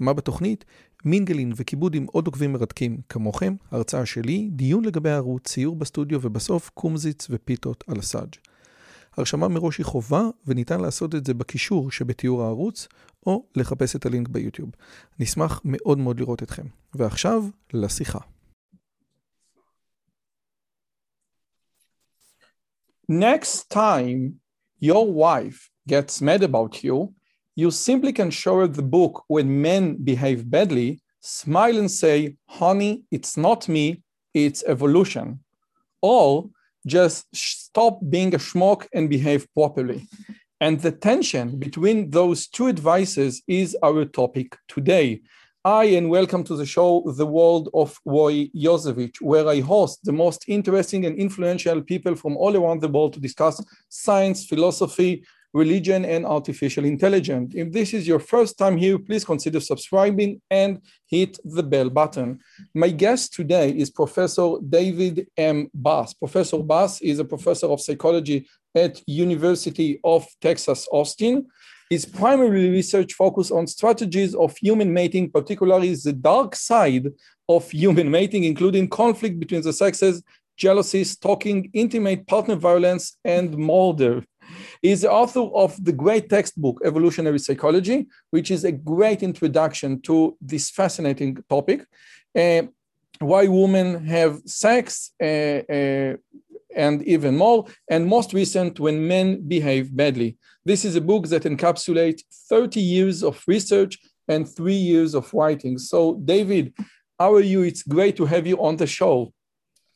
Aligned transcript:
מה 0.00 0.12
בתוכנית? 0.12 0.64
מינגלין 1.04 1.52
וכיבוד 1.56 1.94
עם 1.94 2.06
עוד 2.12 2.26
עוקבים 2.26 2.52
מרתקים 2.52 3.00
כמוכם, 3.08 3.54
הרצאה 3.70 4.06
שלי, 4.06 4.48
דיון 4.52 4.84
לגבי 4.84 5.10
הערוץ, 5.10 5.48
ציור 5.48 5.76
בסטודיו 5.76 6.18
ובסוף 6.22 6.70
קומזיץ 6.74 7.26
ופיתות 7.30 7.84
על 7.86 7.98
הסאג'. 7.98 8.34
הרשמה 9.16 9.48
מראש 9.48 9.78
היא 9.78 9.86
חובה 9.86 10.22
וניתן 10.46 10.80
לעשות 10.80 11.14
את 11.14 11.26
זה 11.26 11.34
בקישור 11.34 11.90
שבתיאור 11.90 12.42
הערוץ 12.42 12.88
או 13.26 13.46
לחפש 13.56 13.96
את 13.96 14.06
הלינק 14.06 14.28
ביוטיוב. 14.28 14.70
נשמח 15.18 15.60
מאוד 15.64 15.98
מאוד 15.98 16.20
לראות 16.20 16.42
אתכם. 16.42 16.66
ועכשיו, 16.94 17.44
לשיחה. 17.72 18.18
Next 23.10 23.68
time 23.72 24.20
your 24.80 25.04
wife 25.12 25.70
gets 25.88 26.22
mad 26.22 26.42
about 26.42 26.84
you, 26.84 27.12
you 27.60 27.70
simply 27.70 28.12
can 28.12 28.30
show 28.30 28.60
her 28.60 28.66
the 28.66 28.90
book 28.96 29.24
when 29.28 29.60
men 29.60 29.96
behave 30.02 30.50
badly, 30.50 30.98
smile 31.20 31.76
and 31.76 31.90
say, 31.90 32.34
honey, 32.48 33.02
it's 33.10 33.36
not 33.36 33.68
me, 33.68 34.02
it's 34.32 34.64
evolution. 34.66 35.40
Or 36.00 36.48
just 36.86 37.26
stop 37.34 38.00
being 38.08 38.34
a 38.34 38.38
schmuck 38.38 38.86
and 38.94 39.10
behave 39.10 39.46
properly. 39.52 40.08
And 40.62 40.80
the 40.80 40.92
tension 40.92 41.58
between 41.58 42.10
those 42.10 42.48
two 42.48 42.68
advices 42.68 43.42
is 43.46 43.76
our 43.82 44.06
topic 44.06 44.56
today. 44.66 45.20
Hi, 45.66 45.84
and 45.98 46.08
welcome 46.08 46.42
to 46.44 46.56
the 46.56 46.64
show, 46.64 47.04
The 47.14 47.26
World 47.26 47.68
of 47.74 47.98
Roy 48.06 48.48
Yosevich, 48.56 49.20
where 49.20 49.46
I 49.46 49.60
host 49.60 50.00
the 50.04 50.12
most 50.12 50.46
interesting 50.48 51.04
and 51.04 51.14
influential 51.18 51.82
people 51.82 52.14
from 52.14 52.38
all 52.38 52.56
around 52.56 52.80
the 52.80 52.88
world 52.88 53.12
to 53.12 53.20
discuss 53.20 53.62
science, 53.90 54.46
philosophy, 54.46 55.22
religion, 55.52 56.04
and 56.04 56.24
artificial 56.24 56.84
intelligence. 56.84 57.54
If 57.56 57.72
this 57.72 57.92
is 57.92 58.06
your 58.06 58.20
first 58.20 58.56
time 58.58 58.76
here, 58.76 58.98
please 58.98 59.24
consider 59.24 59.60
subscribing 59.60 60.40
and 60.50 60.80
hit 61.06 61.38
the 61.44 61.62
bell 61.62 61.90
button. 61.90 62.40
My 62.74 62.90
guest 62.90 63.34
today 63.34 63.70
is 63.70 63.90
Professor 63.90 64.56
David 64.68 65.26
M. 65.36 65.68
Buss. 65.74 66.14
Professor 66.14 66.58
Buss 66.58 67.00
is 67.00 67.18
a 67.18 67.24
professor 67.24 67.66
of 67.66 67.80
psychology 67.80 68.48
at 68.74 69.02
University 69.06 70.00
of 70.04 70.26
Texas, 70.40 70.86
Austin. 70.92 71.46
His 71.90 72.06
primary 72.06 72.70
research 72.70 73.14
focus 73.14 73.50
on 73.50 73.66
strategies 73.66 74.36
of 74.36 74.56
human 74.56 74.94
mating, 74.94 75.30
particularly 75.32 75.92
the 75.96 76.12
dark 76.12 76.54
side 76.54 77.08
of 77.48 77.68
human 77.68 78.08
mating, 78.08 78.44
including 78.44 78.88
conflict 78.88 79.40
between 79.40 79.62
the 79.62 79.72
sexes, 79.72 80.22
jealousy, 80.56 81.02
stalking, 81.02 81.68
intimate 81.72 82.28
partner 82.28 82.54
violence, 82.54 83.16
and 83.24 83.58
murder. 83.58 84.22
He 84.82 84.90
is 84.90 85.02
the 85.02 85.10
author 85.10 85.40
of 85.40 85.82
the 85.84 85.92
great 85.92 86.28
textbook, 86.28 86.80
Evolutionary 86.84 87.38
Psychology, 87.38 88.06
which 88.30 88.50
is 88.50 88.64
a 88.64 88.72
great 88.72 89.22
introduction 89.22 90.00
to 90.02 90.36
this 90.40 90.70
fascinating 90.70 91.42
topic. 91.48 91.86
Uh, 92.36 92.62
why 93.20 93.46
women 93.46 94.06
have 94.06 94.40
sex, 94.46 95.10
uh, 95.22 95.62
uh, 95.78 96.16
and 96.74 97.02
even 97.02 97.36
more, 97.36 97.66
and 97.90 98.06
most 98.06 98.32
recent, 98.32 98.80
when 98.80 99.06
men 99.06 99.46
behave 99.46 99.94
badly. 99.94 100.36
This 100.64 100.84
is 100.84 100.96
a 100.96 101.00
book 101.00 101.26
that 101.28 101.42
encapsulates 101.42 102.22
30 102.48 102.80
years 102.80 103.22
of 103.22 103.42
research 103.46 103.98
and 104.28 104.48
three 104.48 104.82
years 104.92 105.14
of 105.14 105.32
writing. 105.34 105.78
So, 105.78 106.14
David, 106.14 106.72
how 107.18 107.34
are 107.34 107.40
you? 107.40 107.62
It's 107.62 107.82
great 107.82 108.16
to 108.16 108.26
have 108.26 108.46
you 108.46 108.56
on 108.62 108.76
the 108.76 108.86
show. 108.86 109.32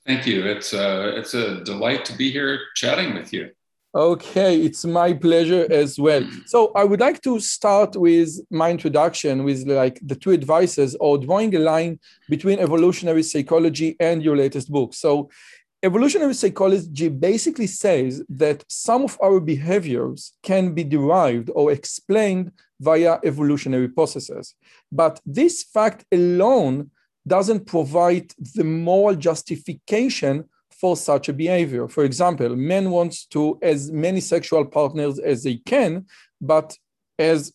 Thank 0.06 0.27
you. 0.27 0.44
It's 0.44 0.75
uh, 0.75 1.12
it's 1.16 1.33
a 1.33 1.65
delight 1.65 2.05
to 2.06 2.16
be 2.16 2.31
here 2.31 2.60
chatting 2.75 3.15
with 3.15 3.33
you. 3.33 3.50
Okay, 3.94 4.60
it's 4.60 4.84
my 4.84 5.12
pleasure 5.12 5.69
as 5.71 6.00
well. 6.00 6.28
So 6.47 6.72
I 6.75 6.82
would 6.82 6.99
like 6.99 7.22
to 7.22 7.38
start 7.38 7.94
with 7.94 8.28
my 8.50 8.72
introduction 8.72 9.44
with 9.44 9.69
like 9.69 10.00
the 10.03 10.16
two 10.16 10.32
advices 10.32 10.97
or 10.99 11.16
drawing 11.16 11.55
a 11.55 11.60
line 11.60 12.00
between 12.28 12.59
evolutionary 12.59 13.22
psychology 13.22 13.94
and 14.00 14.21
your 14.21 14.37
latest 14.37 14.69
book. 14.69 14.94
So 14.94 15.31
evolutionary 15.84 16.34
psychology 16.34 17.09
basically 17.09 17.69
says 17.69 18.21
that 18.31 18.65
some 18.69 19.04
of 19.04 19.16
our 19.22 19.38
behaviors 19.38 20.33
can 20.43 20.75
be 20.75 20.83
derived 20.83 21.50
or 21.54 21.71
explained 21.71 22.50
via 22.81 23.21
evolutionary 23.22 23.88
processes. 23.88 24.56
But 24.91 25.21
this 25.25 25.62
fact 25.62 26.04
alone 26.10 26.91
doesn't 27.28 27.66
provide 27.66 28.33
the 28.56 28.65
moral 28.65 29.15
justification 29.15 30.49
for 30.84 30.99
such 30.99 31.31
a 31.31 31.33
behavior. 31.33 31.89
For 31.89 32.05
example, 32.05 32.50
men 32.75 32.91
want 32.91 33.12
to 33.31 33.59
as 33.62 33.91
many 33.91 34.21
sexual 34.21 34.67
partners 34.67 35.19
as 35.19 35.43
they 35.43 35.56
can, 35.72 36.05
but 36.43 36.77
as 37.19 37.55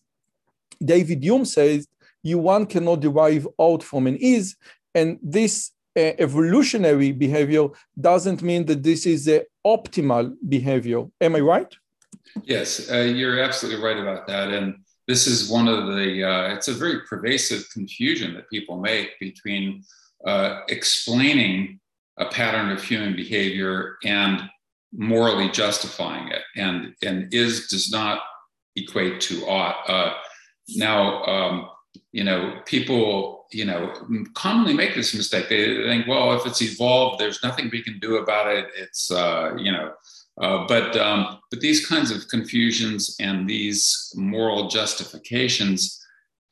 David 0.84 1.24
Hume 1.24 1.46
says, 1.46 1.88
you 2.24 2.40
one 2.40 2.66
cannot 2.66 3.02
derive 3.02 3.46
out 3.62 3.84
from 3.84 4.08
an 4.08 4.16
is, 4.16 4.56
and 4.96 5.20
this 5.22 5.54
uh, 5.96 6.14
evolutionary 6.26 7.12
behavior 7.12 7.66
doesn't 8.10 8.42
mean 8.42 8.66
that 8.66 8.82
this 8.82 9.06
is 9.06 9.26
the 9.26 9.46
optimal 9.64 10.26
behavior. 10.56 11.02
Am 11.22 11.36
I 11.36 11.42
right? 11.54 11.72
Yes, 12.54 12.68
uh, 12.92 13.14
you're 13.20 13.40
absolutely 13.48 13.80
right 13.88 14.00
about 14.06 14.26
that. 14.26 14.48
And 14.58 14.68
this 15.08 15.28
is 15.28 15.52
one 15.52 15.68
of 15.68 15.80
the, 15.96 16.10
uh, 16.32 16.56
it's 16.56 16.68
a 16.68 16.74
very 16.74 17.02
pervasive 17.12 17.64
confusion 17.76 18.34
that 18.34 18.50
people 18.50 18.78
make 18.92 19.10
between 19.20 19.84
uh, 20.26 20.62
explaining 20.68 21.80
a 22.20 22.26
pattern 22.26 22.70
of 22.72 22.84
human 22.84 23.16
behavior 23.16 23.98
and 24.04 24.42
morally 24.94 25.50
justifying 25.50 26.30
it. 26.30 26.42
And, 26.56 26.94
and 27.04 27.34
is 27.34 27.68
does 27.68 27.92
not 27.92 28.22
equate 28.76 29.22
to 29.22 29.46
ought. 29.48 29.90
Uh, 29.90 30.14
now, 30.76 31.24
um, 31.24 31.70
you 32.12 32.24
know, 32.24 32.60
people, 32.66 33.48
you 33.52 33.66
know, 33.66 33.94
commonly 34.36 34.74
make 34.74 34.96
this 34.96 35.16
mistake. 35.16 35.50
They 35.50 35.84
think, 35.84 36.08
well, 36.08 36.34
if 36.34 36.46
it's 36.46 36.62
evolved, 36.62 37.20
there's 37.20 37.44
nothing 37.44 37.70
we 37.72 37.84
can 37.84 38.00
do 38.00 38.18
about 38.18 38.48
it. 38.48 38.68
It's, 38.78 39.12
uh, 39.12 39.56
you 39.58 39.72
know, 39.72 39.94
uh, 40.42 40.66
but 40.68 40.96
um, 40.96 41.40
but 41.52 41.60
these 41.60 41.86
kinds 41.86 42.12
of 42.12 42.28
confusions 42.30 43.16
and 43.20 43.50
these 43.50 44.14
moral 44.16 44.70
justifications 44.70 46.00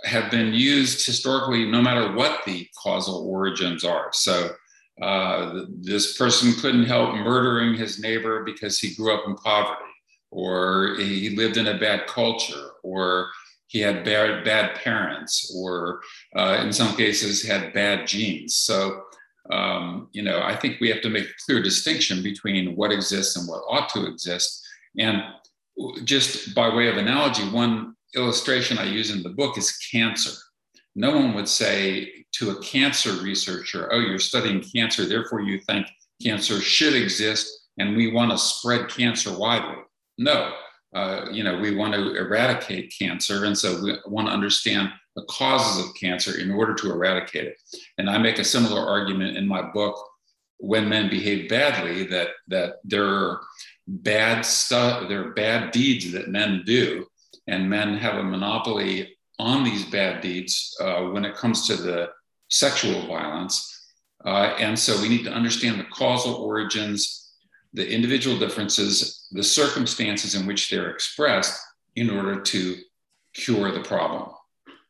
have 0.03 0.29
been 0.29 0.53
used 0.53 1.05
historically, 1.05 1.65
no 1.65 1.81
matter 1.81 2.13
what 2.13 2.41
the 2.45 2.67
causal 2.81 3.25
origins 3.27 3.83
are. 3.83 4.09
So 4.11 4.51
uh, 5.01 5.65
this 5.69 6.17
person 6.17 6.53
couldn't 6.53 6.85
help 6.85 7.13
murdering 7.15 7.75
his 7.75 7.99
neighbor 7.99 8.43
because 8.43 8.79
he 8.79 8.95
grew 8.95 9.13
up 9.13 9.27
in 9.27 9.35
poverty, 9.35 9.81
or 10.31 10.95
he 10.97 11.35
lived 11.35 11.57
in 11.57 11.67
a 11.67 11.77
bad 11.77 12.07
culture, 12.07 12.71
or 12.83 13.29
he 13.67 13.79
had 13.79 14.03
bad, 14.03 14.43
bad 14.43 14.75
parents, 14.75 15.53
or 15.55 16.01
uh, 16.35 16.59
in 16.63 16.71
some 16.71 16.95
cases 16.95 17.45
had 17.45 17.73
bad 17.73 18.07
genes. 18.07 18.55
So, 18.55 19.03
um, 19.51 20.09
you 20.13 20.23
know, 20.23 20.41
I 20.41 20.55
think 20.55 20.79
we 20.79 20.89
have 20.89 21.01
to 21.01 21.09
make 21.09 21.25
a 21.25 21.43
clear 21.45 21.61
distinction 21.61 22.23
between 22.23 22.75
what 22.75 22.91
exists 22.91 23.35
and 23.37 23.47
what 23.47 23.63
ought 23.69 23.89
to 23.89 24.07
exist. 24.07 24.65
And 24.97 25.21
just 26.05 26.55
by 26.55 26.73
way 26.73 26.87
of 26.87 26.97
analogy, 26.97 27.43
one 27.49 27.95
illustration 28.15 28.77
I 28.77 28.85
use 28.85 29.11
in 29.11 29.21
the 29.21 29.29
book 29.29 29.57
is 29.57 29.77
cancer. 29.91 30.31
No 30.97 31.15
one 31.15 31.35
would 31.35 31.47
say 31.47 32.11
to 32.33 32.49
a 32.49 32.61
cancer 32.61 33.13
researcher, 33.21 33.87
oh, 33.93 33.99
you're 33.99 34.17
studying 34.17 34.63
cancer, 34.63 35.05
therefore 35.05 35.41
you 35.41 35.59
think 35.59 35.85
cancer 36.23 36.59
should 36.59 36.95
exist 36.95 37.47
and 37.77 37.95
we 37.95 38.11
want 38.11 38.31
to 38.31 38.37
spread 38.37 38.89
cancer 38.89 39.37
widely. 39.37 39.75
No, 40.17 40.53
uh, 40.95 41.27
you 41.31 41.43
know, 41.43 41.59
we 41.59 41.75
want 41.75 41.93
to 41.93 42.15
eradicate 42.15 42.91
cancer. 42.97 43.45
And 43.45 43.55
so 43.55 43.79
we 43.79 43.93
want 44.07 44.27
to 44.27 44.33
understand 44.33 44.89
the 45.15 45.23
causes 45.29 45.85
of 45.85 45.93
cancer 45.93 46.39
in 46.39 46.49
order 46.49 46.73
to 46.73 46.91
eradicate 46.91 47.45
it. 47.45 47.57
And 47.99 48.09
I 48.09 48.17
make 48.17 48.39
a 48.39 48.43
similar 48.43 48.81
argument 48.81 49.37
in 49.37 49.47
my 49.47 49.61
book, 49.61 50.03
When 50.57 50.89
Men 50.89 51.11
Behave 51.11 51.47
Badly, 51.47 52.05
that, 52.07 52.29
that 52.47 52.77
there 52.83 53.05
are 53.05 53.41
bad 53.87 54.41
stuff, 54.41 55.07
there 55.07 55.27
are 55.27 55.33
bad 55.33 55.71
deeds 55.71 56.11
that 56.13 56.29
men 56.29 56.63
do, 56.65 57.05
and 57.45 57.69
men 57.69 57.97
have 57.97 58.15
a 58.15 58.23
monopoly 58.23 59.16
on 59.39 59.63
these 59.63 59.85
bad 59.85 60.21
deeds 60.21 60.75
uh, 60.81 61.01
when 61.03 61.25
it 61.25 61.35
comes 61.35 61.67
to 61.67 61.75
the 61.75 62.09
sexual 62.49 63.07
violence. 63.07 63.55
Uh, 64.25 64.55
and 64.59 64.77
so 64.77 64.99
we 65.01 65.09
need 65.09 65.23
to 65.23 65.31
understand 65.31 65.79
the 65.79 65.85
causal 65.85 66.35
origins 66.35 67.27
the 67.73 67.87
individual 67.89 68.37
differences, 68.39 69.27
the 69.31 69.43
circumstances 69.43 70.35
in 70.35 70.45
which 70.47 70.69
they're 70.69 70.89
expressed 70.89 71.59
in 71.95 72.09
order 72.09 72.41
to 72.41 72.75
cure 73.33 73.71
the 73.71 73.81
problem. 73.81 74.29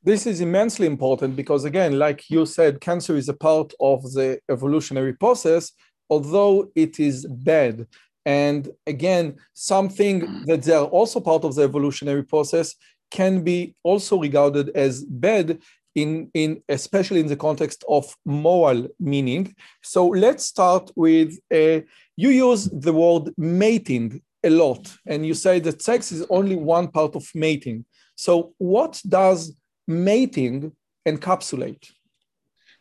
This 0.04 0.26
is 0.26 0.40
immensely 0.40 0.88
important 0.88 1.36
because, 1.36 1.66
again, 1.66 2.00
like 2.00 2.30
you 2.30 2.46
said, 2.46 2.80
cancer 2.80 3.18
is 3.18 3.28
a 3.28 3.34
part 3.34 3.74
of 3.80 4.04
the 4.14 4.40
evolutionary 4.50 5.14
process. 5.14 5.72
although 6.10 6.72
it 6.74 7.02
is 7.10 7.26
bad. 7.26 7.86
And 8.26 8.70
again, 8.86 9.36
something 9.54 10.16
that 10.46 10.64
they 10.64 10.74
are 10.74 10.86
also 10.86 11.20
part 11.20 11.44
of 11.44 11.56
the 11.56 11.64
evolutionary 11.64 12.24
process 12.24 12.76
can 13.12 13.44
be 13.44 13.76
also 13.84 14.20
regarded 14.20 14.70
as 14.70 15.04
bad 15.04 15.60
in, 15.96 16.30
in 16.34 16.62
especially 16.70 17.20
in 17.20 17.28
the 17.28 17.36
context 17.36 17.84
of 17.90 18.16
moral 18.26 18.88
meaning. 19.00 19.56
So 19.82 20.08
let's 20.08 20.46
start 20.46 20.92
with 20.96 21.40
uh, 21.52 21.82
you 22.16 22.30
use 22.30 22.66
the 22.66 22.94
word 22.94 23.34
mating 23.38 24.22
a 24.44 24.50
lot, 24.50 24.96
and 25.06 25.26
you 25.26 25.34
say 25.34 25.60
that 25.60 25.82
sex 25.82 26.12
is 26.12 26.26
only 26.30 26.56
one 26.56 26.90
part 26.90 27.16
of 27.16 27.28
mating. 27.34 27.86
So 28.16 28.54
what 28.58 29.02
does 29.08 29.56
mating 29.88 30.72
encapsulate? 31.08 31.92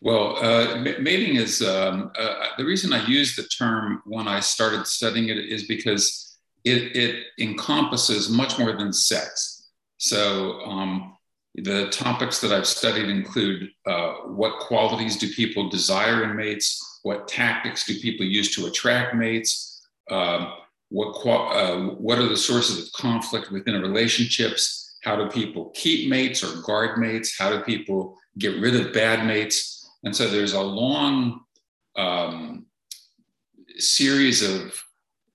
Well, 0.00 0.36
uh, 0.36 0.78
mating 0.78 1.36
is 1.36 1.62
um, 1.62 2.12
uh, 2.18 2.48
the 2.58 2.64
reason 2.64 2.92
I 2.92 3.06
use 3.06 3.34
the 3.34 3.44
term 3.44 4.02
when 4.04 4.28
I 4.28 4.40
started 4.40 4.86
studying 4.86 5.30
it 5.30 5.38
is 5.38 5.66
because 5.66 6.38
it, 6.64 6.94
it 6.96 7.24
encompasses 7.38 8.28
much 8.28 8.58
more 8.58 8.72
than 8.76 8.92
sex. 8.92 9.55
So, 9.98 10.60
um, 10.60 11.16
the 11.54 11.88
topics 11.88 12.40
that 12.40 12.52
I've 12.52 12.66
studied 12.66 13.08
include 13.08 13.70
uh, 13.86 14.12
what 14.26 14.58
qualities 14.58 15.16
do 15.16 15.32
people 15.32 15.70
desire 15.70 16.24
in 16.24 16.36
mates, 16.36 17.00
what 17.02 17.28
tactics 17.28 17.86
do 17.86 17.98
people 17.98 18.26
use 18.26 18.54
to 18.56 18.66
attract 18.66 19.14
mates, 19.14 19.88
um, 20.10 20.52
what, 20.90 21.14
uh, 21.26 21.78
what 21.94 22.18
are 22.18 22.28
the 22.28 22.36
sources 22.36 22.86
of 22.86 22.92
conflict 22.92 23.50
within 23.50 23.80
relationships, 23.80 24.98
how 25.02 25.16
do 25.16 25.28
people 25.28 25.70
keep 25.74 26.10
mates 26.10 26.44
or 26.44 26.60
guard 26.62 26.98
mates, 26.98 27.38
how 27.38 27.50
do 27.50 27.60
people 27.60 28.18
get 28.38 28.60
rid 28.60 28.76
of 28.76 28.92
bad 28.92 29.26
mates? 29.26 29.88
And 30.04 30.14
so 30.14 30.28
there's 30.28 30.52
a 30.52 30.60
long 30.60 31.40
um, 31.96 32.66
series 33.78 34.42
of 34.42 34.82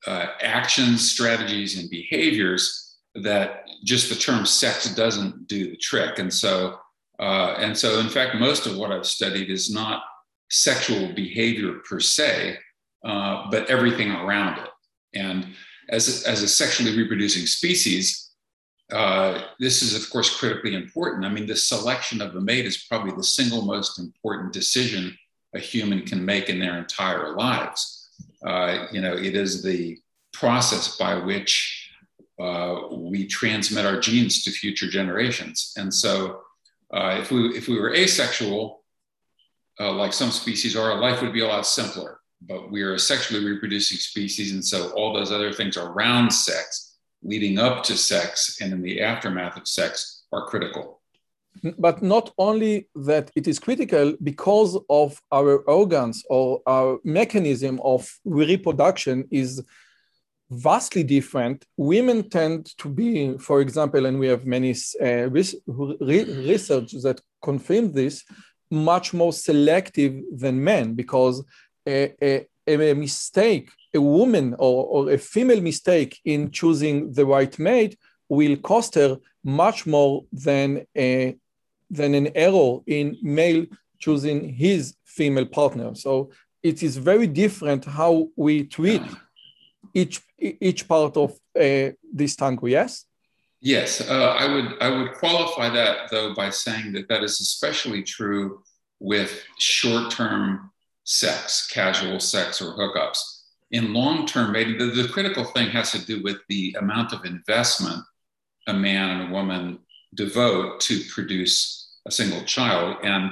uh, 0.06 0.28
actions, 0.42 1.10
strategies, 1.10 1.80
and 1.80 1.90
behaviors 1.90 2.91
that 3.16 3.68
just 3.84 4.10
the 4.10 4.16
term 4.16 4.46
sex 4.46 4.94
doesn't 4.96 5.48
do 5.48 5.70
the 5.70 5.78
trick. 5.78 6.20
And 6.20 6.34
so, 6.34 6.80
uh, 7.20 7.56
and 7.58 7.78
so, 7.78 8.00
in 8.00 8.10
fact, 8.10 8.36
most 8.36 8.66
of 8.66 8.78
what 8.78 8.92
I've 8.92 9.06
studied 9.06 9.50
is 9.50 9.74
not 9.74 10.04
sexual 10.50 11.14
behavior 11.14 11.76
per 11.88 12.00
se, 12.00 12.58
uh, 13.04 13.50
but 13.52 13.70
everything 13.70 14.12
around 14.12 14.60
it. 14.60 14.70
And 15.14 15.48
as, 15.90 16.24
as 16.24 16.42
a 16.42 16.48
sexually 16.48 16.96
reproducing 16.96 17.46
species, 17.46 18.32
uh, 18.92 19.44
this 19.60 19.82
is, 19.82 19.96
of 19.96 20.10
course, 20.10 20.38
critically 20.38 20.76
important. 20.76 21.26
I 21.26 21.30
mean, 21.30 21.46
the 21.46 21.56
selection 21.56 22.22
of 22.22 22.36
a 22.36 22.42
mate 22.42 22.66
is 22.66 22.86
probably 22.90 23.14
the 23.16 23.24
single 23.24 23.64
most 23.64 24.00
important 24.00 24.54
decision 24.54 25.18
a 25.54 25.60
human 25.60 26.06
can 26.06 26.24
make 26.24 26.50
in 26.50 26.60
their 26.60 26.78
entire 26.78 27.36
lives. 27.36 28.10
Uh, 28.46 28.88
you 28.92 29.02
know, 29.02 29.14
it 29.14 29.36
is 29.36 29.64
the 29.64 29.98
process 30.34 30.98
by 30.98 31.16
which 31.16 31.81
uh, 32.42 32.88
we 32.92 33.28
transmit 33.28 33.86
our 33.86 34.00
genes 34.00 34.44
to 34.44 34.52
future 34.52 34.88
generations. 34.88 35.74
And 35.78 35.94
so, 35.94 36.42
uh, 36.94 37.18
if 37.22 37.32
we 37.32 37.40
if 37.60 37.68
we 37.68 37.80
were 37.80 37.94
asexual, 37.94 38.84
uh, 39.80 39.92
like 39.92 40.14
some 40.14 40.32
species 40.32 40.76
are, 40.76 41.00
life 41.00 41.22
would 41.22 41.34
be 41.34 41.42
a 41.42 41.48
lot 41.48 41.66
simpler. 41.66 42.20
But 42.42 42.72
we 42.72 42.82
are 42.82 42.96
a 42.96 43.00
sexually 43.00 43.46
reproducing 43.46 43.98
species, 43.98 44.52
and 44.54 44.66
so 44.66 44.90
all 44.92 45.14
those 45.14 45.32
other 45.32 45.54
things 45.54 45.78
around 45.78 46.32
sex 46.32 46.98
leading 47.24 47.60
up 47.60 47.84
to 47.84 47.96
sex 47.96 48.58
and 48.62 48.74
in 48.74 48.82
the 48.82 49.02
aftermath 49.02 49.56
of 49.58 49.68
sex 49.68 50.24
are 50.34 50.48
critical. 50.48 51.02
But 51.78 52.02
not 52.02 52.32
only 52.38 52.88
that 52.96 53.30
it 53.36 53.48
is 53.48 53.60
critical 53.60 54.16
because 54.24 54.80
of 54.90 55.22
our 55.32 55.58
organs 55.80 56.24
or 56.30 56.62
our 56.66 57.00
mechanism 57.04 57.80
of 57.84 58.02
reproduction 58.26 59.28
is 59.30 59.62
vastly 60.52 61.04
different. 61.04 61.66
Women 61.78 62.30
tend 62.30 62.78
to 62.78 62.90
be, 62.90 63.38
for 63.38 63.62
example, 63.62 64.06
and 64.06 64.20
we 64.20 64.28
have 64.28 64.46
many 64.46 64.76
uh, 65.02 65.30
res 65.30 65.56
research 65.68 66.92
that 67.04 67.22
confirm 67.42 67.94
this, 67.94 68.24
much 68.70 69.14
more 69.14 69.34
selective 69.34 70.22
than 70.36 70.64
men 70.64 70.94
because 70.94 71.44
a, 71.88 72.14
a, 72.22 72.46
a 72.68 72.94
mistake 72.94 73.72
a 73.94 74.02
woman 74.02 74.56
or, 74.58 74.86
or 74.86 75.12
a 75.12 75.18
female 75.18 75.62
mistake 75.62 76.20
in 76.26 76.52
choosing 76.52 77.12
the 77.12 77.26
right 77.26 77.58
mate 77.60 77.98
will 78.30 78.56
cost 78.58 78.96
her 78.96 79.18
much 79.44 79.86
more 79.86 80.24
than 80.32 80.86
a 80.98 81.36
than 81.90 82.16
an 82.16 82.30
error 82.36 82.80
in 82.88 83.18
male 83.22 83.66
choosing 84.00 84.48
his 84.48 84.96
female 85.04 85.46
partner. 85.46 85.94
So 85.94 86.32
it 86.64 86.84
is 86.84 86.96
very 86.96 87.28
different 87.28 87.84
how 87.84 88.30
we 88.38 88.64
treat 88.64 89.02
each 89.94 90.22
each 90.40 90.88
part 90.88 91.18
of 91.18 91.32
uh, 91.60 91.92
this 92.14 92.36
tango. 92.36 92.68
Yes. 92.68 93.06
Yes, 93.64 94.02
uh, 94.02 94.36
I 94.40 94.52
would 94.52 94.82
I 94.82 94.90
would 94.90 95.14
qualify 95.14 95.70
that 95.70 96.10
though 96.10 96.34
by 96.34 96.50
saying 96.50 96.94
that 96.94 97.08
that 97.10 97.24
is 97.24 97.40
especially 97.40 98.02
true 98.02 98.64
with 99.00 99.44
short-term 99.60 100.72
sex, 101.04 101.68
casual 101.68 102.20
sex, 102.20 102.62
or 102.62 102.76
hookups 102.76 103.42
in 103.72 103.94
long 103.94 104.26
term 104.26 104.52
mating, 104.52 104.78
the, 104.78 104.86
the 104.86 105.08
critical 105.08 105.46
thing 105.46 105.70
has 105.70 105.92
to 105.92 106.06
do 106.06 106.22
with 106.22 106.38
the 106.50 106.76
amount 106.80 107.14
of 107.14 107.26
investment 107.26 108.04
a 108.68 108.74
man 108.74 109.10
and 109.10 109.30
a 109.30 109.34
woman 109.34 109.80
devote 110.14 110.80
to 110.82 111.02
produce 111.12 111.98
a 112.08 112.12
single 112.12 112.44
child. 112.44 112.98
And 113.04 113.32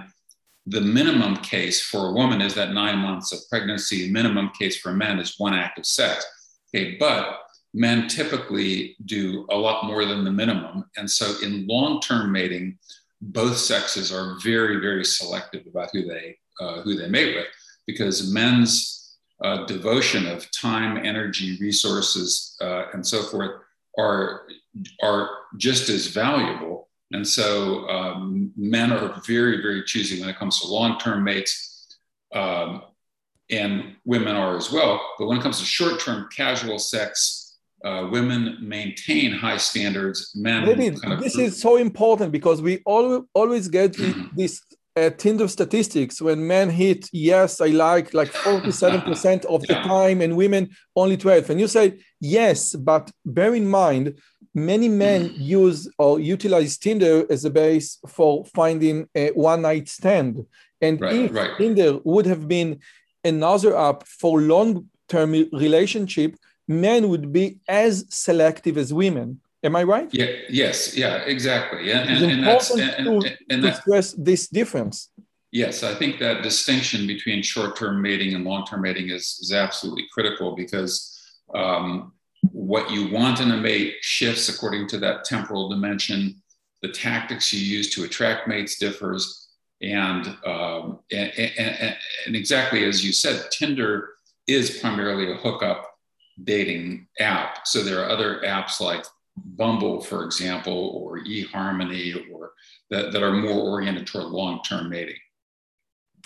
the 0.66 0.82
minimum 0.82 1.38
case 1.38 1.82
for 1.82 2.08
a 2.08 2.14
woman 2.14 2.42
is 2.42 2.56
that 2.56 2.74
nine 2.74 2.98
months 2.98 3.32
of 3.32 3.40
pregnancy. 3.50 4.12
Minimum 4.12 4.52
case 4.58 4.78
for 4.80 4.92
men 4.92 5.20
is 5.20 5.36
one 5.38 5.54
act 5.54 5.78
of 5.78 5.86
sex. 5.86 6.26
Okay, 6.74 6.98
but 7.00 7.40
men 7.74 8.08
typically 8.08 8.96
do 9.06 9.46
a 9.50 9.56
lot 9.58 9.86
more 9.86 10.06
than 10.06 10.24
the 10.24 10.32
minimum. 10.32 10.86
And 10.98 11.10
so 11.10 11.36
in 11.44 11.68
long-term 11.68 12.32
mating, 12.32 12.78
both 13.22 13.58
sexes 13.58 14.12
are 14.12 14.38
very, 14.42 14.80
very 14.80 15.04
selective 15.04 15.68
about 15.68 15.90
who 15.92 16.06
they 16.06 16.38
uh, 16.60 16.82
who 16.82 16.96
they 16.96 17.08
mate 17.08 17.36
with 17.36 17.48
because 17.88 18.34
men's 18.34 19.18
uh, 19.44 19.66
devotion 19.66 20.28
of 20.28 20.50
time, 20.52 20.98
energy, 20.98 21.58
resources, 21.60 22.58
uh, 22.62 22.86
and 22.94 23.06
so 23.06 23.22
forth 23.24 23.62
are 23.98 24.48
are 25.02 25.30
just 25.58 25.90
as 25.90 26.08
valuable. 26.08 26.90
And 27.12 27.28
so 27.28 27.88
um, 27.90 28.52
men 28.56 28.92
are 28.92 29.20
very, 29.26 29.62
very 29.62 29.84
choosy 29.84 30.20
when 30.20 30.30
it 30.30 30.38
comes 30.38 30.60
to 30.60 30.68
long-term 30.68 31.24
mates, 31.24 31.98
um, 32.36 32.84
and 33.50 33.96
women 34.06 34.36
are 34.36 34.56
as 34.56 34.72
well. 34.72 35.02
But 35.18 35.28
when 35.28 35.38
it 35.38 35.42
comes 35.42 35.60
to 35.60 35.66
short-term 35.66 36.28
casual 36.36 36.80
sex, 36.80 37.58
uh, 37.84 38.08
women 38.12 38.58
maintain 38.62 39.32
high 39.32 39.58
standards. 39.58 40.32
Men 40.36 40.66
Maybe 40.66 40.92
kind 41.00 41.14
of 41.14 41.20
this 41.22 41.38
is 41.38 41.62
so 41.62 41.78
important 41.78 42.32
because 42.32 42.62
we 42.62 42.82
always 42.86 43.22
always 43.34 43.68
get 43.68 43.96
this 44.36 44.62
uh, 44.96 45.10
Tinder 45.12 45.48
statistics 45.48 46.22
when 46.22 46.46
men 46.46 46.70
hit 46.70 47.10
yes, 47.14 47.62
I 47.62 47.68
like 47.68 48.14
like 48.14 48.34
47% 48.34 49.46
of 49.46 49.62
the 49.62 49.74
time 49.96 50.22
and 50.22 50.36
women 50.36 50.70
only 50.96 51.16
12. 51.16 51.50
And 51.52 51.60
you 51.60 51.68
say 51.68 52.00
yes, 52.20 52.76
but 52.76 53.12
bear 53.26 53.56
in 53.56 53.68
mind, 53.68 54.20
many 54.54 54.90
men 54.90 55.32
use 55.38 55.90
or 55.98 56.20
utilize 56.20 56.78
Tinder 56.78 57.26
as 57.30 57.46
a 57.46 57.50
base 57.50 58.00
for 58.08 58.46
finding 58.46 59.08
a 59.16 59.30
one 59.32 59.62
night 59.62 59.88
stand. 59.88 60.46
And 60.82 61.00
right, 61.00 61.16
if 61.16 61.34
right. 61.34 61.58
Tinder 61.58 62.00
would 62.04 62.26
have 62.26 62.48
been 62.48 62.80
another 63.24 63.76
app 63.78 64.04
for 64.04 64.42
long 64.42 64.90
term 65.08 65.32
relationship, 65.32 66.36
men 66.68 67.10
would 67.10 67.32
be 67.32 67.60
as 67.68 68.06
selective 68.10 68.78
as 68.78 68.94
women. 68.94 69.42
Am 69.64 69.76
I 69.76 69.84
right? 69.84 70.10
Yeah. 70.14 70.28
Yes. 70.50 70.96
Yeah. 70.96 71.18
Exactly. 71.18 71.92
And, 71.92 72.10
it's 72.10 72.22
and, 72.22 72.44
that's 72.44 72.70
and, 72.72 73.22
to, 73.22 73.38
and, 73.50 73.64
to 73.64 73.74
stress 73.76 74.14
this 74.14 74.48
difference. 74.48 75.10
Yes, 75.52 75.82
I 75.82 75.96
think 75.96 76.20
that 76.20 76.44
distinction 76.44 77.08
between 77.08 77.42
short-term 77.42 78.02
mating 78.02 78.36
and 78.36 78.46
long-term 78.46 78.82
mating 78.82 79.10
is, 79.10 79.40
is 79.42 79.52
absolutely 79.52 80.06
critical 80.14 80.56
because 80.56 81.20
um, 81.56 82.14
what 82.52 82.92
you 82.92 83.12
want 83.12 83.40
in 83.40 83.52
a 83.52 83.58
mate 83.58 83.96
shifts 84.02 84.48
according 84.48 84.88
to 84.90 85.00
that 85.00 85.26
temporal 85.26 85.68
dimension. 85.68 86.42
The 86.82 86.90
tactics 86.90 87.52
you 87.52 87.60
use 87.60 87.94
to 87.96 88.04
attract 88.04 88.48
mates 88.48 88.78
differs, 88.78 89.49
and, 89.82 90.28
um, 90.46 91.00
and, 91.12 91.32
and, 91.38 91.98
and 92.26 92.36
exactly 92.36 92.86
as 92.86 93.06
you 93.06 93.14
said, 93.14 93.46
Tinder 93.52 94.10
is 94.48 94.80
primarily 94.80 95.32
a 95.32 95.36
hookup 95.36 95.90
dating 96.44 97.08
app. 97.20 97.68
So 97.68 97.84
there 97.84 98.04
are 98.04 98.10
other 98.10 98.42
apps 98.46 98.80
like 98.80 99.06
Bumble, 99.38 100.02
for 100.02 100.26
example, 100.26 100.90
or 100.96 101.20
eHarmony, 101.20 102.30
or 102.32 102.52
that, 102.90 103.14
that 103.14 103.24
are 103.24 103.32
more 103.32 103.60
oriented 103.60 104.08
toward 104.08 104.26
long-term 104.26 104.90
mating. 104.90 105.16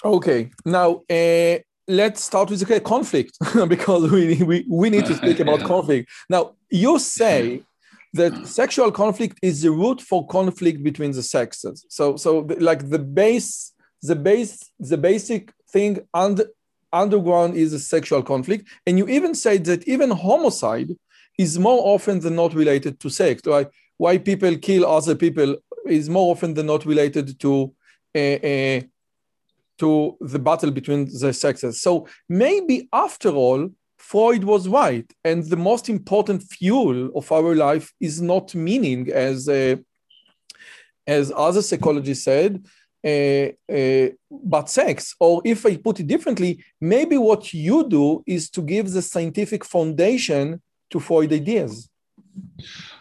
Okay, 0.03 0.49
now 0.65 1.03
uh, 1.09 1.59
let's 1.87 2.23
start 2.23 2.49
with 2.49 2.67
the 2.67 2.79
conflict 2.79 3.37
because 3.67 4.11
we, 4.11 4.41
we, 4.43 4.65
we 4.67 4.89
need 4.89 5.05
to 5.05 5.15
speak 5.15 5.39
about 5.45 5.61
conflict. 5.61 6.09
Now, 6.29 6.55
you 6.69 6.97
say 6.99 7.63
that 8.13 8.47
sexual 8.47 8.91
conflict 8.91 9.39
is 9.41 9.61
the 9.61 9.71
root 9.71 9.99
for 10.01 10.27
conflict 10.27 10.83
between 10.83 11.11
the 11.11 11.23
sexes. 11.23 11.85
So, 11.89 12.15
so 12.15 12.39
like 12.59 12.89
the 12.89 12.99
base, 12.99 13.73
the 14.01 14.15
base, 14.15 14.71
the 14.79 14.97
basic 14.97 15.51
thing 15.71 15.99
under 16.13 16.45
underground 16.91 17.55
is 17.55 17.73
a 17.73 17.79
sexual 17.79 18.21
conflict. 18.21 18.69
And 18.85 18.97
you 18.99 19.07
even 19.07 19.33
say 19.33 19.57
that 19.57 19.87
even 19.87 20.11
homicide 20.11 20.91
is 21.39 21.57
more 21.57 21.81
often 21.95 22.19
than 22.19 22.35
not 22.35 22.53
related 22.53 22.99
to 22.99 23.09
sex. 23.09 23.41
Right? 23.45 23.67
Why 23.97 24.19
people 24.19 24.55
kill 24.57 24.85
other 24.85 25.15
people 25.15 25.55
is 25.87 26.07
more 26.09 26.31
often 26.31 26.53
than 26.53 26.67
not 26.67 26.85
related 26.85 27.39
to 27.39 27.73
uh, 28.15 28.19
uh, 28.19 28.81
to 29.79 30.17
the 30.21 30.39
battle 30.39 30.69
between 30.69 31.05
the 31.05 31.33
sexes. 31.33 31.81
So 31.81 32.07
maybe 32.29 32.87
after 32.93 33.29
all, 33.29 33.69
Freud 34.13 34.43
was 34.43 34.67
right, 34.67 35.11
and 35.23 35.43
the 35.43 35.57
most 35.57 35.89
important 35.89 36.43
fuel 36.43 37.09
of 37.15 37.31
our 37.31 37.55
life 37.55 37.91
is 37.99 38.21
not 38.21 38.53
meaning, 38.53 39.11
as 39.11 39.49
uh, 39.49 39.75
as 41.07 41.33
other 41.35 41.63
psychologists 41.63 42.25
said, 42.25 42.63
uh, 43.03 43.47
uh, 43.77 44.09
but 44.29 44.69
sex. 44.69 45.15
Or 45.19 45.41
if 45.43 45.65
I 45.65 45.77
put 45.77 45.99
it 45.99 46.05
differently, 46.05 46.63
maybe 46.79 47.17
what 47.17 47.55
you 47.55 47.89
do 47.89 48.23
is 48.27 48.51
to 48.51 48.61
give 48.61 48.91
the 48.91 49.01
scientific 49.01 49.65
foundation 49.65 50.61
to 50.91 50.99
Freud 50.99 51.33
ideas. 51.33 51.89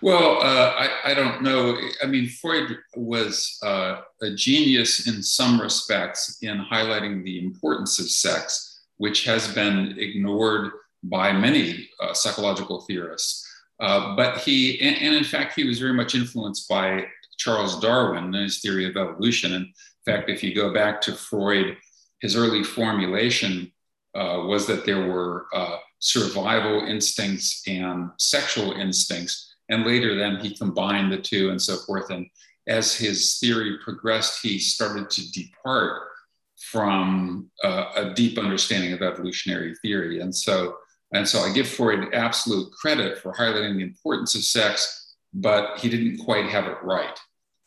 Well, 0.00 0.40
uh, 0.40 0.70
I, 0.84 0.88
I, 1.10 1.14
don't 1.14 1.42
know. 1.42 1.76
I 2.02 2.06
mean, 2.06 2.26
Freud 2.40 2.78
was 2.96 3.58
uh, 3.62 4.00
a 4.22 4.30
genius 4.30 5.06
in 5.06 5.22
some 5.22 5.60
respects 5.60 6.38
in 6.40 6.64
highlighting 6.72 7.22
the 7.22 7.38
importance 7.44 7.98
of 8.00 8.08
sex, 8.08 8.80
which 8.96 9.26
has 9.26 9.46
been 9.54 9.94
ignored 9.98 10.72
by 11.02 11.32
many 11.32 11.88
uh, 12.00 12.14
psychological 12.14 12.80
theorists. 12.82 13.48
Uh, 13.80 14.14
but 14.14 14.38
he, 14.38 14.80
and, 14.80 14.96
and, 14.96 15.14
in 15.14 15.24
fact, 15.24 15.54
he 15.54 15.64
was 15.64 15.80
very 15.80 15.92
much 15.92 16.14
influenced 16.14 16.68
by 16.68 17.04
Charles 17.38 17.80
Darwin 17.80 18.24
and 18.24 18.34
his 18.34 18.60
theory 18.60 18.86
of 18.86 18.96
evolution. 18.96 19.54
And 19.54 19.66
in 19.66 19.72
fact, 20.06 20.30
if 20.30 20.42
you 20.42 20.54
go 20.54 20.72
back 20.72 21.00
to 21.02 21.12
Freud, 21.12 21.76
his 22.20 22.36
early 22.36 22.62
formulation 22.62 23.72
uh, 24.14 24.42
was 24.46 24.66
that 24.66 24.86
there 24.86 25.08
were 25.08 25.46
uh, 25.52 25.78
survival 25.98 26.86
instincts 26.86 27.62
and 27.66 28.10
sexual 28.18 28.72
instincts. 28.72 29.54
And 29.68 29.84
later, 29.84 30.16
then 30.16 30.36
he 30.36 30.56
combined 30.56 31.12
the 31.12 31.18
two 31.18 31.50
and 31.50 31.60
so 31.60 31.76
forth. 31.78 32.10
And 32.10 32.26
as 32.68 32.94
his 32.94 33.38
theory 33.38 33.78
progressed, 33.82 34.40
he 34.42 34.58
started 34.58 35.10
to 35.10 35.32
depart 35.32 36.02
from 36.70 37.50
uh, 37.64 37.86
a 37.96 38.14
deep 38.14 38.38
understanding 38.38 38.92
of 38.92 39.02
evolutionary 39.02 39.74
theory. 39.82 40.20
And 40.20 40.34
so, 40.34 40.76
and 41.12 41.28
so 41.28 41.40
I 41.40 41.52
give 41.52 41.68
Freud 41.68 42.14
absolute 42.14 42.72
credit 42.72 43.18
for 43.18 43.32
highlighting 43.32 43.76
the 43.76 43.84
importance 43.84 44.34
of 44.34 44.42
sex, 44.42 45.14
but 45.34 45.78
he 45.78 45.88
didn't 45.88 46.24
quite 46.24 46.46
have 46.46 46.66
it 46.66 46.78
right. 46.82 47.18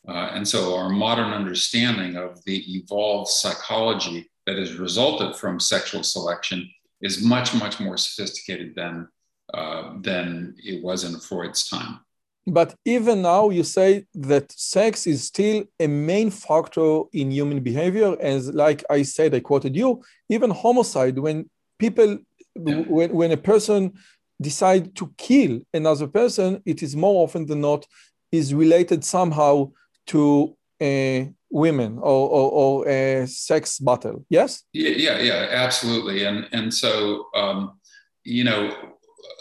Uh, 0.08 0.30
and 0.34 0.48
so 0.48 0.76
our 0.76 0.90
modern 0.90 1.32
understanding 1.32 2.16
of 2.16 2.44
the 2.46 2.58
evolved 2.76 3.30
psychology 3.30 4.30
that 4.46 4.58
has 4.58 4.76
resulted 4.76 5.36
from 5.36 5.60
sexual 5.60 6.04
selection 6.04 6.70
is 7.02 7.24
much, 7.24 7.54
much 7.56 7.80
more 7.80 7.98
sophisticated 7.98 8.74
than, 8.76 9.08
uh, 9.54 9.94
than 10.02 10.56
it 10.58 10.84
was 10.84 11.04
in 11.04 11.20
Freud's 11.20 11.68
time. 11.68 12.00
But 12.48 12.76
even 12.86 13.24
now, 13.24 13.50
you 13.50 13.64
say 13.64 14.06
that 14.14 14.52
sex 14.52 15.08
is 15.08 15.24
still 15.24 15.64
a 15.80 15.88
main 15.88 16.30
factor 16.30 17.02
in 17.12 17.32
human 17.32 17.62
behavior. 17.62 18.16
As 18.20 18.54
like 18.54 18.84
I 18.88 19.02
said, 19.02 19.34
I 19.34 19.40
quoted 19.40 19.76
you, 19.76 20.04
even 20.30 20.52
homicide, 20.52 21.18
when 21.18 21.50
people. 21.80 22.20
When, 22.56 23.14
when 23.14 23.32
a 23.32 23.38
person 23.38 23.94
decide 24.42 24.96
to 24.96 25.14
kill 25.18 25.62
another 25.74 26.08
person, 26.08 26.62
it 26.66 26.84
is 26.84 26.96
more 26.96 27.24
often 27.24 27.46
than 27.46 27.62
not 27.62 27.86
is 28.32 28.54
related 28.54 29.04
somehow 29.04 29.72
to 30.08 30.56
uh, 30.82 31.22
women 31.50 31.98
or, 32.00 32.30
or, 32.30 32.52
or, 32.52 32.88
a 32.90 33.26
sex 33.28 33.80
battle. 33.80 34.26
Yes. 34.30 34.64
Yeah, 34.74 34.90
yeah, 34.90 35.20
yeah, 35.20 35.48
absolutely. 35.52 36.26
And 36.26 36.48
and 36.52 36.74
so 36.74 37.28
um, 37.34 37.80
you 38.26 38.44
know, 38.44 38.76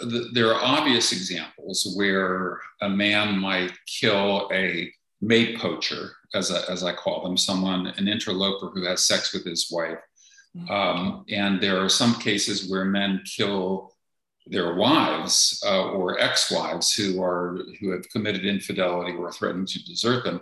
th- 0.02 0.32
there 0.32 0.54
are 0.54 0.62
obvious 0.62 1.12
examples 1.12 1.92
where 1.96 2.60
a 2.82 2.88
man 2.88 3.38
might 3.38 3.72
kill 3.86 4.48
a 4.52 4.92
mate 5.20 5.58
poacher, 5.58 6.12
as 6.34 6.50
a, 6.50 6.70
as 6.70 6.84
I 6.84 6.92
call 6.92 7.22
them, 7.22 7.36
someone 7.36 7.86
an 7.86 8.06
interloper 8.06 8.68
who 8.68 8.84
has 8.84 9.04
sex 9.04 9.32
with 9.32 9.44
his 9.44 9.68
wife. 9.70 9.98
Um, 10.70 11.24
and 11.28 11.60
there 11.60 11.82
are 11.82 11.88
some 11.88 12.14
cases 12.14 12.70
where 12.70 12.84
men 12.84 13.22
kill 13.24 13.92
their 14.46 14.74
wives 14.74 15.62
uh, 15.66 15.90
or 15.90 16.20
ex-wives 16.20 16.92
who 16.92 17.22
are 17.22 17.58
who 17.80 17.90
have 17.90 18.08
committed 18.10 18.44
infidelity 18.44 19.12
or 19.12 19.32
threatened 19.32 19.68
to 19.68 19.84
desert 19.84 20.24
them. 20.24 20.40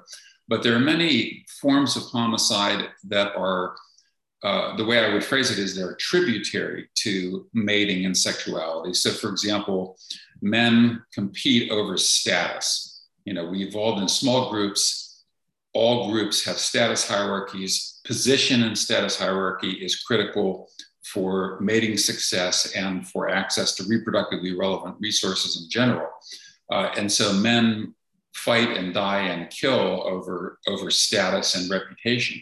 But 0.49 0.63
there 0.63 0.75
are 0.75 0.81
many 0.81 1.45
forms 1.61 1.97
of 1.97 2.03
homicide 2.05 2.89
that 3.05 3.35
are 3.37 3.75
uh, 4.43 4.77
the 4.77 4.85
way 4.85 4.99
I 4.99 5.13
would 5.13 5.25
phrase 5.25 5.53
it 5.53 5.59
is 5.59 5.77
they're 5.77 5.95
tributary 5.95 6.89
to 6.97 7.47
mating 7.55 8.07
and 8.07 8.17
sexuality. 8.17 8.93
So, 8.93 9.11
for 9.11 9.31
example, 9.31 9.97
men 10.41 11.03
compete 11.15 11.71
over 11.71 11.97
status. 11.97 13.07
You 13.25 13.35
know, 13.35 13.47
we 13.47 13.63
evolved 13.63 14.03
in 14.03 14.09
small 14.09 14.51
groups. 14.51 15.25
All 15.75 16.11
groups 16.11 16.45
have 16.45 16.59
status 16.59 17.07
hierarchies. 17.07 17.92
Position 18.05 18.63
and 18.65 18.77
status 18.77 19.19
hierarchy 19.19 19.73
is 19.73 20.03
critical 20.03 20.69
for 21.05 21.59
mating 21.61 21.97
success 21.97 22.73
and 22.75 23.07
for 23.09 23.29
access 23.29 23.75
to 23.77 23.83
reproductively 23.85 24.57
relevant 24.57 24.97
resources 25.01 25.63
in 25.63 25.71
general. 25.71 26.09
Uh, 26.71 26.91
and 26.97 27.11
so 27.11 27.33
men 27.33 27.95
fight 28.35 28.77
and 28.77 28.95
die 28.95 29.21
and 29.21 29.51
kill 29.51 30.03
over, 30.07 30.59
over 30.67 30.91
status 30.91 31.55
and 31.55 31.71
reputation. 31.71 32.41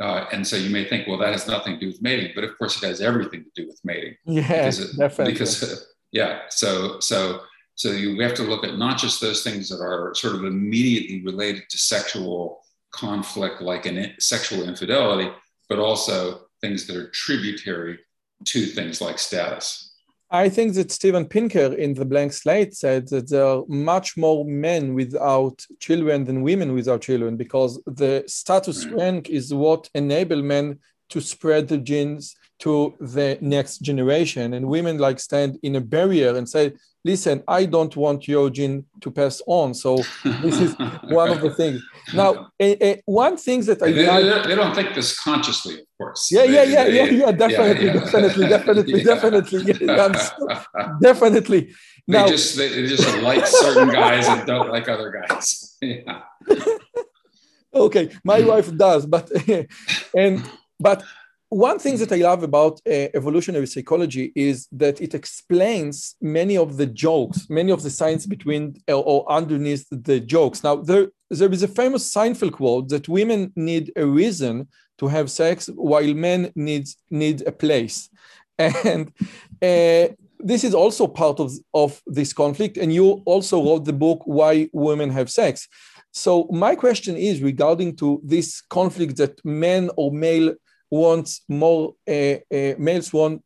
Uh, 0.00 0.26
and 0.32 0.46
so 0.46 0.56
you 0.56 0.70
may 0.70 0.84
think, 0.84 1.06
well, 1.08 1.18
that 1.18 1.32
has 1.32 1.48
nothing 1.48 1.74
to 1.74 1.80
do 1.80 1.86
with 1.88 2.00
mating, 2.00 2.32
but 2.34 2.44
of 2.44 2.56
course 2.56 2.80
it 2.80 2.86
has 2.86 3.00
everything 3.00 3.44
to 3.44 3.62
do 3.62 3.66
with 3.66 3.80
mating. 3.84 4.14
Yeah, 4.26 4.68
it, 4.68 4.96
definitely. 4.96 5.32
Because, 5.32 5.62
uh, 5.62 5.76
yeah, 6.12 6.42
so 6.50 7.00
so 7.00 7.40
so 7.74 7.90
you 7.90 8.16
we 8.16 8.22
have 8.22 8.34
to 8.34 8.44
look 8.44 8.64
at 8.64 8.78
not 8.78 8.98
just 8.98 9.20
those 9.20 9.42
things 9.42 9.68
that 9.70 9.80
are 9.80 10.14
sort 10.14 10.34
of 10.36 10.44
immediately 10.44 11.22
related 11.24 11.64
to 11.68 11.78
sexual 11.78 12.60
conflict, 12.90 13.60
like 13.60 13.86
an 13.86 14.14
sexual 14.18 14.68
infidelity, 14.68 15.30
but 15.68 15.78
also 15.78 16.46
things 16.60 16.86
that 16.86 16.96
are 16.96 17.10
tributary 17.10 17.98
to 18.44 18.66
things 18.66 19.00
like 19.00 19.18
status. 19.18 19.88
I 20.30 20.50
think 20.50 20.74
that 20.74 20.92
Steven 20.92 21.26
Pinker 21.26 21.74
in 21.74 21.94
The 21.94 22.04
Blank 22.04 22.34
Slate 22.34 22.74
said 22.74 23.08
that 23.08 23.30
there 23.30 23.46
are 23.46 23.64
much 23.66 24.16
more 24.16 24.44
men 24.44 24.92
without 24.92 25.64
children 25.80 26.24
than 26.24 26.42
women 26.42 26.74
without 26.74 27.00
children 27.00 27.36
because 27.36 27.82
the 27.86 28.24
status 28.26 28.84
hmm. 28.84 28.94
rank 28.94 29.30
is 29.30 29.54
what 29.54 29.88
enable 29.94 30.42
men 30.42 30.80
to 31.10 31.20
spread 31.22 31.68
the 31.68 31.78
genes 31.78 32.36
to 32.60 32.94
the 33.00 33.38
next 33.40 33.78
generation. 33.78 34.54
And 34.54 34.68
women 34.68 34.98
like 34.98 35.20
stand 35.20 35.58
in 35.62 35.76
a 35.76 35.80
barrier 35.80 36.36
and 36.36 36.48
say, 36.48 36.72
listen, 37.04 37.42
I 37.46 37.64
don't 37.64 37.94
want 37.96 38.26
your 38.26 38.50
gene 38.50 38.84
to 39.00 39.10
pass 39.10 39.40
on. 39.46 39.74
So 39.74 39.96
this 40.24 40.60
is 40.60 40.74
one 41.04 41.30
of 41.30 41.40
the 41.40 41.50
things. 41.50 41.82
Now, 42.12 42.50
one 43.04 43.36
thing 43.36 43.60
that 43.62 43.82
I 43.82 43.92
they, 43.92 44.06
like, 44.06 44.44
they, 44.46 44.54
don't 44.54 44.74
think 44.74 44.94
this 44.94 45.18
consciously, 45.18 45.76
of 45.80 45.86
course. 45.96 46.28
Yeah, 46.30 46.44
yeah, 46.44 46.64
yeah, 46.64 46.86
yeah, 46.86 47.04
yeah, 47.04 47.32
definitely, 47.32 47.86
yeah, 47.86 47.94
yeah. 47.94 48.00
definitely, 48.00 48.48
definitely, 48.48 49.02
definitely, 49.12 49.60
yeah, 49.62 50.94
definitely. 51.02 51.74
Now, 52.06 52.24
they 52.24 52.30
just 52.32 52.56
they 52.56 52.86
just 52.86 53.18
like 53.18 53.46
certain 53.46 53.90
guys 53.90 54.26
and 54.26 54.46
don't 54.46 54.70
like 54.70 54.88
other 54.88 55.10
guys. 55.10 55.76
Yeah. 55.80 56.22
okay, 57.74 58.10
my 58.24 58.40
hmm. 58.40 58.48
wife 58.48 58.74
does, 58.76 59.06
but 59.06 59.30
and 60.14 60.42
but 60.80 61.02
one 61.50 61.78
thing 61.78 61.96
that 61.98 62.12
I 62.12 62.16
love 62.16 62.42
about 62.42 62.80
uh, 62.86 63.08
evolutionary 63.14 63.66
psychology 63.66 64.32
is 64.34 64.68
that 64.72 65.00
it 65.00 65.14
explains 65.14 66.16
many 66.20 66.56
of 66.56 66.76
the 66.76 66.86
jokes, 66.86 67.48
many 67.48 67.72
of 67.72 67.82
the 67.82 67.90
science 67.90 68.26
between 68.26 68.76
or 68.88 69.30
underneath 69.30 69.86
the 69.90 70.20
jokes. 70.20 70.62
Now, 70.62 70.76
there, 70.76 71.08
there 71.30 71.52
is 71.52 71.62
a 71.62 71.68
famous 71.68 72.12
Seinfeld 72.12 72.52
quote 72.52 72.88
that 72.90 73.08
women 73.08 73.52
need 73.56 73.92
a 73.96 74.04
reason 74.04 74.68
to 74.98 75.08
have 75.08 75.30
sex 75.30 75.70
while 75.74 76.12
men 76.14 76.52
needs 76.54 76.96
need 77.10 77.46
a 77.46 77.52
place. 77.52 78.10
And 78.58 79.12
uh, 79.62 80.14
this 80.40 80.64
is 80.64 80.74
also 80.74 81.06
part 81.06 81.40
of, 81.40 81.52
of 81.72 82.02
this 82.06 82.32
conflict. 82.32 82.76
And 82.76 82.92
you 82.92 83.22
also 83.24 83.62
wrote 83.64 83.84
the 83.84 83.92
book, 83.92 84.22
Why 84.24 84.68
Women 84.72 85.10
Have 85.10 85.30
Sex. 85.30 85.68
So 86.12 86.48
my 86.50 86.74
question 86.74 87.16
is 87.16 87.42
regarding 87.42 87.96
to 87.96 88.20
this 88.24 88.60
conflict 88.60 89.16
that 89.18 89.44
men 89.44 89.90
or 89.96 90.10
male 90.10 90.54
wants 90.90 91.42
more 91.48 91.94
uh, 92.08 92.36
uh, 92.52 92.74
males 92.78 93.12
want 93.12 93.42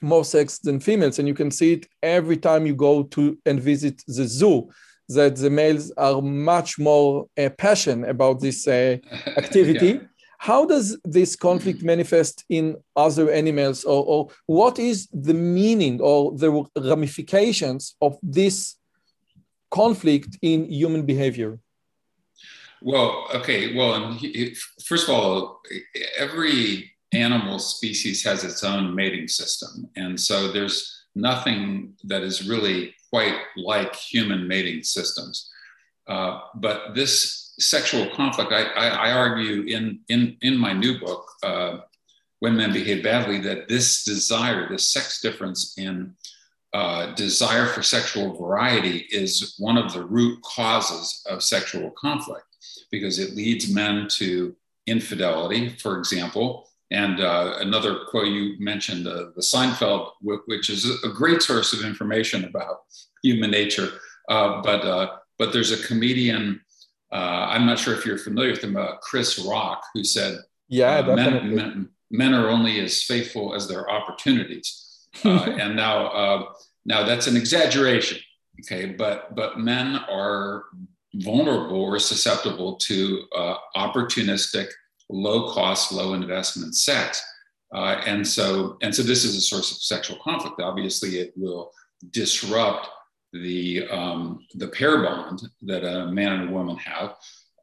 more 0.00 0.24
sex 0.24 0.58
than 0.58 0.80
females. 0.80 1.18
And 1.18 1.28
you 1.28 1.34
can 1.34 1.50
see 1.50 1.74
it 1.74 1.86
every 2.02 2.36
time 2.36 2.66
you 2.66 2.74
go 2.74 3.04
to 3.04 3.38
and 3.46 3.60
visit 3.60 4.02
the 4.06 4.26
zoo 4.26 4.70
that 5.08 5.36
the 5.36 5.50
males 5.50 5.92
are 5.96 6.20
much 6.20 6.78
more 6.78 7.26
uh, 7.38 7.50
passionate 7.58 8.08
about 8.08 8.40
this 8.40 8.66
uh, 8.66 8.96
activity. 9.36 9.86
Yeah. 9.86 10.00
how 10.42 10.66
does 10.66 10.98
this 11.04 11.36
conflict 11.36 11.84
manifest 11.84 12.44
in 12.48 12.74
other 12.96 13.30
animals 13.30 13.84
or, 13.84 14.02
or 14.12 14.28
what 14.46 14.76
is 14.76 15.08
the 15.12 15.34
meaning 15.34 16.00
or 16.00 16.36
the 16.36 16.50
ramifications 16.76 17.94
of 18.00 18.18
this 18.24 18.74
conflict 19.70 20.36
in 20.42 20.68
human 20.68 21.02
behavior 21.06 21.60
well, 22.84 23.28
okay. 23.34 23.74
Well, 23.74 24.18
first 24.84 25.08
of 25.08 25.14
all, 25.14 25.62
every 26.16 26.92
animal 27.12 27.58
species 27.58 28.24
has 28.24 28.44
its 28.44 28.64
own 28.64 28.94
mating 28.94 29.28
system. 29.28 29.88
And 29.96 30.18
so 30.18 30.50
there's 30.50 31.04
nothing 31.14 31.94
that 32.04 32.22
is 32.22 32.48
really 32.48 32.94
quite 33.10 33.36
like 33.56 33.94
human 33.94 34.48
mating 34.48 34.82
systems. 34.82 35.50
Uh, 36.06 36.40
but 36.54 36.94
this 36.94 37.54
sexual 37.58 38.08
conflict, 38.14 38.52
I, 38.52 38.64
I, 38.64 38.88
I, 38.88 39.12
argue 39.12 39.62
in, 39.62 40.00
in, 40.08 40.36
in 40.40 40.56
my 40.56 40.72
new 40.72 40.98
book, 40.98 41.30
uh, 41.42 41.78
When 42.40 42.56
Men 42.56 42.72
Behave 42.72 43.04
Badly, 43.04 43.38
that 43.40 43.68
this 43.68 44.04
desire, 44.04 44.68
this 44.68 44.90
sex 44.90 45.20
difference 45.20 45.74
in 45.78 46.14
uh, 46.72 47.14
desire 47.14 47.66
for 47.66 47.82
sexual 47.82 48.34
variety 48.34 49.06
is 49.10 49.54
one 49.58 49.76
of 49.76 49.92
the 49.92 50.02
root 50.02 50.40
causes 50.42 51.22
of 51.28 51.42
sexual 51.42 51.90
conflict 51.90 52.46
because 52.90 53.18
it 53.18 53.34
leads 53.34 53.72
men 53.72 54.08
to 54.08 54.54
infidelity, 54.86 55.70
for 55.70 55.98
example. 55.98 56.68
And 56.90 57.20
uh, 57.20 57.54
another 57.60 58.00
quote 58.10 58.28
you 58.28 58.56
mentioned, 58.58 59.06
uh, 59.06 59.30
the 59.34 59.40
Seinfeld, 59.40 60.10
which 60.20 60.68
is 60.68 61.02
a 61.04 61.08
great 61.08 61.40
source 61.40 61.72
of 61.72 61.84
information 61.84 62.44
about 62.44 62.80
human 63.22 63.50
nature. 63.50 63.88
Uh, 64.28 64.60
but 64.62 64.84
uh, 64.84 65.16
but 65.38 65.52
there's 65.52 65.72
a 65.72 65.86
comedian. 65.86 66.60
Uh, 67.10 67.46
I'm 67.50 67.66
not 67.66 67.78
sure 67.78 67.94
if 67.94 68.04
you're 68.04 68.18
familiar 68.18 68.50
with 68.50 68.62
him, 68.62 68.76
Chris 69.00 69.38
Rock, 69.38 69.82
who 69.94 70.04
said, 70.04 70.38
"Yeah, 70.68 71.00
men, 71.02 71.54
men, 71.54 71.88
men, 72.10 72.34
are 72.34 72.48
only 72.48 72.78
as 72.80 73.02
faithful 73.02 73.54
as 73.54 73.68
their 73.68 73.90
opportunities." 73.90 75.08
and 75.24 75.74
now 75.76 76.54
now 76.84 77.04
that's 77.04 77.26
an 77.26 77.36
exaggeration, 77.36 78.18
okay? 78.60 78.86
But 78.86 79.34
but 79.34 79.58
men 79.58 79.96
are 80.10 80.64
vulnerable 81.14 81.82
or 81.82 81.98
susceptible 81.98 82.76
to 82.76 83.24
uh, 83.36 83.56
opportunistic, 83.76 84.68
low 85.10 85.52
cost, 85.52 85.92
low 85.92 86.14
investment 86.14 86.74
sex. 86.74 87.22
Uh, 87.74 88.00
and 88.06 88.26
so 88.26 88.76
and 88.82 88.94
so 88.94 89.02
this 89.02 89.24
is 89.24 89.34
a 89.36 89.40
source 89.40 89.70
of 89.70 89.78
sexual 89.78 90.18
conflict. 90.22 90.60
Obviously, 90.60 91.18
it 91.18 91.32
will 91.36 91.72
disrupt 92.10 92.88
the 93.32 93.86
um, 93.88 94.46
the 94.54 94.68
pair 94.68 95.02
bond 95.02 95.42
that 95.62 95.84
a 95.84 96.06
man 96.10 96.32
and 96.32 96.50
a 96.50 96.52
woman 96.52 96.76
have. 96.76 97.14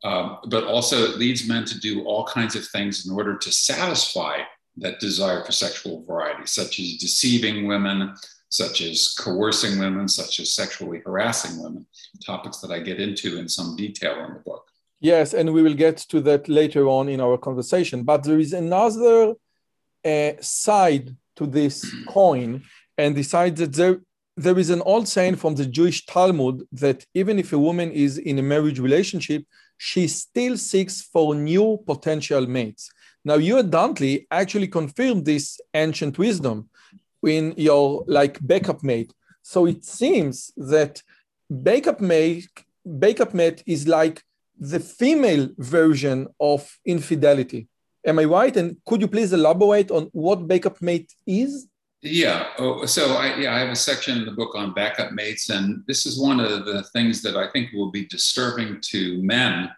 Uh, 0.03 0.37
but 0.47 0.63
also, 0.63 1.03
it 1.03 1.17
leads 1.17 1.47
men 1.47 1.65
to 1.65 1.79
do 1.79 2.03
all 2.05 2.25
kinds 2.25 2.55
of 2.55 2.65
things 2.67 3.05
in 3.05 3.13
order 3.13 3.37
to 3.37 3.51
satisfy 3.51 4.37
that 4.77 4.99
desire 4.99 5.43
for 5.43 5.51
sexual 5.51 6.05
variety, 6.05 6.45
such 6.45 6.79
as 6.79 6.93
deceiving 6.93 7.67
women, 7.67 8.15
such 8.49 8.81
as 8.81 9.15
coercing 9.17 9.79
women, 9.79 10.07
such 10.07 10.39
as 10.39 10.53
sexually 10.53 11.01
harassing 11.05 11.61
women, 11.61 11.85
topics 12.25 12.57
that 12.57 12.71
I 12.71 12.79
get 12.79 12.99
into 12.99 13.37
in 13.37 13.47
some 13.47 13.75
detail 13.75 14.25
in 14.25 14.33
the 14.33 14.39
book. 14.39 14.65
Yes, 14.99 15.33
and 15.33 15.53
we 15.53 15.61
will 15.61 15.75
get 15.75 15.97
to 16.09 16.19
that 16.21 16.49
later 16.49 16.87
on 16.87 17.07
in 17.07 17.21
our 17.21 17.37
conversation. 17.37 18.03
But 18.03 18.23
there 18.23 18.39
is 18.39 18.51
another 18.51 19.35
uh, 20.03 20.31
side 20.41 21.15
to 21.37 21.45
this 21.45 21.89
coin, 22.07 22.63
and 22.97 23.15
the 23.15 23.23
side 23.23 23.55
that 23.57 23.73
there, 23.73 24.01
there 24.35 24.59
is 24.59 24.71
an 24.71 24.81
old 24.81 25.07
saying 25.07 25.37
from 25.37 25.55
the 25.55 25.65
Jewish 25.65 26.05
Talmud 26.05 26.63
that 26.73 27.05
even 27.13 27.39
if 27.39 27.53
a 27.53 27.59
woman 27.59 27.91
is 27.91 28.17
in 28.17 28.39
a 28.39 28.43
marriage 28.43 28.79
relationship, 28.79 29.45
she 29.77 30.07
still 30.07 30.57
seeks 30.57 31.01
for 31.01 31.33
new 31.35 31.81
potential 31.85 32.45
mates. 32.45 32.89
Now, 33.23 33.35
you 33.35 33.57
and 33.57 33.71
Duntley 33.71 34.25
actually 34.31 34.67
confirmed 34.67 35.25
this 35.25 35.59
ancient 35.73 36.17
wisdom 36.17 36.69
in 37.25 37.53
your 37.57 38.03
like 38.07 38.37
backup 38.45 38.83
mate. 38.83 39.13
So 39.41 39.65
it 39.65 39.85
seems 39.85 40.51
that 40.57 41.01
backup 41.49 41.99
mate, 41.99 42.49
backup 42.85 43.33
mate 43.33 43.63
is 43.65 43.87
like 43.87 44.23
the 44.59 44.79
female 44.79 45.49
version 45.57 46.27
of 46.39 46.77
infidelity. 46.85 47.67
Am 48.05 48.19
I 48.19 48.25
right? 48.25 48.55
And 48.55 48.77
could 48.85 49.01
you 49.01 49.07
please 49.07 49.33
elaborate 49.33 49.91
on 49.91 50.09
what 50.11 50.47
backup 50.47 50.81
mate 50.81 51.13
is? 51.25 51.67
Yeah. 52.01 52.47
Oh, 52.57 52.85
so 52.85 53.15
I, 53.15 53.35
yeah, 53.37 53.55
I 53.55 53.59
have 53.59 53.69
a 53.69 53.75
section 53.75 54.17
in 54.17 54.25
the 54.25 54.31
book 54.31 54.55
on 54.55 54.73
backup 54.73 55.11
mates, 55.11 55.49
and 55.49 55.83
this 55.85 56.05
is 56.05 56.19
one 56.19 56.39
of 56.39 56.65
the 56.65 56.83
things 56.93 57.21
that 57.23 57.35
I 57.35 57.49
think 57.51 57.73
will 57.73 57.91
be 57.91 58.05
disturbing 58.05 58.79
to 58.91 59.21
men 59.21 59.69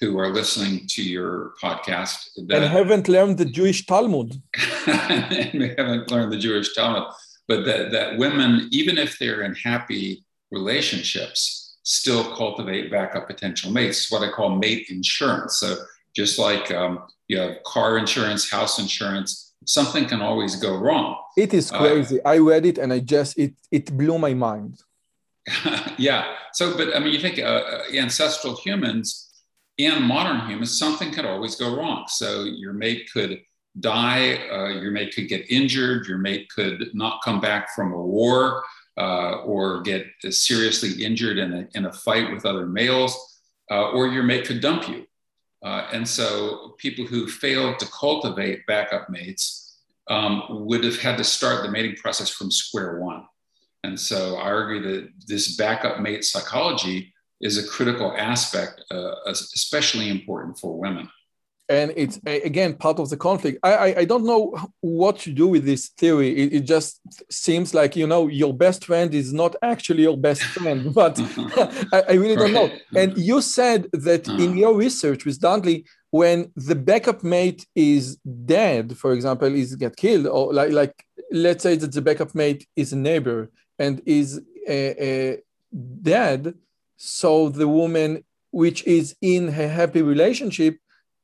who 0.00 0.18
are 0.18 0.28
listening 0.28 0.86
to 0.88 1.02
your 1.02 1.52
podcast 1.62 2.28
that, 2.48 2.62
and 2.62 2.72
haven't 2.72 3.08
learned 3.08 3.38
the 3.38 3.44
Jewish 3.44 3.86
Talmud. 3.86 4.40
and 4.86 5.62
haven't 5.78 6.10
learned 6.10 6.32
the 6.32 6.38
Jewish 6.38 6.74
Talmud, 6.74 7.04
but 7.48 7.64
that, 7.64 7.92
that 7.92 8.18
women, 8.18 8.68
even 8.72 8.98
if 8.98 9.18
they're 9.18 9.42
in 9.42 9.54
happy 9.54 10.24
relationships, 10.50 11.78
still 11.82 12.24
cultivate 12.34 12.90
backup 12.90 13.26
potential 13.26 13.70
mates. 13.70 14.10
What 14.10 14.22
I 14.22 14.30
call 14.30 14.50
mate 14.56 14.88
insurance. 14.90 15.58
So 15.58 15.76
just 16.14 16.38
like 16.38 16.70
um, 16.72 17.04
you 17.28 17.38
have 17.38 17.62
car 17.64 17.96
insurance, 17.96 18.50
house 18.50 18.78
insurance, 18.78 19.54
something 19.66 20.06
can 20.06 20.20
always 20.20 20.56
go 20.56 20.76
wrong. 20.76 21.16
It 21.36 21.54
is 21.54 21.72
uh, 21.72 21.78
crazy. 21.78 22.20
Uh, 22.22 22.30
I 22.30 22.38
read 22.38 22.66
it 22.66 22.78
and 22.78 22.92
I 22.92 23.00
just 23.00 23.38
it 23.38 23.54
it 23.70 23.96
blew 23.96 24.18
my 24.18 24.34
mind. 24.34 24.82
yeah. 25.98 26.34
So, 26.52 26.76
but 26.76 26.94
I 26.96 26.98
mean, 26.98 27.12
you 27.12 27.20
think 27.20 27.38
uh, 27.38 27.42
uh 27.42 27.82
ancestral 27.94 28.56
humans 28.56 29.26
in 29.78 30.02
modern 30.02 30.48
humans, 30.48 30.78
something 30.78 31.12
could 31.12 31.26
always 31.26 31.56
go 31.56 31.76
wrong. 31.76 32.04
So 32.08 32.44
your 32.44 32.72
mate 32.72 33.10
could 33.12 33.42
die, 33.80 34.36
uh, 34.50 34.80
your 34.80 34.90
mate 34.90 35.14
could 35.14 35.28
get 35.28 35.50
injured, 35.50 36.06
your 36.06 36.18
mate 36.18 36.48
could 36.48 36.90
not 36.94 37.22
come 37.22 37.40
back 37.40 37.74
from 37.74 37.92
a 37.92 38.00
war 38.00 38.64
uh, 38.98 39.42
or 39.42 39.82
get 39.82 40.06
seriously 40.30 41.04
injured 41.04 41.38
in 41.38 41.52
a, 41.52 41.68
in 41.74 41.86
a 41.86 41.92
fight 41.92 42.32
with 42.32 42.46
other 42.46 42.66
males, 42.66 43.40
uh, 43.70 43.90
or 43.90 44.08
your 44.08 44.22
mate 44.22 44.46
could 44.46 44.60
dump 44.60 44.88
you. 44.88 45.06
Uh, 45.62 45.88
and 45.92 46.06
so 46.06 46.74
people 46.78 47.04
who 47.04 47.26
failed 47.26 47.78
to 47.78 47.86
cultivate 47.86 48.66
backup 48.66 49.10
mates 49.10 49.78
um, 50.08 50.44
would 50.48 50.84
have 50.84 50.98
had 50.98 51.18
to 51.18 51.24
start 51.24 51.62
the 51.62 51.70
mating 51.70 51.96
process 51.96 52.30
from 52.30 52.50
square 52.50 53.00
one. 53.00 53.24
And 53.82 53.98
so 53.98 54.36
I 54.36 54.48
argue 54.48 54.82
that 54.82 55.10
this 55.26 55.56
backup 55.56 56.00
mate 56.00 56.24
psychology 56.24 57.12
is 57.40 57.58
a 57.58 57.68
critical 57.68 58.12
aspect, 58.16 58.82
uh, 58.90 59.14
especially 59.26 60.08
important 60.08 60.58
for 60.58 60.78
women. 60.78 61.08
And 61.68 61.92
it's 61.96 62.20
again 62.26 62.74
part 62.74 63.00
of 63.00 63.10
the 63.10 63.16
conflict. 63.16 63.58
I, 63.64 63.74
I, 63.74 63.98
I 64.00 64.04
don't 64.04 64.24
know 64.24 64.56
what 64.82 65.18
to 65.20 65.32
do 65.32 65.48
with 65.48 65.64
this 65.64 65.88
theory. 65.88 66.30
It, 66.36 66.52
it, 66.54 66.60
just 66.60 67.00
seems 67.28 67.74
like 67.74 67.96
you 67.96 68.06
know 68.06 68.28
your 68.28 68.54
best 68.54 68.84
friend 68.84 69.12
is 69.12 69.32
not 69.32 69.56
actually 69.62 70.04
your 70.04 70.16
best 70.16 70.42
friend, 70.42 70.94
but 71.00 71.18
I, 71.92 72.04
I, 72.10 72.12
really 72.12 72.36
don't 72.36 72.52
know. 72.52 72.70
And 72.94 73.18
you 73.18 73.40
said 73.40 73.88
that 73.92 74.28
uh-huh. 74.28 74.44
in 74.44 74.56
your 74.56 74.76
research 74.76 75.24
with 75.24 75.40
Duntley, 75.40 75.84
when 76.10 76.52
the 76.54 76.76
backup 76.76 77.24
mate 77.24 77.66
is 77.74 78.16
dead, 78.44 78.96
for 78.96 79.12
example, 79.12 79.52
is 79.52 79.74
get 79.74 79.96
killed, 79.96 80.28
or 80.28 80.54
like 80.54 80.70
like 80.70 80.94
let's 81.32 81.64
say 81.64 81.74
that 81.74 81.90
the 81.90 82.00
backup 82.00 82.32
mate 82.32 82.64
is 82.76 82.92
a 82.92 82.96
neighbor 82.96 83.50
and 83.76 84.00
is 84.06 84.40
uh, 84.68 84.72
uh, 84.72 85.36
dead, 86.02 86.54
so 86.96 87.48
the 87.48 87.68
woman, 87.68 88.24
which 88.50 88.84
is 88.86 89.16
in 89.20 89.48
a 89.48 89.68
happy 89.68 90.02
relationship, 90.02 90.78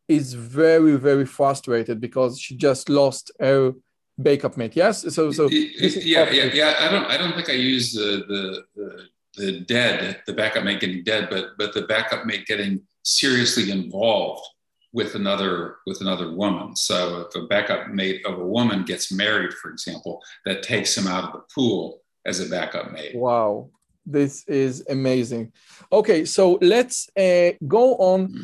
is 0.08 0.34
very, 0.34 0.96
very 0.96 1.26
frustrated 1.26 2.00
because 2.00 2.38
she 2.38 2.56
just 2.56 2.88
lost 2.88 3.30
her 3.40 3.72
backup 4.18 4.56
mate. 4.56 4.76
Yes. 4.76 5.02
So, 5.14 5.30
so 5.32 5.48
yeah, 5.48 6.30
yeah, 6.30 6.44
yeah. 6.52 6.74
I 6.80 6.90
don't, 6.90 7.06
I 7.06 7.16
don't 7.16 7.34
think 7.34 7.48
I 7.48 7.54
use 7.54 7.92
the, 7.92 8.24
the, 8.28 8.64
the, 8.76 9.06
the 9.36 9.60
dead, 9.60 10.20
the 10.26 10.34
backup 10.34 10.64
mate 10.64 10.80
getting 10.80 11.04
dead, 11.04 11.28
but, 11.30 11.50
but 11.58 11.72
the 11.72 11.82
backup 11.82 12.26
mate 12.26 12.46
getting 12.46 12.82
seriously 13.02 13.70
involved 13.70 14.46
with 14.92 15.14
another 15.14 15.76
with 15.86 16.00
another 16.02 16.32
woman. 16.32 16.76
So 16.76 17.26
if 17.26 17.34
a 17.34 17.46
backup 17.46 17.88
mate 17.88 18.24
of 18.26 18.38
a 18.38 18.46
woman 18.46 18.84
gets 18.84 19.10
married, 19.10 19.54
for 19.54 19.70
example, 19.70 20.22
that 20.44 20.62
takes 20.62 20.96
him 20.96 21.06
out 21.06 21.24
of 21.24 21.32
the 21.32 21.42
pool 21.54 22.02
as 22.26 22.40
a 22.40 22.48
backup 22.48 22.92
mate. 22.92 23.16
Wow. 23.16 23.70
This 24.04 24.44
is 24.48 24.84
amazing. 24.88 25.52
Okay, 25.92 26.24
so 26.24 26.58
let's 26.60 27.08
uh, 27.16 27.52
go 27.66 27.94
on 27.96 28.34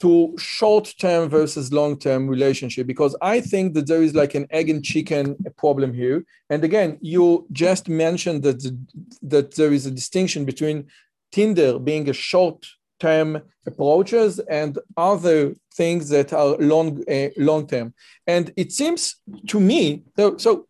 to 0.00 0.34
short-term 0.36 1.28
versus 1.28 1.72
long-term 1.72 2.28
relationship 2.28 2.86
because 2.86 3.16
I 3.22 3.40
think 3.40 3.74
that 3.74 3.86
there 3.86 4.02
is 4.02 4.14
like 4.14 4.34
an 4.34 4.46
egg 4.50 4.68
and 4.68 4.84
chicken 4.84 5.36
problem 5.56 5.94
here. 5.94 6.24
And 6.50 6.64
again, 6.64 6.98
you 7.00 7.46
just 7.52 7.88
mentioned 7.88 8.42
that 8.42 8.60
the, 8.60 8.76
that 9.22 9.54
there 9.54 9.72
is 9.72 9.86
a 9.86 9.90
distinction 9.90 10.44
between 10.44 10.88
Tinder 11.30 11.78
being 11.78 12.08
a 12.08 12.12
short-term 12.12 13.40
approaches 13.66 14.40
and 14.40 14.78
other 14.96 15.54
things 15.74 16.08
that 16.08 16.32
are 16.32 16.56
long 16.58 17.02
uh, 17.08 17.28
long-term. 17.36 17.94
And 18.26 18.52
it 18.56 18.72
seems 18.72 19.16
to 19.48 19.60
me 19.60 20.02
so, 20.16 20.36
so 20.36 20.66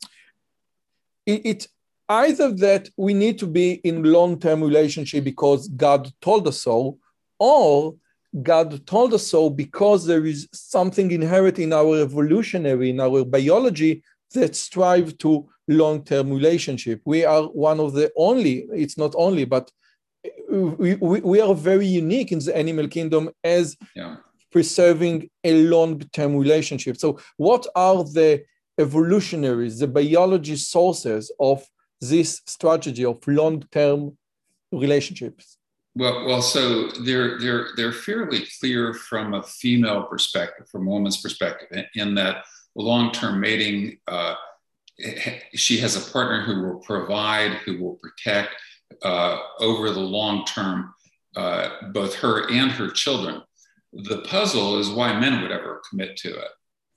it, 1.26 1.40
it 1.44 1.68
either 2.08 2.52
that 2.52 2.88
we 2.96 3.14
need 3.14 3.38
to 3.38 3.46
be 3.46 3.74
in 3.84 4.02
long-term 4.02 4.62
relationship 4.62 5.24
because 5.24 5.68
God 5.68 6.12
told 6.20 6.46
us 6.46 6.60
so, 6.62 6.98
or 7.38 7.94
God 8.42 8.86
told 8.86 9.14
us 9.14 9.26
so 9.26 9.48
because 9.48 10.06
there 10.06 10.26
is 10.26 10.48
something 10.52 11.10
inherent 11.10 11.58
in 11.58 11.72
our 11.72 12.00
evolutionary, 12.00 12.90
in 12.90 13.00
our 13.00 13.24
biology 13.24 14.02
that 14.34 14.56
strive 14.56 15.16
to 15.18 15.48
long-term 15.68 16.32
relationship. 16.32 17.00
We 17.04 17.24
are 17.24 17.44
one 17.44 17.80
of 17.80 17.92
the 17.92 18.12
only, 18.16 18.66
it's 18.72 18.98
not 18.98 19.14
only, 19.16 19.44
but 19.44 19.70
we, 20.50 20.94
we, 20.96 21.20
we 21.20 21.40
are 21.40 21.54
very 21.54 21.86
unique 21.86 22.32
in 22.32 22.38
the 22.40 22.56
animal 22.56 22.88
kingdom 22.88 23.30
as 23.42 23.76
yeah. 23.94 24.16
preserving 24.50 25.30
a 25.44 25.64
long-term 25.64 26.36
relationship. 26.36 26.96
So 26.96 27.18
what 27.36 27.66
are 27.74 28.04
the 28.04 28.44
evolutionaries, 28.78 29.78
the 29.78 29.86
biology 29.86 30.56
sources 30.56 31.30
of 31.38 31.64
this 32.00 32.42
strategy 32.46 33.04
of 33.04 33.26
long-term 33.26 34.16
relationships? 34.72 35.57
Well, 35.96 36.26
well, 36.26 36.42
so 36.42 36.88
they're 37.04 37.38
they're 37.38 37.68
they're 37.76 37.92
fairly 37.92 38.46
clear 38.59 38.94
from 38.94 39.35
a 39.35 39.42
female 39.42 40.02
perspective, 40.02 40.68
from 40.68 40.88
a 40.88 40.90
woman's 40.90 41.20
perspective, 41.20 41.85
in 41.94 42.16
that 42.16 42.44
long-term 42.74 43.40
mating. 43.40 43.98
Uh, 44.09 44.35
she 45.54 45.78
has 45.78 45.96
a 45.96 46.12
partner 46.12 46.42
who 46.42 46.62
will 46.62 46.80
provide, 46.80 47.52
who 47.64 47.80
will 47.80 47.94
protect 48.02 48.50
uh, 49.02 49.38
over 49.61 49.90
the 49.90 50.00
long 50.00 50.44
term, 50.44 50.94
uh, 51.37 51.90
both 51.92 52.14
her 52.16 52.50
and 52.50 52.70
her 52.72 52.88
children. 52.90 53.42
The 53.92 54.22
puzzle 54.22 54.78
is 54.78 54.90
why 54.90 55.18
men 55.18 55.42
would 55.42 55.52
ever 55.52 55.80
commit 55.88 56.16
to 56.18 56.30
it. 56.30 56.50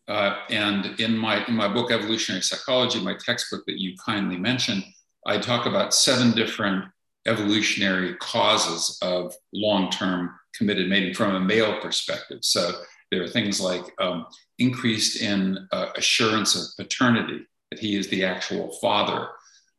Uh, 0.08 0.38
and 0.50 1.00
in 1.00 1.18
my 1.18 1.46
in 1.48 1.54
my 1.54 1.68
book 1.68 1.92
Evolutionary 1.92 2.42
Psychology, 2.42 3.02
my 3.02 3.16
textbook 3.26 3.66
that 3.66 3.80
you 3.80 3.96
kindly 4.06 4.38
mentioned, 4.38 4.84
I 5.26 5.38
talk 5.38 5.66
about 5.66 5.94
seven 5.94 6.32
different 6.32 6.86
evolutionary 7.26 8.16
causes 8.16 8.98
of 9.02 9.34
long-term 9.54 10.34
committed 10.56 10.90
mating 10.90 11.14
from 11.14 11.36
a 11.36 11.40
male 11.40 11.80
perspective. 11.82 12.40
So 12.42 12.72
there 13.12 13.22
are 13.22 13.28
things 13.28 13.60
like 13.60 13.84
um, 14.00 14.26
increased 14.60 15.22
in 15.22 15.68
uh, 15.74 15.90
assurance 15.98 16.56
of 16.56 16.64
paternity, 16.78 17.46
that 17.70 17.80
he 17.80 17.98
is 17.98 18.08
the 18.08 18.24
actual 18.24 18.72
father 18.80 19.28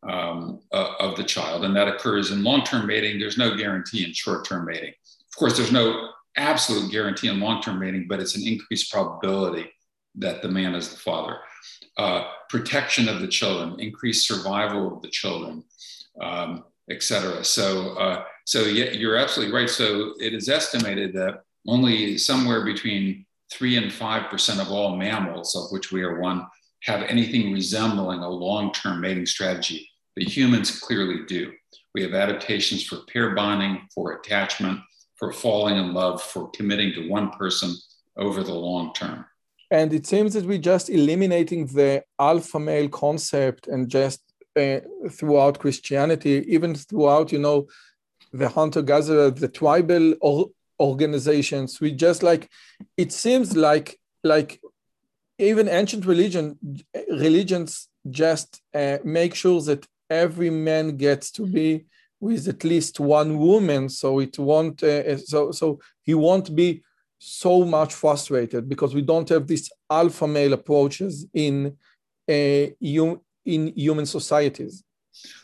um, 0.09 0.61
uh, 0.73 0.93
of 1.01 1.17
the 1.17 1.25
child, 1.25 1.65
and 1.65 1.75
that 1.75 1.89
occurs 1.89 2.31
in 2.31 2.45
long-term 2.45 2.87
mating. 2.87 3.19
There's 3.19 3.39
no 3.39 3.57
guarantee 3.57 4.05
in 4.05 4.13
short-term 4.13 4.67
mating. 4.67 4.91
Of 4.91 5.39
course, 5.39 5.57
there's 5.57 5.73
no 5.73 6.11
absolute 6.37 6.93
guarantee 6.93 7.29
in 7.29 7.41
long-term 7.41 7.79
mating, 7.79 8.09
but 8.09 8.21
it's 8.21 8.37
an 8.37 8.47
increased 8.47 8.93
probability 8.93 9.71
that 10.19 10.43
the 10.43 10.49
man 10.49 10.75
is 10.75 10.91
the 10.91 10.99
father. 10.99 11.39
Uh, 11.97 12.25
protection 12.49 13.09
of 13.09 13.21
the 13.21 13.29
children, 13.29 13.79
increased 13.81 14.27
survival 14.27 14.95
of 14.95 15.03
the 15.03 15.09
children, 15.09 15.65
um, 16.21 16.65
etc. 16.91 17.45
So, 17.45 17.97
uh, 17.97 18.25
so 18.45 18.63
yeah, 18.63 18.91
you're 18.93 19.17
absolutely 19.17 19.55
right. 19.55 19.69
So 19.69 20.15
it 20.21 20.35
is 20.35 20.49
estimated 20.49 21.13
that 21.15 21.43
only 21.67 22.19
somewhere 22.19 22.65
between 22.65 23.27
three 23.53 23.77
and 23.77 23.93
five 23.93 24.31
percent 24.31 24.61
of 24.61 24.71
all 24.71 24.97
mammals, 24.97 25.57
of 25.57 25.71
which 25.71 25.93
we 25.93 26.03
are 26.03 26.21
one, 26.21 26.47
have 26.85 27.03
anything 27.03 27.53
resembling 27.53 28.21
a 28.21 28.29
long-term 28.29 29.01
mating 29.01 29.27
strategy. 29.27 29.89
But 30.15 30.25
humans 30.25 30.81
clearly 30.81 31.27
do. 31.27 31.53
We 31.95 32.03
have 32.03 32.15
adaptations 32.15 32.85
for 32.85 32.99
pair 33.13 33.35
bonding, 33.35 33.89
for 33.95 34.13
attachment, 34.13 34.81
for 35.17 35.33
falling 35.33 35.77
in 35.77 35.95
love, 35.95 36.23
for 36.23 36.51
committing 36.51 36.93
to 36.95 37.09
one 37.09 37.31
person 37.31 37.75
over 38.17 38.43
the 38.43 38.55
long 38.55 38.93
term. 38.95 39.25
And 39.71 39.93
it 39.93 40.07
seems 40.07 40.35
that 40.35 40.47
we're 40.47 40.59
just 40.59 40.89
eliminating 40.89 41.67
the 41.67 42.03
alpha 42.19 42.59
male 42.59 42.89
concept 42.89 43.67
and 43.67 43.89
just 43.89 44.23
uh, 44.57 44.81
throughout 45.11 45.59
Christianity, 45.59 46.45
even 46.49 46.75
throughout, 46.75 47.33
you 47.33 47.39
know, 47.39 47.69
the 48.33 48.49
hunter 48.49 48.83
gatherer, 48.83 49.31
the 49.31 49.49
tribal 49.49 50.15
or 50.21 50.47
organizations. 50.81 51.81
We 51.81 51.93
just 51.93 52.23
like 52.23 52.49
it 52.97 53.13
seems 53.13 53.57
like 53.57 53.99
like 54.25 54.61
even 55.39 55.69
ancient 55.69 56.05
religion 56.07 56.59
religions 57.11 57.89
just 58.11 58.61
uh, 58.75 58.99
make 59.05 59.35
sure 59.35 59.61
that 59.63 59.87
every 60.11 60.51
man 60.51 60.97
gets 60.97 61.31
to 61.33 61.47
be 61.47 61.87
with 62.21 62.49
at 62.49 62.65
least 62.65 62.99
one 62.99 63.39
woman 63.39 63.89
so 63.89 64.19
it 64.19 64.39
won't 64.39 64.83
uh, 64.83 65.17
so 65.19 65.53
so 65.53 65.79
he 66.03 66.15
won't 66.15 66.55
be 66.55 66.83
so 67.19 67.65
much 67.65 67.95
frustrated 67.95 68.69
because 68.69 68.95
we 68.95 69.03
don't 69.03 69.29
have 69.29 69.47
these 69.47 69.71
alpha 69.91 70.27
male 70.27 70.53
approaches 70.53 71.27
in 71.35 71.77
uh, 72.29 72.67
in 73.45 73.73
human 73.75 74.07
societies 74.07 74.85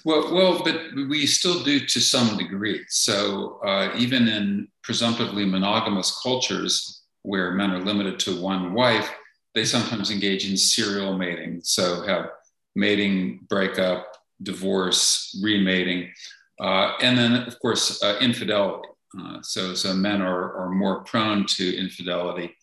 well, 0.04 0.34
well, 0.34 0.62
but 0.62 0.80
we 1.08 1.26
still 1.26 1.62
do 1.62 1.80
to 1.80 2.00
some 2.00 2.37
degree. 2.37 2.84
So 2.88 3.60
uh, 3.64 3.92
even 3.96 4.28
in 4.28 4.68
presumptively 4.82 5.44
monogamous 5.44 6.16
cultures 6.22 7.02
where 7.22 7.52
men 7.52 7.70
are 7.70 7.82
limited 7.82 8.18
to 8.20 8.40
one 8.40 8.74
wife, 8.74 9.10
they 9.54 9.64
sometimes 9.64 10.10
engage 10.10 10.48
in 10.48 10.56
serial 10.56 11.16
mating. 11.16 11.60
So 11.62 12.02
have 12.02 12.30
mating, 12.74 13.46
breakup, 13.48 14.16
divorce, 14.42 15.38
remating, 15.42 16.12
uh, 16.60 16.92
and 17.00 17.16
then 17.16 17.34
of 17.34 17.58
course 17.60 18.02
uh, 18.02 18.18
infidelity. 18.20 18.88
Uh, 19.18 19.40
so 19.42 19.74
so 19.74 19.94
men 19.94 20.20
are, 20.20 20.57
are 20.57 20.70
more 20.70 21.05
prone 21.05 21.46
to 21.46 21.77
infidelity 21.77 22.55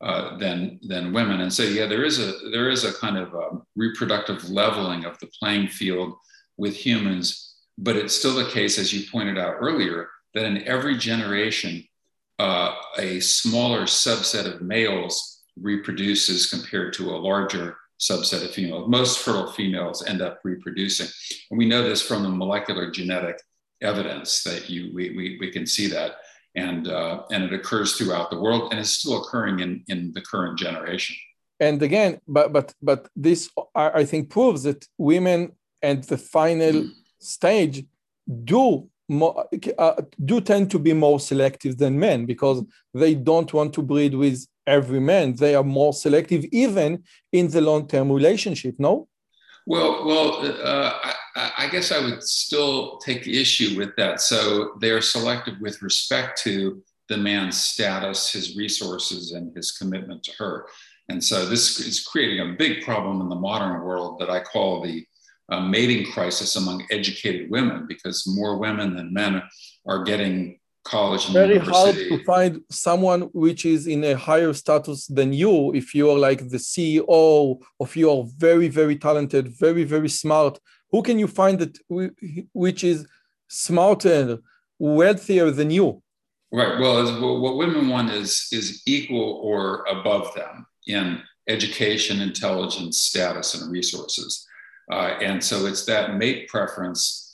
uh, 0.00 0.36
than 0.38 0.80
than 0.82 1.12
women, 1.12 1.40
and 1.40 1.52
so 1.52 1.62
yeah, 1.62 1.86
there 1.86 2.04
is 2.04 2.18
a 2.18 2.32
there 2.50 2.70
is 2.70 2.84
a 2.84 2.92
kind 2.94 3.16
of 3.18 3.34
a 3.34 3.38
um, 3.38 3.62
reproductive 3.76 4.48
leveling 4.50 5.04
of 5.04 5.18
the 5.20 5.28
playing 5.38 5.68
field 5.68 6.14
with 6.56 6.74
humans, 6.74 7.56
but 7.78 7.96
it's 7.96 8.14
still 8.14 8.34
the 8.34 8.50
case, 8.50 8.78
as 8.78 8.92
you 8.92 9.08
pointed 9.10 9.38
out 9.38 9.56
earlier, 9.60 10.08
that 10.34 10.44
in 10.44 10.66
every 10.66 10.96
generation, 10.96 11.84
uh, 12.38 12.74
a 12.98 13.20
smaller 13.20 13.82
subset 13.82 14.46
of 14.46 14.62
males 14.62 15.42
reproduces 15.60 16.48
compared 16.48 16.92
to 16.94 17.10
a 17.10 17.16
larger 17.16 17.76
subset 18.00 18.42
of 18.44 18.50
females. 18.50 18.88
Most 18.88 19.18
fertile 19.18 19.52
females 19.52 20.02
end 20.06 20.22
up 20.22 20.40
reproducing. 20.42 21.08
And 21.50 21.58
we 21.58 21.66
know 21.66 21.82
this 21.82 22.00
from 22.00 22.22
the 22.22 22.30
molecular 22.30 22.90
genetic 22.90 23.40
evidence 23.82 24.42
that 24.42 24.68
you, 24.68 24.90
we, 24.94 25.10
we, 25.16 25.38
we 25.40 25.50
can 25.50 25.66
see 25.66 25.86
that. 25.88 26.16
And, 26.56 26.88
uh, 26.88 27.22
and 27.30 27.44
it 27.44 27.52
occurs 27.52 27.96
throughout 27.96 28.30
the 28.30 28.40
world 28.40 28.72
and 28.72 28.80
is 28.80 28.98
still 28.98 29.22
occurring 29.22 29.60
in, 29.60 29.84
in 29.88 30.12
the 30.12 30.20
current 30.20 30.58
generation. 30.58 31.16
And 31.60 31.82
again, 31.82 32.20
but, 32.26 32.52
but, 32.52 32.74
but 32.82 33.08
this, 33.14 33.50
I 33.74 34.04
think, 34.04 34.30
proves 34.30 34.62
that 34.64 34.86
women 34.98 35.52
at 35.82 36.08
the 36.08 36.18
final 36.18 36.72
mm. 36.72 36.90
stage 37.18 37.84
do 38.44 38.88
more, 39.08 39.46
uh, 39.78 40.02
do 40.24 40.40
tend 40.40 40.70
to 40.70 40.78
be 40.78 40.92
more 40.92 41.20
selective 41.20 41.76
than 41.78 41.98
men 41.98 42.26
because 42.26 42.64
they 42.94 43.14
don't 43.14 43.52
want 43.52 43.74
to 43.74 43.82
breed 43.82 44.14
with 44.14 44.46
every 44.66 45.00
man. 45.00 45.34
They 45.34 45.54
are 45.54 45.64
more 45.64 45.92
selective, 45.92 46.44
even 46.52 47.04
in 47.32 47.48
the 47.48 47.60
long-term 47.60 48.10
relationship. 48.10 48.76
No. 48.78 49.08
Well, 49.66 50.06
well, 50.06 50.56
uh, 50.64 51.12
I, 51.36 51.68
guess 51.70 51.92
I 51.92 52.04
would 52.04 52.22
still 52.22 52.98
take 52.98 53.26
issue 53.26 53.76
with 53.76 53.94
that. 53.96 54.20
So 54.20 54.72
they 54.80 54.90
are 54.90 55.00
selective 55.00 55.54
with 55.60 55.80
respect 55.82 56.40
to 56.42 56.82
the 57.08 57.16
man's 57.16 57.60
status, 57.60 58.32
his 58.32 58.56
resources, 58.56 59.32
and 59.32 59.54
his 59.56 59.72
commitment 59.72 60.22
to 60.24 60.32
her. 60.38 60.66
And 61.08 61.22
so 61.22 61.46
this 61.46 61.80
is 61.80 62.04
creating 62.04 62.40
a 62.40 62.54
big 62.56 62.84
problem 62.84 63.20
in 63.20 63.28
the 63.28 63.34
modern 63.34 63.82
world 63.82 64.20
that 64.20 64.30
I 64.30 64.40
call 64.40 64.82
the 64.82 65.04
a 65.50 65.60
mating 65.60 66.10
crisis 66.12 66.56
among 66.56 66.86
educated 66.90 67.50
women 67.50 67.86
because 67.88 68.26
more 68.26 68.56
women 68.56 68.94
than 68.96 69.12
men 69.12 69.42
are 69.86 70.04
getting 70.04 70.58
college 70.84 71.26
and 71.26 71.34
very 71.34 71.54
university. 71.54 72.08
hard 72.08 72.20
to 72.20 72.24
find 72.24 72.60
someone 72.70 73.22
which 73.32 73.66
is 73.66 73.86
in 73.86 74.02
a 74.04 74.16
higher 74.16 74.52
status 74.52 75.06
than 75.08 75.32
you 75.32 75.74
if 75.74 75.94
you 75.94 76.08
are 76.10 76.18
like 76.18 76.48
the 76.48 76.56
ceo 76.56 77.58
if 77.80 77.96
you 77.96 78.10
are 78.10 78.24
very 78.38 78.68
very 78.68 78.96
talented 78.96 79.48
very 79.48 79.84
very 79.84 80.08
smart 80.08 80.58
who 80.90 81.02
can 81.02 81.18
you 81.18 81.26
find 81.26 81.58
that 81.58 81.78
which 82.52 82.84
is 82.84 83.06
smarter 83.48 84.38
wealthier 84.78 85.50
than 85.50 85.70
you? 85.70 86.02
Right. 86.52 86.80
Well 86.80 87.40
what 87.40 87.56
women 87.56 87.88
want 87.88 88.10
is 88.10 88.48
is 88.52 88.82
equal 88.86 89.40
or 89.42 89.84
above 89.88 90.34
them 90.34 90.66
in 90.86 91.22
education 91.48 92.20
intelligence 92.20 92.98
status 92.98 93.54
and 93.54 93.70
resources. 93.70 94.46
Uh, 94.90 95.16
and 95.20 95.42
so 95.42 95.66
it's 95.66 95.84
that 95.86 96.16
mate 96.16 96.48
preference 96.48 97.30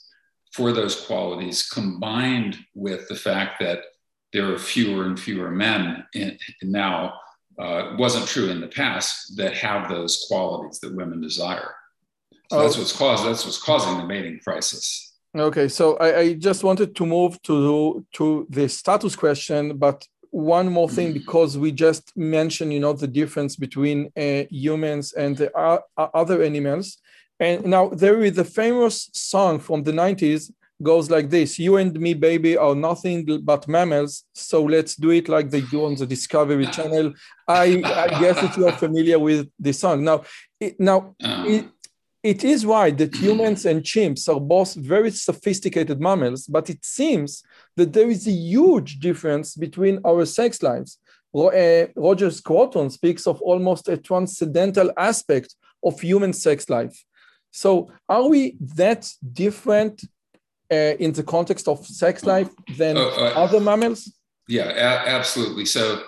for 0.53 0.73
those 0.73 1.05
qualities 1.07 1.69
combined 1.69 2.59
with 2.75 3.07
the 3.09 3.15
fact 3.15 3.61
that 3.61 3.81
there 4.33 4.53
are 4.53 4.59
fewer 4.59 5.05
and 5.05 5.19
fewer 5.19 5.51
men 5.51 6.05
in, 6.15 6.39
now, 6.63 7.15
uh, 7.59 7.95
wasn't 7.99 8.27
true 8.27 8.49
in 8.49 8.61
the 8.61 8.69
past, 8.69 9.37
that 9.37 9.55
have 9.55 9.89
those 9.89 10.27
qualities 10.29 10.79
that 10.81 10.95
women 10.95 11.21
desire. 11.21 11.75
So 12.51 12.59
oh. 12.59 12.63
that's 12.63 12.79
what's 12.79 12.97
caused. 12.97 13.27
That's 13.27 13.45
what's 13.45 13.63
causing 13.63 13.99
the 13.99 14.05
mating 14.05 14.41
crisis. 14.41 15.15
Okay, 15.37 15.69
so 15.69 15.97
I, 15.99 16.19
I, 16.19 16.33
just 16.33 16.65
wanted 16.65 16.97
to 16.97 17.05
move 17.05 17.41
to 17.43 18.07
to 18.13 18.47
the 18.49 18.69
status 18.69 19.15
question, 19.15 19.77
but 19.77 20.07
one 20.31 20.71
more 20.71 20.89
thing 20.89 21.13
because 21.13 21.59
we 21.59 21.73
just 21.73 22.17
mentioned, 22.17 22.73
you 22.73 22.81
know, 22.81 22.93
the 22.93 23.07
difference 23.07 23.57
between 23.57 24.11
uh, 24.17 24.45
humans 24.51 25.13
and 25.13 25.37
the 25.37 25.55
uh, 25.57 25.79
other 25.97 26.43
animals. 26.43 26.99
And 27.39 27.67
now 27.67 27.89
there 27.89 28.23
is 28.23 28.39
a 28.39 28.45
famous 28.45 29.11
song 29.13 29.59
from 29.61 29.83
the 29.83 29.93
90s 29.93 30.51
goes 30.83 31.11
like 31.11 31.31
this 31.31 31.59
You 31.59 31.77
and 31.77 31.99
me, 31.99 32.15
baby, 32.15 32.57
are 32.57 32.75
nothing 32.75 33.41
but 33.43 33.69
mammals. 33.69 34.25
So 34.35 34.63
let's 34.63 34.97
do 34.97 35.11
it 35.11 35.29
like 35.29 35.51
they 35.51 35.63
do 35.63 35.85
on 35.87 35.95
the 35.95 36.07
Discovery 36.07 36.67
Channel. 36.67 37.15
I, 37.49 37.83
I 37.85 38.21
guess 38.21 38.41
that 38.41 38.57
you 38.57 38.67
are 38.67 38.73
familiar 38.73 39.19
with 39.19 39.49
the 39.59 39.73
song. 39.73 40.05
Now, 40.05 40.25
it, 40.61 40.79
now 40.79 41.15
uh. 41.25 41.45
it, 41.47 41.67
it 42.27 42.43
is 42.43 42.67
right 42.67 42.99
that 42.99 43.15
humans 43.15 43.67
and 43.67 43.85
chimps 43.85 44.29
are 44.29 44.41
both 44.41 44.75
very 44.75 45.13
sophisticated 45.13 46.01
mammals, 46.01 46.49
but 46.49 46.69
it 46.69 46.85
seems 46.85 47.45
that 47.77 47.93
there 47.93 48.11
is 48.11 48.27
a 48.27 48.33
huge 48.33 48.99
difference 48.99 49.55
between 49.55 50.01
our 50.05 50.25
sex 50.27 50.61
lives. 50.61 50.99
uh, 51.33 51.87
Roger 51.95 52.31
Scruton 52.31 52.91
speaks 52.91 53.27
of 53.27 53.41
almost 53.43 53.89
a 53.89 53.97
transcendental 53.97 54.91
aspect 54.97 55.55
of 55.85 56.01
human 56.01 56.33
sex 56.33 56.69
life. 56.69 56.97
So, 57.53 57.93
are 58.09 58.29
we 58.29 58.57
that 58.75 59.03
different 59.45 60.03
uh, 60.77 60.95
in 61.05 61.13
the 61.13 61.23
context 61.23 61.69
of 61.69 61.87
sex 61.87 62.25
life 62.25 62.51
than 62.77 62.97
uh, 62.97 63.03
uh, 63.03 63.45
other 63.45 63.61
mammals? 63.61 64.01
Yeah, 64.49 64.71
a- 64.71 65.09
absolutely. 65.19 65.67
So, 65.67 66.03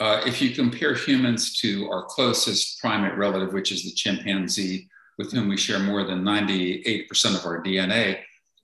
uh, 0.00 0.22
if 0.30 0.40
you 0.40 0.50
compare 0.62 0.94
humans 0.94 1.58
to 1.60 1.70
our 1.90 2.04
closest 2.14 2.80
primate 2.80 3.18
relative, 3.18 3.52
which 3.52 3.70
is 3.70 3.82
the 3.82 3.94
chimpanzee, 4.00 4.88
with 5.18 5.32
whom 5.32 5.48
we 5.48 5.56
share 5.56 5.80
more 5.80 6.04
than 6.04 6.22
98% 6.22 7.36
of 7.36 7.44
our 7.44 7.62
DNA, 7.62 8.20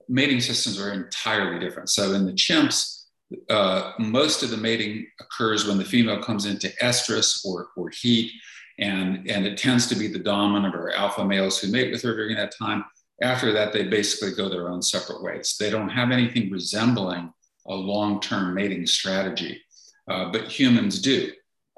mating 0.09 0.41
systems 0.41 0.81
are 0.81 0.93
entirely 0.93 1.59
different. 1.59 1.91
So, 1.91 2.15
in 2.15 2.27
the 2.27 2.33
chimps, 2.33 3.05
uh, 3.51 3.93
most 3.99 4.43
of 4.43 4.51
the 4.51 4.57
mating 4.57 5.07
occurs 5.21 5.67
when 5.67 5.79
the 5.79 5.85
female 5.85 6.23
comes 6.23 6.47
into 6.47 6.69
estrus 6.81 7.45
or, 7.45 7.69
or 7.77 7.91
heat, 7.91 8.33
and, 8.79 9.29
and 9.29 9.47
it 9.47 9.59
tends 9.59 9.87
to 9.89 9.95
be 9.95 10.09
the 10.09 10.19
dominant 10.19 10.75
or 10.75 10.93
alpha 10.93 11.25
males 11.25 11.59
who 11.59 11.71
mate 11.71 11.91
with 11.91 12.03
her 12.03 12.15
during 12.15 12.37
that 12.37 12.55
time. 12.57 12.85
After 13.23 13.53
that, 13.53 13.73
they 13.73 13.85
basically 13.85 14.35
go 14.35 14.49
their 14.49 14.69
own 14.69 14.83
separate 14.83 15.23
ways. 15.23 15.57
They 15.59 15.71
don't 15.71 15.89
have 15.89 16.11
anything 16.11 16.51
resembling 16.51 17.33
a 17.67 17.75
long 17.75 18.21
term 18.21 18.55
mating 18.55 18.87
strategy, 18.87 19.63
uh, 20.11 20.31
but 20.31 20.49
humans 20.49 21.01
do. 21.01 21.33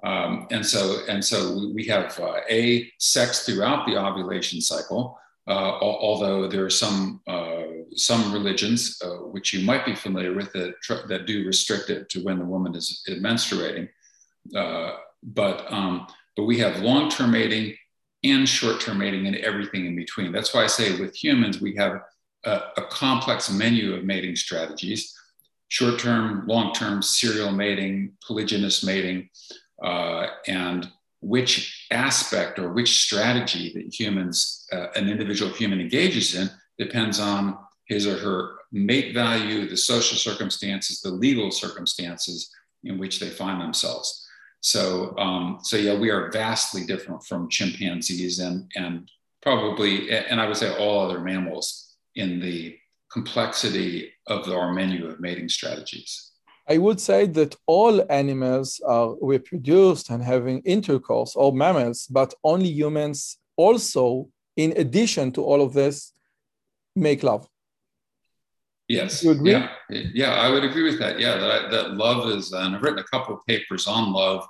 Um, 0.07 0.47
and 0.53 0.65
so, 0.65 1.01
and 1.09 1.23
so 1.25 1.69
we 1.75 1.85
have 1.87 2.19
uh, 2.21 2.37
a 2.49 2.93
sex 3.01 3.45
throughout 3.45 3.87
the 3.87 3.97
ovulation 3.99 4.61
cycle. 4.61 5.19
Uh, 5.49 5.79
although 5.81 6.49
there 6.49 6.65
are 6.65 6.71
some 6.71 7.21
uh, 7.29 7.63
some 7.95 8.33
religions 8.33 9.01
uh, 9.05 9.19
which 9.35 9.53
you 9.53 9.65
might 9.65 9.87
be 9.87 9.95
familiar 9.95 10.33
with 10.35 10.53
that 10.53 10.75
that 11.09 11.27
do 11.27 11.47
restrict 11.47 11.89
it 11.89 12.09
to 12.09 12.21
when 12.25 12.39
the 12.39 12.45
woman 12.45 12.75
is, 12.75 13.03
menstruating, 13.09 13.89
uh, 14.57 14.97
but 15.23 15.73
um, 15.73 16.07
but 16.37 16.45
we 16.45 16.59
have 16.59 16.83
long 16.83 17.09
term 17.09 17.31
mating 17.31 17.77
and 18.25 18.49
short 18.49 18.81
term 18.81 18.99
mating 18.99 19.27
and 19.29 19.37
everything 19.37 19.87
in 19.87 19.95
between. 19.95 20.33
That's 20.33 20.53
why 20.53 20.65
I 20.65 20.69
say 20.69 20.99
with 21.01 21.15
humans 21.15 21.61
we 21.61 21.77
have 21.77 22.01
a, 22.45 22.61
a 22.77 22.83
complex 22.91 23.49
menu 23.49 23.95
of 23.95 24.05
mating 24.05 24.35
strategies: 24.35 25.15
short 25.69 26.01
term, 26.01 26.45
long 26.49 26.73
term, 26.75 27.03
serial 27.03 27.53
mating, 27.53 28.15
polygynous 28.29 28.85
mating, 28.85 29.29
uh, 29.83 30.27
and 30.47 30.91
which 31.21 31.87
aspect 31.91 32.59
or 32.59 32.73
which 32.73 33.05
strategy 33.05 33.73
that 33.75 33.99
humans, 33.99 34.67
uh, 34.73 34.89
an 34.95 35.09
individual 35.09 35.51
human 35.53 35.81
engages 35.81 36.35
in, 36.35 36.49
depends 36.79 37.19
on 37.19 37.59
his 37.87 38.07
or 38.07 38.19
her 38.19 38.57
mate 38.73 39.15
value, 39.15 39.69
the 39.69 39.77
social 39.77 40.19
circumstances, 40.19 41.01
the 41.01 41.11
legal 41.11 41.51
circumstances 41.51 42.51
in 42.85 42.99
which 42.99 43.19
they 43.19 43.31
find 43.31 43.61
themselves. 43.61 44.27
So, 44.61 45.17
um, 45.17 45.59
so 45.63 45.77
yeah, 45.77 45.97
we 45.99 46.11
are 46.11 46.31
vastly 46.31 46.85
different 46.85 47.25
from 47.25 47.49
chimpanzees 47.49 48.39
and 48.41 48.71
and 48.75 49.09
probably, 49.43 50.11
and 50.11 50.41
I 50.41 50.49
would 50.49 50.57
say 50.57 50.77
all 50.77 51.05
other 51.05 51.21
mammals 51.21 51.97
in 52.17 52.41
the 52.41 52.77
complexity 53.13 54.13
of 54.27 54.49
our 54.49 54.73
menu 54.73 55.07
of 55.07 55.21
mating 55.21 55.49
strategies. 55.49 56.33
I 56.69 56.79
would 56.79 57.01
say 57.01 57.27
that 57.27 57.55
all 57.67 58.05
animals 58.11 58.81
are 58.85 59.15
reproduced 59.21 60.11
and 60.11 60.23
having 60.23 60.61
intercourse, 60.63 61.37
all 61.37 61.53
mammals, 61.53 62.07
but 62.07 62.35
only 62.43 62.69
humans 62.69 63.39
also, 63.57 64.29
in 64.57 64.73
addition 64.77 65.33
to 65.33 65.45
all 65.45 65.63
of 65.63 65.73
this, 65.73 66.13
make 66.97 67.23
love. 67.23 67.49
Yes. 68.89 69.25
Yeah. 69.43 69.69
Yeah, 69.91 70.33
I 70.33 70.51
would 70.51 70.65
agree 70.65 70.85
with 70.85 70.99
that. 70.99 71.21
Yeah, 71.21 71.39
that, 71.39 71.71
that 71.71 71.95
love 71.95 72.31
is, 72.31 72.53
and 72.53 72.75
I've 72.75 72.83
written 72.83 72.99
a 72.99 73.05
couple 73.05 73.35
of 73.35 73.47
papers 73.47 73.87
on 73.87 74.13
love, 74.13 74.47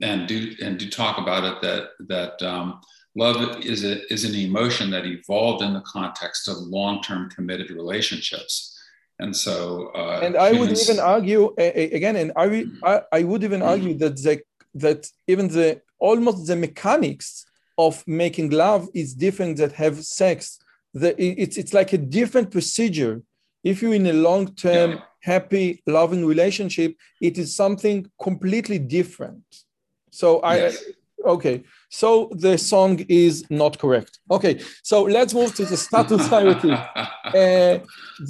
and 0.00 0.28
do 0.28 0.54
and 0.62 0.78
do 0.78 0.88
talk 0.88 1.18
about 1.18 1.42
it. 1.44 1.60
That 1.60 1.90
that 2.08 2.42
um, 2.42 2.80
love 3.16 3.64
is 3.64 3.84
a, 3.84 4.12
is 4.12 4.24
an 4.24 4.34
emotion 4.34 4.90
that 4.90 5.06
evolved 5.06 5.62
in 5.62 5.74
the 5.74 5.80
context 5.80 6.48
of 6.48 6.56
long 6.58 7.02
term 7.02 7.30
committed 7.30 7.70
relationships 7.70 8.77
and 9.18 9.36
so 9.36 9.90
uh, 9.94 10.20
and 10.22 10.36
i 10.36 10.52
would 10.52 10.70
even 10.78 10.98
argue 11.00 11.52
again 11.58 12.16
and 12.16 12.32
I, 12.36 12.66
I, 12.84 13.02
I 13.12 13.22
would 13.24 13.42
even 13.42 13.62
argue 13.62 13.94
that 13.98 14.16
the, 14.16 14.40
that 14.74 15.10
even 15.26 15.48
the 15.48 15.80
almost 15.98 16.46
the 16.46 16.56
mechanics 16.56 17.44
of 17.76 18.06
making 18.06 18.50
love 18.50 18.88
is 18.92 19.14
different 19.14 19.56
that 19.58 19.72
have 19.72 20.04
sex. 20.04 20.58
The, 20.94 21.14
it's, 21.22 21.56
it's 21.56 21.72
like 21.72 21.92
a 21.92 21.98
different 21.98 22.50
procedure. 22.50 23.22
If 23.62 23.82
you're 23.82 23.94
in 23.94 24.06
a 24.06 24.12
long-term 24.12 24.90
yeah. 24.92 25.00
happy 25.20 25.82
loving 25.86 26.24
relationship 26.24 26.94
it 27.20 27.38
is 27.38 27.54
something 27.54 28.10
completely 28.20 28.78
different. 28.78 29.44
So 30.10 30.40
i 30.40 30.56
yes. 30.56 30.84
okay 31.24 31.64
so 31.88 32.30
the 32.32 32.56
song 32.58 32.98
is 33.08 33.44
not 33.50 33.78
correct 33.78 34.18
okay 34.30 34.60
so 34.82 35.02
let's 35.04 35.32
move 35.34 35.54
to 35.54 35.64
the 35.64 35.76
status 35.76 36.26
hierarchy 36.34 36.72
uh, 36.72 37.78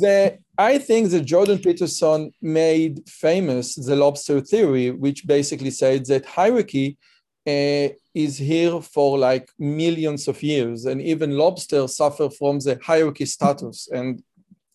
the 0.01 0.39
I 0.59 0.79
think 0.79 1.11
that 1.11 1.25
Jordan 1.25 1.61
Peterson 1.61 2.33
made 2.43 3.09
famous 3.09 3.77
the 3.77 3.95
lobster 3.95 4.41
theory, 4.41 4.91
which 4.91 5.25
basically 5.25 5.71
said 5.71 6.07
that 6.07 6.27
hierarchy 6.27 6.99
uh, 7.47 7.89
is 8.13 8.39
here 8.39 8.81
for 8.83 9.19
like 9.19 9.49
millions 9.57 10.27
of 10.27 10.43
years, 10.43 10.85
and 10.85 11.01
even 11.01 11.39
lobsters 11.39 11.97
suffer 11.97 12.29
from 12.29 12.59
the 12.59 12.77
hierarchy 12.83 13.25
status. 13.25 13.89
And 13.93 14.21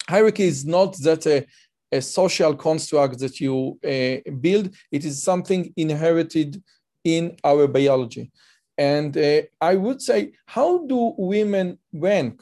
hierarchy 0.07 0.43
is 0.43 0.65
not 0.65 0.97
that 0.99 1.25
a, 1.27 1.45
a 1.91 2.01
social 2.01 2.55
construct 2.55 3.19
that 3.19 3.41
you 3.41 3.77
uh, 3.83 4.31
build; 4.39 4.73
it 4.89 5.03
is 5.03 5.21
something 5.21 5.73
inherited 5.75 6.63
in 7.03 7.35
our 7.43 7.67
biology. 7.67 8.31
And 8.77 9.15
uh, 9.17 9.41
I 9.61 9.75
would 9.75 10.01
say, 10.01 10.33
how 10.45 10.85
do 10.85 11.13
women 11.17 11.77
rank? 11.91 12.41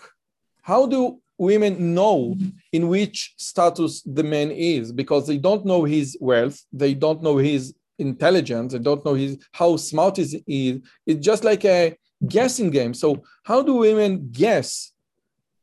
How 0.62 0.86
do 0.86 1.20
women 1.38 1.94
know 1.96 2.38
in 2.72 2.88
which 2.88 3.34
status 3.38 4.02
the 4.04 4.24
man 4.24 4.52
is 4.52 4.92
because 4.92 5.26
they 5.26 5.38
don't 5.38 5.66
know 5.66 5.84
his 5.84 6.16
wealth, 6.22 6.64
they 6.72 6.94
don't 6.94 7.24
know 7.24 7.38
his 7.38 7.74
intelligence, 7.98 8.74
they 8.74 8.80
don't 8.80 9.04
know 9.04 9.16
his 9.16 9.38
how 9.52 9.76
smart 9.76 10.20
is 10.20 10.38
he. 10.46 10.82
It's 11.06 11.26
just 11.26 11.44
like 11.44 11.66
a 11.66 11.98
guessing 12.28 12.70
game. 12.70 12.94
So 12.94 13.24
how 13.44 13.64
do 13.64 13.74
women 13.74 14.30
guess 14.32 14.92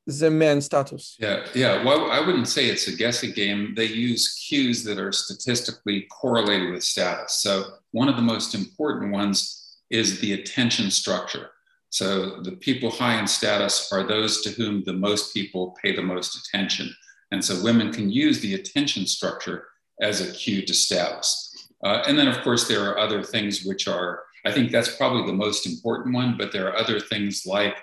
the 0.04 0.30
man 0.30 0.60
status? 0.60 1.16
Yeah, 1.20 1.46
yeah. 1.54 1.84
Well, 1.84 2.10
I 2.10 2.20
wouldn't 2.20 2.48
say 2.48 2.66
it's 2.66 2.88
a 2.88 2.96
guessing 2.96 3.32
game. 3.32 3.74
They 3.76 3.84
use 3.84 4.46
cues 4.48 4.82
that 4.84 4.98
are 4.98 5.12
statistically 5.12 6.08
correlated 6.10 6.72
with 6.72 6.82
status. 6.82 7.34
So 7.34 7.64
one 7.92 8.08
of 8.08 8.16
the 8.16 8.22
most 8.22 8.54
important 8.54 9.12
ones 9.12 9.57
is 9.90 10.20
the 10.20 10.34
attention 10.34 10.90
structure. 10.90 11.50
So 11.90 12.40
the 12.42 12.52
people 12.52 12.90
high 12.90 13.18
in 13.18 13.26
status 13.26 13.90
are 13.92 14.02
those 14.02 14.42
to 14.42 14.50
whom 14.50 14.84
the 14.84 14.92
most 14.92 15.32
people 15.32 15.76
pay 15.82 15.96
the 15.96 16.02
most 16.02 16.36
attention. 16.36 16.94
And 17.30 17.44
so 17.44 17.62
women 17.62 17.92
can 17.92 18.10
use 18.10 18.40
the 18.40 18.54
attention 18.54 19.06
structure 19.06 19.68
as 20.00 20.20
a 20.20 20.32
cue 20.32 20.64
to 20.66 20.74
status. 20.74 21.68
Uh, 21.84 22.02
and 22.06 22.18
then, 22.18 22.28
of 22.28 22.40
course, 22.42 22.66
there 22.66 22.88
are 22.88 22.98
other 22.98 23.22
things 23.22 23.64
which 23.64 23.88
are, 23.88 24.22
I 24.44 24.52
think 24.52 24.70
that's 24.70 24.96
probably 24.96 25.26
the 25.26 25.36
most 25.36 25.66
important 25.66 26.14
one, 26.14 26.36
but 26.36 26.52
there 26.52 26.68
are 26.68 26.76
other 26.76 27.00
things 27.00 27.46
like 27.46 27.76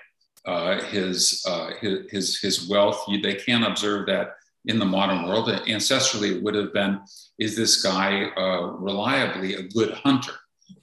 uh, 0.45 0.81
his, 0.83 1.43
uh, 1.47 1.71
his, 1.81 2.39
his, 2.39 2.69
wealth. 2.69 3.03
You, 3.07 3.21
they 3.21 3.35
can 3.35 3.63
observe 3.63 4.05
that 4.07 4.35
in 4.65 4.77
the 4.77 4.85
modern 4.85 5.27
world. 5.27 5.47
Ancestrally, 5.49 6.35
it 6.35 6.43
would 6.43 6.55
have 6.55 6.73
been 6.73 7.01
is 7.39 7.55
this 7.55 7.81
guy 7.81 8.25
uh, 8.37 8.67
reliably 8.77 9.55
a 9.55 9.63
good 9.63 9.93
hunter? 9.93 10.33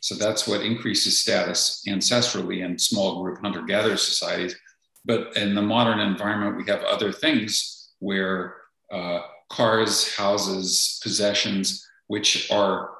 So 0.00 0.14
that's 0.14 0.46
what 0.46 0.62
increases 0.62 1.18
status 1.18 1.82
ancestrally 1.88 2.64
in 2.64 2.78
small 2.78 3.22
group 3.22 3.40
hunter 3.40 3.62
gatherer 3.62 3.96
societies. 3.96 4.56
But 5.04 5.36
in 5.36 5.54
the 5.54 5.62
modern 5.62 6.00
environment, 6.00 6.56
we 6.56 6.70
have 6.70 6.82
other 6.84 7.12
things 7.12 7.90
where 7.98 8.56
uh, 8.92 9.20
cars, 9.50 10.14
houses, 10.14 11.00
possessions, 11.02 11.86
which 12.06 12.50
are 12.50 12.90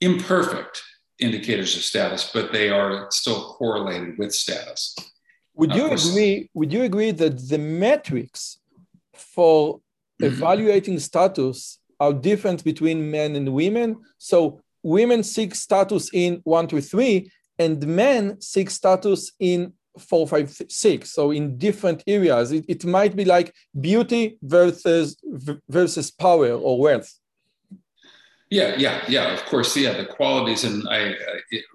imperfect 0.00 0.82
indicators 1.18 1.76
of 1.76 1.82
status, 1.82 2.30
but 2.32 2.52
they 2.52 2.70
are 2.70 3.08
still 3.10 3.54
correlated 3.58 4.18
with 4.18 4.34
status. 4.34 4.96
Would 5.54 5.74
you 5.74 5.86
agree? 5.90 6.50
Would 6.54 6.72
you 6.72 6.82
agree 6.82 7.10
that 7.10 7.48
the 7.48 7.58
metrics 7.58 8.58
for 9.14 9.76
mm-hmm. 9.76 10.24
evaluating 10.24 10.98
status 10.98 11.78
are 11.98 12.14
different 12.14 12.64
between 12.64 13.10
men 13.10 13.36
and 13.36 13.52
women? 13.52 14.00
So 14.16 14.62
women 14.82 15.22
seek 15.22 15.54
status 15.54 16.10
in 16.12 16.40
one 16.44 16.66
to 16.68 16.80
three, 16.80 17.30
and 17.58 17.86
men 17.86 18.40
seek 18.40 18.70
status 18.70 19.32
in 19.38 19.72
four, 19.98 20.26
five, 20.26 20.50
six. 20.68 21.12
So 21.12 21.30
in 21.30 21.58
different 21.58 22.02
areas, 22.06 22.52
it, 22.52 22.64
it 22.68 22.84
might 22.84 23.16
be 23.16 23.24
like 23.24 23.54
beauty 23.78 24.38
versus 24.42 25.16
versus 25.68 26.10
power 26.10 26.52
or 26.52 26.80
wealth. 26.80 27.12
Yeah, 28.50 28.74
yeah, 28.76 29.04
yeah. 29.08 29.32
Of 29.32 29.44
course, 29.46 29.76
yeah. 29.76 29.92
The 29.92 30.06
qualities, 30.06 30.64
and 30.64 30.88
I, 30.88 31.10
I 31.10 31.14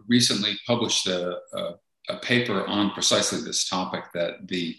recently 0.08 0.60
published 0.68 1.08
a, 1.08 1.38
a, 1.54 1.76
a 2.10 2.18
paper 2.20 2.66
on 2.66 2.92
precisely 2.92 3.42
this 3.42 3.70
topic 3.70 4.06
that 4.14 4.48
the 4.48 4.76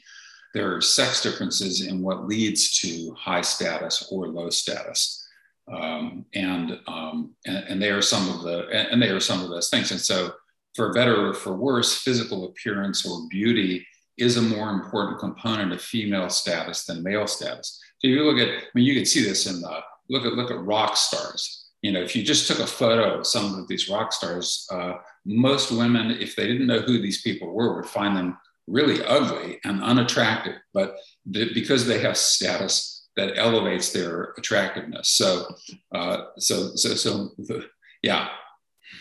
there 0.55 0.75
are 0.75 0.81
sex 0.81 1.23
differences 1.23 1.87
in 1.87 2.03
what 2.03 2.27
leads 2.27 2.79
to 2.81 3.15
high 3.19 3.43
status 3.43 4.09
or 4.11 4.29
low 4.29 4.49
status. 4.49 5.26
Um, 5.73 6.25
and, 6.35 6.79
um, 6.87 7.35
and, 7.47 7.65
and 7.69 7.83
they 7.83 7.91
are 7.91 8.03
some 8.03 8.29
of 8.29 8.43
the 8.43 8.69
and 8.69 9.03
they 9.03 9.09
are 9.09 9.21
some 9.21 9.43
of 9.43 9.51
those 9.51 9.69
things. 9.69 9.91
And 9.91 10.01
so, 10.01 10.33
for 10.75 10.93
better 10.93 11.29
or 11.29 11.35
for 11.35 11.55
worse, 11.55 11.99
physical 11.99 12.45
appearance 12.47 13.07
or 13.07 13.27
beauty 13.31 13.87
is 14.19 14.37
a 14.37 14.43
more 14.43 14.71
important 14.71 15.19
component 15.19 15.73
of 15.73 15.81
female 15.81 16.29
status 16.29 16.85
than 16.85 17.03
male 17.03 17.27
status. 17.27 17.81
So 17.99 18.09
you 18.09 18.23
look 18.25 18.39
at, 18.39 18.49
I 18.49 18.67
mean, 18.75 18.85
you 18.85 18.95
can 18.95 19.07
see 19.07 19.23
this 19.23 19.47
in 19.47 19.61
the 19.61 19.81
look 20.09 20.25
at 20.25 20.35
look 20.35 20.51
at 20.51 20.65
rock 20.65 20.97
stars. 20.97 21.65
You 21.83 21.93
know, 21.93 22.01
if 22.01 22.17
you 22.17 22.23
just 22.23 22.47
took 22.47 22.59
a 22.59 22.67
photo 22.67 23.19
of 23.19 23.27
some 23.27 23.59
of 23.59 23.69
these 23.69 23.89
rock 23.89 24.13
stars, 24.13 24.67
uh, 24.73 24.95
most 25.25 25.71
women, 25.71 26.11
if 26.11 26.35
they 26.35 26.47
didn't 26.47 26.67
know 26.67 26.81
who 26.81 27.01
these 27.01 27.23
people 27.23 27.53
were, 27.53 27.77
would 27.77 27.87
find 27.87 28.17
them 28.17 28.39
really 28.67 29.05
ugly 29.05 29.61
and 29.65 29.83
unattractive. 29.83 30.57
But 30.73 30.97
because 31.31 31.87
they 31.87 32.01
have 32.01 32.17
status, 32.17 32.96
that 33.17 33.37
elevates 33.37 33.93
their 33.93 34.35
attractiveness. 34.37 35.09
So, 35.09 35.47
uh, 35.93 36.25
so, 36.39 36.75
so, 36.75 36.95
so, 36.95 37.63
yeah. 38.03 38.29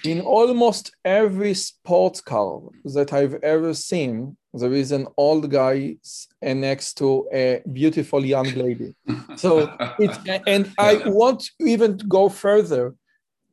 In 0.04 0.22
almost 0.22 0.96
every 1.04 1.54
sports 1.54 2.22
car 2.22 2.62
that 2.86 3.14
I've 3.14 3.36
ever 3.44 3.74
seen, 3.74 4.38
there 4.54 4.74
is 4.74 4.92
an 4.92 5.08
old 5.18 5.52
guy 5.52 5.98
next 6.42 6.94
to 6.96 7.28
a 7.34 7.62
beautiful 7.72 8.26
young 8.26 8.50
lady. 8.54 8.96
So, 9.36 9.76
it, 10.00 10.44
and 10.48 10.72
I 10.78 11.02
want 11.06 11.42
to 11.42 11.52
even 11.66 11.98
go 11.98 12.30
further. 12.30 12.96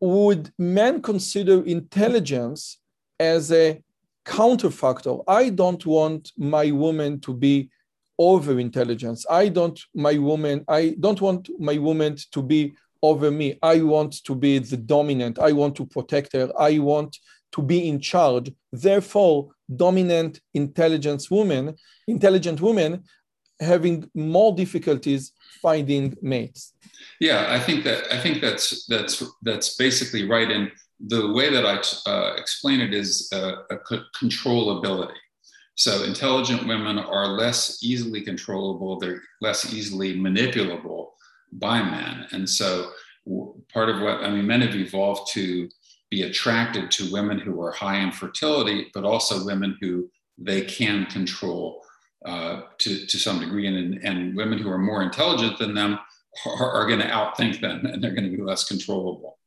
Would 0.00 0.52
men 0.58 1.02
consider 1.02 1.64
intelligence 1.64 2.78
as 3.20 3.52
a 3.52 3.82
counterfactor? 4.24 5.22
I 5.28 5.50
don't 5.50 5.84
want 5.86 6.32
my 6.36 6.70
woman 6.70 7.20
to 7.20 7.34
be 7.34 7.70
over 8.18 8.58
intelligence. 8.58 9.24
I 9.30 9.48
don't 9.48 9.78
my 9.94 10.18
woman, 10.18 10.64
I 10.68 10.96
don't 11.00 11.20
want 11.20 11.48
my 11.58 11.78
woman 11.78 12.16
to 12.32 12.42
be 12.42 12.74
over 13.02 13.30
me. 13.30 13.58
I 13.62 13.82
want 13.82 14.22
to 14.24 14.34
be 14.34 14.58
the 14.58 14.76
dominant. 14.76 15.38
I 15.38 15.52
want 15.52 15.74
to 15.76 15.86
protect 15.86 16.32
her. 16.34 16.50
I 16.58 16.78
want 16.78 17.18
to 17.52 17.62
be 17.62 17.88
in 17.88 18.00
charge. 18.00 18.52
Therefore, 18.72 19.48
dominant 19.74 20.40
intelligence 20.54 21.30
women, 21.30 21.74
intelligent 22.06 22.60
women 22.60 23.04
having 23.60 24.08
more 24.14 24.54
difficulties 24.54 25.32
finding 25.60 26.16
mates. 26.22 26.72
Yeah, 27.20 27.46
I 27.48 27.58
think 27.58 27.84
that 27.84 28.12
I 28.12 28.18
think 28.20 28.40
that's 28.40 28.86
that's 28.86 29.22
that's 29.42 29.76
basically 29.76 30.28
right. 30.28 30.50
And 30.50 30.70
the 31.00 31.32
way 31.32 31.50
that 31.50 31.66
I 31.66 32.10
uh, 32.10 32.34
explain 32.36 32.80
it 32.80 32.94
is 32.94 33.28
uh, 33.32 33.54
a 33.70 33.76
controllability. 34.20 35.14
So 35.74 36.04
intelligent 36.04 36.66
women 36.66 36.98
are 36.98 37.28
less 37.28 37.82
easily 37.82 38.20
controllable, 38.20 38.98
they're 38.98 39.22
less 39.40 39.72
easily 39.72 40.18
manipulable 40.18 41.10
by 41.52 41.82
men. 41.82 42.26
And 42.32 42.48
so 42.48 42.90
part 43.72 43.88
of 43.88 44.00
what, 44.00 44.22
I 44.22 44.30
mean, 44.30 44.46
men 44.46 44.60
have 44.60 44.74
evolved 44.74 45.32
to 45.32 45.68
be 46.10 46.22
attracted 46.22 46.90
to 46.90 47.12
women 47.12 47.38
who 47.38 47.60
are 47.62 47.72
high 47.72 47.98
in 47.98 48.12
fertility, 48.12 48.90
but 48.92 49.04
also 49.04 49.44
women 49.44 49.78
who 49.80 50.10
they 50.36 50.62
can 50.62 51.06
control 51.06 51.82
uh, 52.26 52.62
to, 52.78 53.06
to 53.06 53.18
some 53.18 53.40
degree. 53.40 53.66
And, 53.66 53.94
and 54.04 54.36
women 54.36 54.58
who 54.58 54.70
are 54.70 54.78
more 54.78 55.02
intelligent 55.02 55.58
than 55.58 55.74
them 55.74 55.98
are, 56.46 56.70
are 56.70 56.86
going 56.86 57.00
to 57.00 57.06
outthink 57.06 57.60
them 57.60 57.86
and 57.86 58.02
they're 58.02 58.14
going 58.14 58.30
to 58.30 58.36
be 58.36 58.42
less 58.42 58.64
controllable 58.64 59.38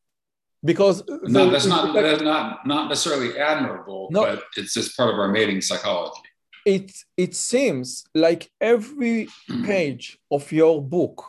because 0.65 1.04
no, 1.23 1.49
that's 1.49 1.67
not 1.67 1.93
that's 1.93 2.23
not 2.23 2.65
not 2.65 2.89
necessarily 2.89 3.38
admirable, 3.38 4.10
no, 4.12 4.23
but 4.23 4.43
it's 4.58 4.73
just 4.73 4.97
part 4.97 5.13
of 5.13 5.19
our 5.19 5.28
mating 5.28 5.62
psychology. 5.62 6.19
It 6.65 6.91
it 7.15 7.36
seems 7.36 8.04
like 8.15 8.49
every 8.60 9.28
page 9.63 10.17
of 10.32 10.51
your 10.51 10.82
book 10.82 11.23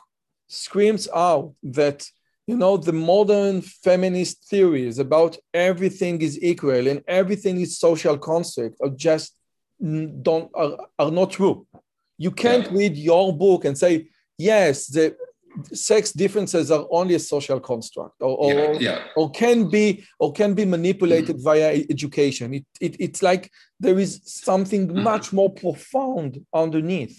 screams 0.48 1.06
out 1.14 1.54
that 1.62 2.08
you 2.46 2.56
know 2.56 2.78
the 2.78 2.94
modern 2.94 3.60
feminist 3.60 4.48
theories 4.48 4.98
about 4.98 5.36
everything 5.52 6.22
is 6.22 6.42
equal 6.42 6.86
and 6.88 7.02
everything 7.06 7.60
is 7.60 7.78
social 7.78 8.16
construct 8.16 8.76
are 8.80 8.90
just 8.90 9.36
don't 10.22 10.50
are, 10.54 10.78
are 10.98 11.10
not 11.10 11.32
true. 11.32 11.66
You 12.16 12.30
can't 12.30 12.64
yeah. 12.64 12.78
read 12.78 12.96
your 12.96 13.36
book 13.36 13.66
and 13.66 13.76
say 13.76 14.08
yes 14.38 14.86
the 14.86 15.14
sex 15.72 16.12
differences 16.12 16.70
are 16.70 16.86
only 16.90 17.14
a 17.14 17.18
social 17.18 17.60
construct 17.60 18.20
or, 18.20 18.36
or, 18.36 18.52
yeah, 18.52 18.78
yeah. 18.78 19.04
or 19.16 19.30
can 19.30 19.68
be 19.68 20.04
or 20.18 20.32
can 20.32 20.54
be 20.54 20.64
manipulated 20.64 21.36
mm-hmm. 21.36 21.44
via 21.44 21.84
education 21.90 22.54
it, 22.54 22.66
it, 22.80 22.96
it's 23.00 23.22
like 23.22 23.50
there 23.80 23.98
is 23.98 24.20
something 24.24 24.88
mm-hmm. 24.88 25.02
much 25.02 25.32
more 25.32 25.50
profound 25.50 26.44
underneath 26.54 27.18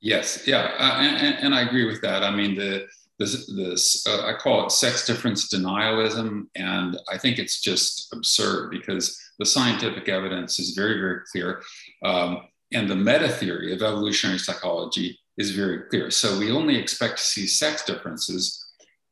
yes 0.00 0.46
yeah 0.46 0.70
uh, 0.78 1.00
and, 1.00 1.38
and, 1.38 1.54
i 1.54 1.62
agree 1.62 1.86
with 1.86 2.00
that 2.00 2.22
i 2.22 2.30
mean 2.30 2.54
the 2.54 2.86
this, 3.18 3.46
this 3.54 4.06
uh, 4.06 4.24
i 4.26 4.32
call 4.32 4.66
it 4.66 4.72
sex 4.72 5.06
difference 5.06 5.52
denialism 5.52 6.44
and 6.54 6.98
i 7.12 7.18
think 7.18 7.38
it's 7.38 7.60
just 7.60 8.12
absurd 8.12 8.70
because 8.70 9.18
the 9.38 9.46
scientific 9.46 10.08
evidence 10.08 10.58
is 10.58 10.70
very 10.70 10.98
very 10.98 11.20
clear 11.30 11.62
um, 12.04 12.42
and 12.72 12.88
the 12.88 12.96
meta 12.96 13.28
theory 13.28 13.72
of 13.74 13.82
evolutionary 13.82 14.38
psychology 14.38 15.18
is 15.38 15.52
very 15.52 15.88
clear. 15.88 16.10
So 16.10 16.38
we 16.38 16.50
only 16.50 16.76
expect 16.76 17.18
to 17.18 17.24
see 17.24 17.46
sex 17.46 17.84
differences 17.84 18.64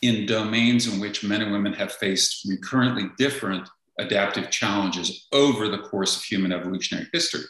in 0.03 0.27
domains 0.27 0.87
in 0.87 1.01
which 1.01 1.25
men 1.25 1.43
and 1.43 1.53
women 1.53 1.73
have 1.73 1.93
faced 1.93 2.47
recurrently 2.49 3.11
different 3.19 3.69
adaptive 3.99 4.51
challenges 4.51 5.27
over 5.33 5.69
the 5.69 5.79
course 5.79 6.17
of 6.17 6.23
human 6.23 6.53
evolutionary 6.53 7.09
history. 7.13 7.43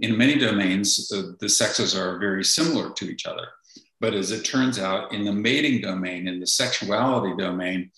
In 0.00 0.16
many 0.16 0.38
domains, 0.38 1.10
uh, 1.14 1.32
the 1.40 1.48
sexes 1.48 1.96
are 1.96 2.18
very 2.18 2.44
similar 2.44 2.92
to 2.92 3.06
each 3.06 3.24
other. 3.24 3.48
But 3.98 4.12
as 4.12 4.30
it 4.30 4.44
turns 4.44 4.78
out, 4.78 5.12
in 5.14 5.24
the 5.24 5.32
mating 5.32 5.80
domain, 5.80 6.28
in 6.28 6.38
the 6.38 6.46
sexuality 6.46 7.34
domain, 7.38 7.90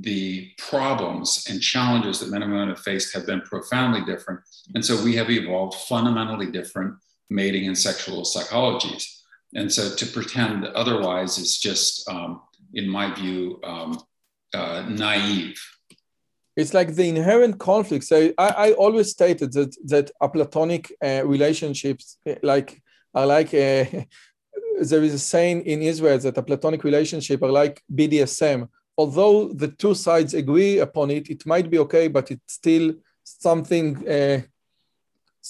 the 0.00 0.50
problems 0.56 1.44
and 1.50 1.60
challenges 1.60 2.18
that 2.20 2.30
men 2.30 2.42
and 2.42 2.50
women 2.50 2.68
have 2.68 2.80
faced 2.80 3.12
have 3.14 3.26
been 3.26 3.42
profoundly 3.42 4.02
different. 4.06 4.40
And 4.74 4.82
so 4.82 5.02
we 5.04 5.14
have 5.16 5.30
evolved 5.30 5.74
fundamentally 5.74 6.50
different 6.50 6.94
mating 7.28 7.66
and 7.66 7.76
sexual 7.76 8.22
psychologies. 8.22 9.13
And 9.54 9.72
so 9.72 9.94
to 9.94 10.06
pretend 10.06 10.64
otherwise 10.66 11.38
is 11.38 11.58
just, 11.58 12.08
um, 12.08 12.42
in 12.74 12.88
my 12.88 13.14
view, 13.14 13.60
um, 13.62 14.02
uh, 14.52 14.84
naive. 14.88 15.60
It's 16.56 16.74
like 16.74 16.94
the 16.94 17.08
inherent 17.08 17.58
conflict. 17.58 18.04
So 18.04 18.32
I, 18.38 18.48
I 18.48 18.72
always 18.72 19.10
stated 19.10 19.52
that 19.54 19.76
that 19.86 20.10
a 20.20 20.28
platonic 20.28 20.92
uh, 21.02 21.22
relationships 21.24 22.18
like 22.42 22.80
are 23.12 23.26
like 23.26 23.52
a, 23.54 24.06
there 24.80 25.02
is 25.02 25.14
a 25.14 25.18
saying 25.18 25.62
in 25.62 25.82
Israel 25.82 26.18
that 26.18 26.38
a 26.38 26.42
platonic 26.42 26.84
relationship 26.84 27.42
are 27.42 27.50
like 27.50 27.82
BDSM. 27.92 28.68
Although 28.96 29.48
the 29.48 29.68
two 29.68 29.94
sides 29.94 30.34
agree 30.34 30.78
upon 30.78 31.10
it, 31.10 31.28
it 31.28 31.44
might 31.44 31.68
be 31.68 31.78
okay, 31.80 32.06
but 32.06 32.30
it's 32.30 32.54
still 32.54 32.94
something 33.24 34.08
uh, 34.08 34.42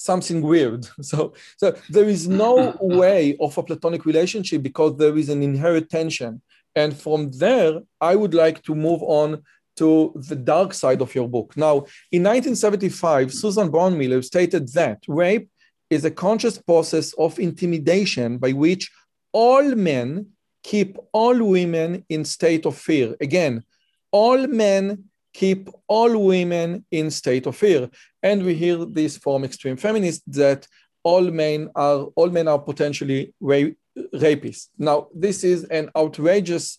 something 0.05 0.41
weird. 0.43 0.87
So, 1.03 1.35
so 1.57 1.77
there 1.91 2.09
is 2.09 2.29
no 2.29 2.77
way 3.03 3.37
of 3.41 3.57
a 3.59 3.63
platonic 3.63 4.05
relationship 4.05 4.63
because 4.63 4.97
there 4.97 5.17
is 5.17 5.29
an 5.29 5.43
inherent 5.43 5.91
tension. 5.91 6.43
And 6.77 6.97
from 6.97 7.31
there, 7.33 7.81
I 8.01 8.17
would 8.17 8.35
like 8.35 8.63
to 8.65 8.75
move 8.75 9.03
on 9.03 9.43
to 9.77 10.13
the 10.29 10.37
dark 10.37 10.73
side 10.75 11.01
of 11.03 11.15
your 11.15 11.29
book. 11.29 11.57
Now, 11.57 11.75
in 12.13 12.23
1975, 12.23 13.33
Susan 13.33 13.71
Brownmiller 13.71 14.23
stated 14.25 14.69
that 14.73 14.99
rape 15.09 15.49
is 15.91 16.05
a 16.05 16.11
conscious 16.11 16.59
process 16.59 17.13
of 17.15 17.39
intimidation 17.39 18.39
by 18.39 18.53
which 18.53 18.91
all 19.33 19.75
men 19.75 20.27
keep 20.63 20.97
all 21.13 21.37
women 21.45 22.05
in 22.09 22.25
state 22.25 22.67
of 22.67 22.77
fear. 22.77 23.15
Again, 23.21 23.63
all 24.11 24.47
men 24.47 25.05
keep 25.35 25.69
all 25.89 26.17
women 26.17 26.85
in 26.91 27.11
state 27.11 27.47
of 27.47 27.57
fear. 27.57 27.91
And 28.23 28.45
we 28.45 28.55
hear 28.55 28.87
this 28.87 29.19
from 29.19 29.45
extreme 29.45 29.77
feminists 29.77 30.23
that 30.29 30.67
all 31.03 31.31
men 31.31 31.69
are 31.75 32.07
all 32.17 32.31
men 32.31 32.49
are 32.49 32.59
potentially 32.59 33.35
ra- 33.41 33.77
rapists. 34.15 34.69
Now, 34.79 35.09
this 35.15 35.45
is 35.45 35.65
an 35.65 35.91
outrageous 35.95 36.79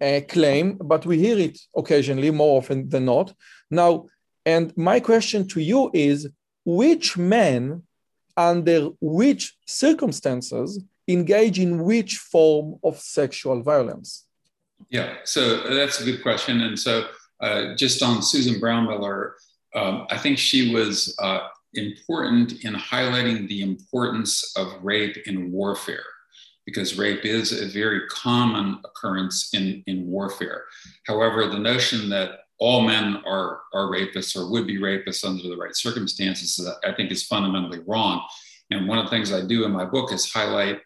uh, 0.00 0.20
claim, 0.28 0.76
but 0.76 1.06
we 1.06 1.18
hear 1.18 1.38
it 1.38 1.58
occasionally, 1.74 2.30
more 2.30 2.58
often 2.58 2.88
than 2.88 3.06
not. 3.06 3.32
Now, 3.70 4.06
and 4.44 4.76
my 4.76 5.00
question 5.00 5.48
to 5.48 5.60
you 5.60 5.90
is 5.94 6.28
which 6.64 7.16
men, 7.16 7.82
under 8.36 8.90
which 9.00 9.56
circumstances, 9.66 10.82
engage 11.08 11.58
in 11.58 11.84
which 11.84 12.16
form 12.16 12.78
of 12.82 12.98
sexual 12.98 13.62
violence? 13.62 14.26
Yeah, 14.90 15.14
so 15.24 15.58
that's 15.74 16.00
a 16.00 16.04
good 16.04 16.22
question. 16.22 16.60
And 16.60 16.78
so 16.78 17.06
uh, 17.40 17.74
just 17.74 18.02
on 18.02 18.22
Susan 18.22 18.60
Brownmiller, 18.60 19.32
um, 19.74 20.06
I 20.10 20.18
think 20.18 20.38
she 20.38 20.74
was 20.74 21.14
uh, 21.18 21.40
important 21.74 22.64
in 22.64 22.74
highlighting 22.74 23.48
the 23.48 23.62
importance 23.62 24.56
of 24.56 24.82
rape 24.82 25.16
in 25.26 25.50
warfare 25.50 26.04
because 26.66 26.98
rape 26.98 27.24
is 27.24 27.52
a 27.52 27.68
very 27.68 28.06
common 28.08 28.78
occurrence 28.84 29.50
in, 29.52 29.82
in 29.86 30.06
warfare. 30.06 30.64
However, 31.06 31.46
the 31.46 31.58
notion 31.58 32.08
that 32.10 32.40
all 32.58 32.82
men 32.82 33.16
are, 33.26 33.60
are 33.74 33.90
rapists 33.90 34.36
or 34.36 34.50
would 34.50 34.66
be 34.66 34.78
rapists 34.78 35.24
under 35.24 35.42
the 35.42 35.56
right 35.56 35.76
circumstances, 35.76 36.66
I 36.84 36.92
think 36.92 37.10
is 37.10 37.24
fundamentally 37.24 37.80
wrong. 37.86 38.24
And 38.70 38.88
one 38.88 38.98
of 38.98 39.04
the 39.04 39.10
things 39.10 39.32
I 39.32 39.44
do 39.44 39.64
in 39.64 39.72
my 39.72 39.84
book 39.84 40.12
is 40.12 40.32
highlight 40.32 40.80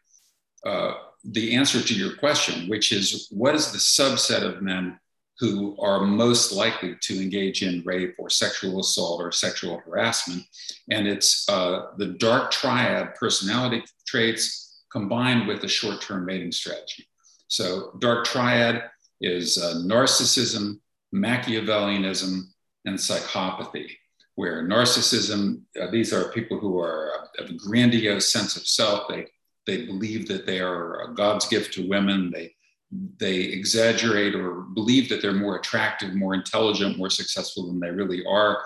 uh, 0.66 0.94
the 1.24 1.54
answer 1.54 1.80
to 1.80 1.94
your 1.94 2.16
question, 2.16 2.68
which 2.68 2.90
is 2.90 3.28
what 3.30 3.54
is 3.54 3.70
the 3.70 3.78
subset 3.78 4.42
of 4.42 4.62
men 4.62 4.98
who 5.38 5.76
are 5.78 6.00
most 6.00 6.52
likely 6.52 6.96
to 7.00 7.22
engage 7.22 7.62
in 7.62 7.82
rape 7.84 8.14
or 8.18 8.28
sexual 8.28 8.80
assault 8.80 9.22
or 9.22 9.30
sexual 9.30 9.78
harassment. 9.78 10.42
And 10.90 11.06
it's 11.06 11.48
uh, 11.48 11.92
the 11.96 12.08
dark 12.18 12.50
triad 12.50 13.14
personality 13.14 13.84
traits 14.06 14.82
combined 14.90 15.46
with 15.46 15.62
a 15.62 15.68
short 15.68 16.00
term 16.00 16.26
mating 16.26 16.52
strategy. 16.52 17.06
So, 17.46 17.92
dark 18.00 18.26
triad 18.26 18.90
is 19.20 19.58
uh, 19.58 19.76
narcissism, 19.84 20.80
Machiavellianism, 21.14 22.42
and 22.84 22.96
psychopathy, 22.98 23.90
where 24.34 24.66
narcissism, 24.66 25.62
uh, 25.80 25.90
these 25.90 26.12
are 26.12 26.32
people 26.32 26.58
who 26.58 26.78
are 26.78 27.12
uh, 27.12 27.44
of 27.44 27.50
a 27.50 27.54
grandiose 27.54 28.30
sense 28.30 28.56
of 28.56 28.66
self. 28.66 29.08
They, 29.08 29.26
they 29.66 29.86
believe 29.86 30.26
that 30.28 30.46
they 30.46 30.60
are 30.60 31.12
God's 31.14 31.46
gift 31.46 31.74
to 31.74 31.88
women. 31.88 32.30
They 32.32 32.54
they 32.90 33.36
exaggerate 33.36 34.34
or 34.34 34.62
believe 34.74 35.08
that 35.08 35.20
they're 35.20 35.32
more 35.32 35.56
attractive, 35.56 36.14
more 36.14 36.34
intelligent, 36.34 36.96
more 36.96 37.10
successful 37.10 37.66
than 37.66 37.80
they 37.80 37.90
really 37.90 38.24
are. 38.26 38.64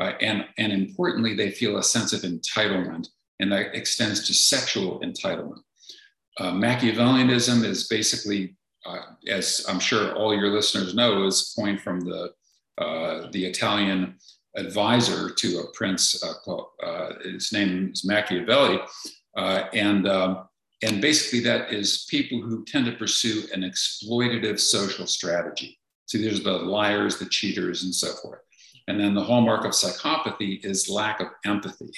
Uh, 0.00 0.12
and, 0.20 0.44
and 0.58 0.72
importantly, 0.72 1.34
they 1.34 1.50
feel 1.50 1.78
a 1.78 1.82
sense 1.82 2.12
of 2.12 2.20
entitlement, 2.20 3.08
and 3.40 3.50
that 3.50 3.74
extends 3.74 4.26
to 4.26 4.34
sexual 4.34 5.00
entitlement. 5.00 5.58
Uh, 6.38 6.52
Machiavellianism 6.52 7.64
is 7.64 7.88
basically, 7.88 8.54
uh, 8.84 9.00
as 9.28 9.64
I'm 9.68 9.80
sure 9.80 10.14
all 10.14 10.34
your 10.34 10.50
listeners 10.50 10.94
know, 10.94 11.26
is 11.26 11.54
coined 11.58 11.80
from 11.80 12.00
the, 12.00 12.32
uh, 12.78 13.30
the 13.32 13.46
Italian 13.46 14.16
advisor 14.54 15.30
to 15.30 15.58
a 15.60 15.72
prince 15.72 16.22
uh, 16.22 16.34
called, 16.44 16.66
uh, 16.82 17.14
his 17.24 17.52
name 17.52 17.90
is 17.92 18.04
Machiavelli. 18.04 18.80
and 19.34 20.06
um, 20.06 20.46
and 20.82 21.00
basically, 21.00 21.40
that 21.40 21.72
is 21.72 22.06
people 22.10 22.42
who 22.42 22.64
tend 22.64 22.86
to 22.86 22.92
pursue 22.92 23.44
an 23.54 23.62
exploitative 23.62 24.60
social 24.60 25.06
strategy. 25.06 25.78
See, 26.06 26.22
there's 26.22 26.42
the 26.42 26.52
liars, 26.52 27.18
the 27.18 27.26
cheaters, 27.26 27.84
and 27.84 27.94
so 27.94 28.12
forth. 28.22 28.40
And 28.86 29.00
then 29.00 29.14
the 29.14 29.22
hallmark 29.22 29.64
of 29.64 29.72
psychopathy 29.72 30.64
is 30.64 30.88
lack 30.88 31.20
of 31.20 31.28
empathy. 31.44 31.92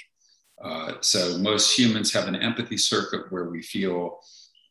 Uh, 0.62 0.94
so 1.00 1.38
most 1.38 1.76
humans 1.76 2.12
have 2.12 2.28
an 2.28 2.36
empathy 2.36 2.76
circuit 2.76 3.30
where 3.30 3.50
we 3.50 3.62
feel 3.62 4.20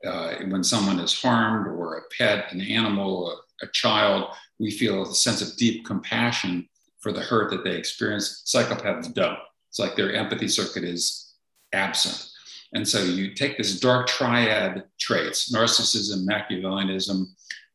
uh, 0.05 0.35
when 0.47 0.63
someone 0.63 0.99
is 0.99 1.19
harmed 1.19 1.67
or 1.67 1.97
a 1.97 2.01
pet, 2.17 2.51
an 2.51 2.61
animal, 2.61 3.31
a, 3.31 3.65
a, 3.65 3.69
child, 3.71 4.29
we 4.59 4.69
feel 4.69 5.03
a 5.03 5.15
sense 5.15 5.41
of 5.41 5.57
deep 5.57 5.85
compassion 5.85 6.67
for 6.99 7.11
the 7.11 7.21
hurt 7.21 7.49
that 7.51 7.63
they 7.63 7.75
experience. 7.75 8.43
Psychopaths 8.45 9.13
don't. 9.13 9.39
It's 9.69 9.79
like 9.79 9.95
their 9.95 10.13
empathy 10.13 10.47
circuit 10.47 10.83
is 10.83 11.33
absent. 11.73 12.29
And 12.73 12.87
so 12.87 12.99
you 13.03 13.33
take 13.33 13.57
this 13.57 13.79
dark 13.79 14.07
triad 14.07 14.83
traits, 14.99 15.51
narcissism, 15.51 16.25
Machiavellianism, 16.27 17.25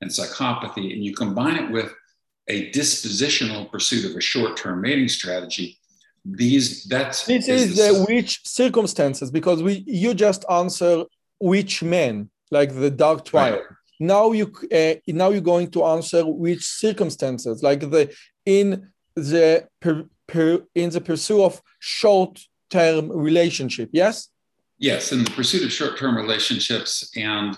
and 0.01 0.11
psychopathy, 0.11 0.93
and 0.93 1.05
you 1.05 1.15
combine 1.15 1.57
it 1.57 1.71
with 1.71 1.95
a 2.49 2.71
dispositional 2.73 3.71
pursuit 3.71 4.05
of 4.05 4.17
a 4.17 4.21
short-term 4.21 4.81
mating 4.81 5.09
strategy. 5.09 5.79
These 6.25 6.85
that's 6.85 7.25
this 7.27 7.49
is, 7.49 7.71
is 7.71 7.77
the, 7.77 8.05
which 8.09 8.41
circumstances 8.45 9.31
because 9.31 9.63
we 9.63 9.83
you 9.87 10.15
just 10.15 10.45
answer 10.49 11.05
which 11.41 11.83
men 11.83 12.31
like 12.53 12.75
the 12.75 12.91
dark 12.91 13.25
triad. 13.25 13.55
Right. 13.55 13.63
Now 13.99 14.31
you 14.31 14.53
uh, 14.73 14.95
now 15.09 15.31
you're 15.31 15.41
going 15.41 15.71
to 15.73 15.85
answer 15.85 16.25
which 16.25 16.65
circumstances 16.65 17.63
like 17.63 17.81
the 17.81 18.15
in 18.47 18.89
the 19.17 19.67
per, 19.81 20.05
per, 20.29 20.63
in 20.75 20.91
the 20.91 21.01
pursuit 21.01 21.43
of 21.43 21.63
short-term 21.81 23.11
relationship. 23.11 23.91
Yes. 23.93 24.29
Yes, 24.83 25.13
in 25.13 25.23
the 25.23 25.31
pursuit 25.31 25.63
of 25.63 25.73
short 25.73 25.97
term 25.97 26.17
relationships 26.17 27.13
and 27.17 27.57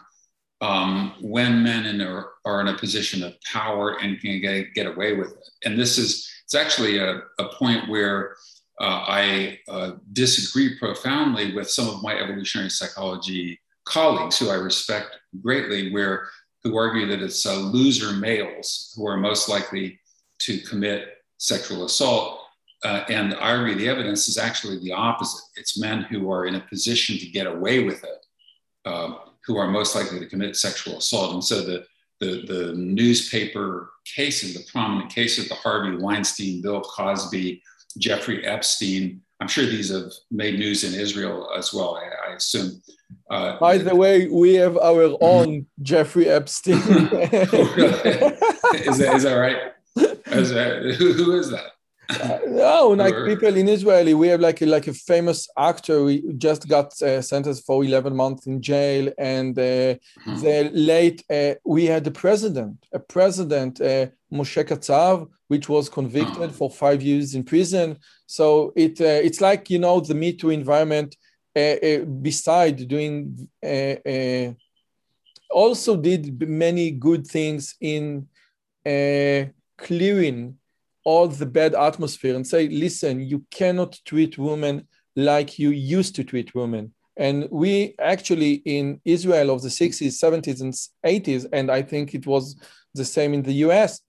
um, 0.60 1.14
when 1.22 1.62
men 1.62 1.86
in 1.86 2.02
are, 2.02 2.32
are, 2.44 2.60
in 2.60 2.68
a 2.68 2.76
position 2.76 3.22
of 3.22 3.32
power 3.50 3.96
and 3.98 4.20
can 4.20 4.42
get, 4.42 4.74
get 4.74 4.86
away 4.86 5.14
with 5.14 5.30
it. 5.30 5.48
And 5.64 5.78
this 5.78 5.96
is, 5.96 6.30
it's 6.44 6.54
actually 6.54 6.98
a, 6.98 7.22
a 7.38 7.48
point 7.54 7.88
where 7.88 8.36
uh, 8.78 9.04
I 9.08 9.58
uh, 9.68 9.92
disagree 10.12 10.78
profoundly 10.78 11.54
with 11.54 11.70
some 11.70 11.88
of 11.88 12.02
my 12.02 12.14
evolutionary 12.14 12.68
psychology 12.68 13.58
colleagues 13.86 14.38
who 14.38 14.50
I 14.50 14.56
respect 14.56 15.16
greatly, 15.40 15.92
where 15.92 16.28
who 16.62 16.76
argue 16.76 17.06
that 17.06 17.22
it's 17.22 17.46
uh, 17.46 17.56
loser 17.56 18.12
males 18.12 18.92
who 18.94 19.06
are 19.06 19.16
most 19.16 19.48
likely 19.48 19.98
to 20.40 20.58
commit 20.58 21.08
sexual 21.38 21.86
assault 21.86 22.43
uh, 22.84 23.04
and 23.08 23.34
I 23.34 23.56
argue 23.56 23.74
the 23.74 23.88
evidence 23.88 24.28
is 24.28 24.38
actually 24.38 24.78
the 24.80 24.92
opposite. 24.92 25.42
It's 25.56 25.78
men 25.78 26.02
who 26.02 26.30
are 26.30 26.46
in 26.46 26.54
a 26.54 26.60
position 26.60 27.18
to 27.18 27.26
get 27.26 27.46
away 27.46 27.82
with 27.82 28.04
it 28.04 28.26
uh, 28.84 29.14
who 29.46 29.56
are 29.56 29.66
most 29.66 29.94
likely 29.94 30.18
to 30.20 30.26
commit 30.26 30.56
sexual 30.56 30.98
assault. 30.98 31.32
And 31.34 31.44
so 31.44 31.62
the, 31.62 31.84
the, 32.20 32.44
the 32.46 32.74
newspaper 32.74 33.90
cases, 34.04 34.54
the 34.54 34.64
prominent 34.70 35.10
cases, 35.10 35.48
the 35.48 35.54
Harvey 35.54 35.96
Weinstein, 35.96 36.62
Bill 36.62 36.82
Cosby, 36.82 37.62
Jeffrey 37.98 38.44
Epstein, 38.46 39.22
I'm 39.40 39.48
sure 39.48 39.66
these 39.66 39.90
have 39.90 40.12
made 40.30 40.58
news 40.58 40.84
in 40.84 40.98
Israel 40.98 41.50
as 41.56 41.74
well, 41.74 41.96
I, 41.96 42.30
I 42.30 42.34
assume. 42.36 42.80
Uh, 43.30 43.58
By 43.58 43.78
the 43.78 43.94
way, 43.94 44.28
we 44.28 44.54
have 44.54 44.76
our 44.78 45.16
own 45.20 45.66
Jeffrey 45.82 46.28
Epstein. 46.28 46.74
is, 46.78 46.90
that, 48.98 49.12
is 49.14 49.22
that 49.24 49.34
right? 49.34 49.72
Is 50.26 50.50
that, 50.50 50.94
who, 50.98 51.12
who 51.12 51.38
is 51.38 51.50
that? 51.50 51.73
Uh, 52.10 52.38
no, 52.46 52.88
like 52.88 53.14
people 53.26 53.56
in 53.56 53.68
Israel, 53.68 54.16
we 54.18 54.28
have 54.28 54.40
like 54.40 54.60
a, 54.62 54.66
like 54.66 54.86
a 54.86 54.94
famous 54.94 55.48
actor. 55.56 56.04
We 56.04 56.22
just 56.36 56.68
got 56.68 57.00
uh, 57.02 57.22
sentenced 57.22 57.64
for 57.66 57.84
11 57.84 58.14
months 58.14 58.46
in 58.46 58.60
jail, 58.60 59.12
and 59.18 59.58
uh, 59.58 59.94
hmm. 60.24 60.40
the 60.40 60.70
late 60.72 61.24
uh, 61.30 61.54
we 61.64 61.86
had 61.86 62.04
the 62.04 62.10
president, 62.10 62.76
a 62.92 62.98
president 62.98 63.80
uh, 63.80 64.06
Moshe 64.32 64.64
Katsav, 64.64 65.28
which 65.48 65.68
was 65.68 65.88
convicted 65.88 66.50
hmm. 66.50 66.56
for 66.56 66.70
five 66.70 67.02
years 67.02 67.34
in 67.34 67.44
prison. 67.44 67.98
So 68.26 68.72
it 68.76 69.00
uh, 69.00 69.20
it's 69.22 69.40
like 69.40 69.70
you 69.70 69.78
know 69.78 70.00
the 70.00 70.14
Me 70.14 70.32
Too 70.32 70.50
environment. 70.50 71.16
beside 72.22 72.88
doing, 72.88 73.48
also 75.50 75.96
did 75.96 76.22
many 76.48 76.90
good 76.90 77.24
things 77.26 77.76
in 77.80 78.26
clearing 79.78 80.58
all 81.04 81.28
the 81.28 81.46
bad 81.46 81.74
atmosphere 81.74 82.34
and 82.34 82.46
say, 82.46 82.68
listen, 82.68 83.20
you 83.20 83.44
cannot 83.50 84.00
treat 84.04 84.38
women 84.38 84.88
like 85.16 85.58
you 85.58 85.70
used 85.70 86.14
to 86.16 86.24
treat 86.24 86.54
women. 86.54 86.92
And 87.16 87.48
we 87.50 87.94
actually 88.00 88.54
in 88.64 89.00
Israel 89.04 89.50
of 89.50 89.62
the 89.62 89.68
60s, 89.68 90.18
70s, 90.18 90.60
and 90.60 90.72
80s, 91.04 91.46
and 91.52 91.70
I 91.70 91.82
think 91.82 92.14
it 92.14 92.26
was 92.26 92.56
the 92.94 93.04
same 93.04 93.34
in 93.34 93.42
the 93.42 93.52
US, 93.66 94.00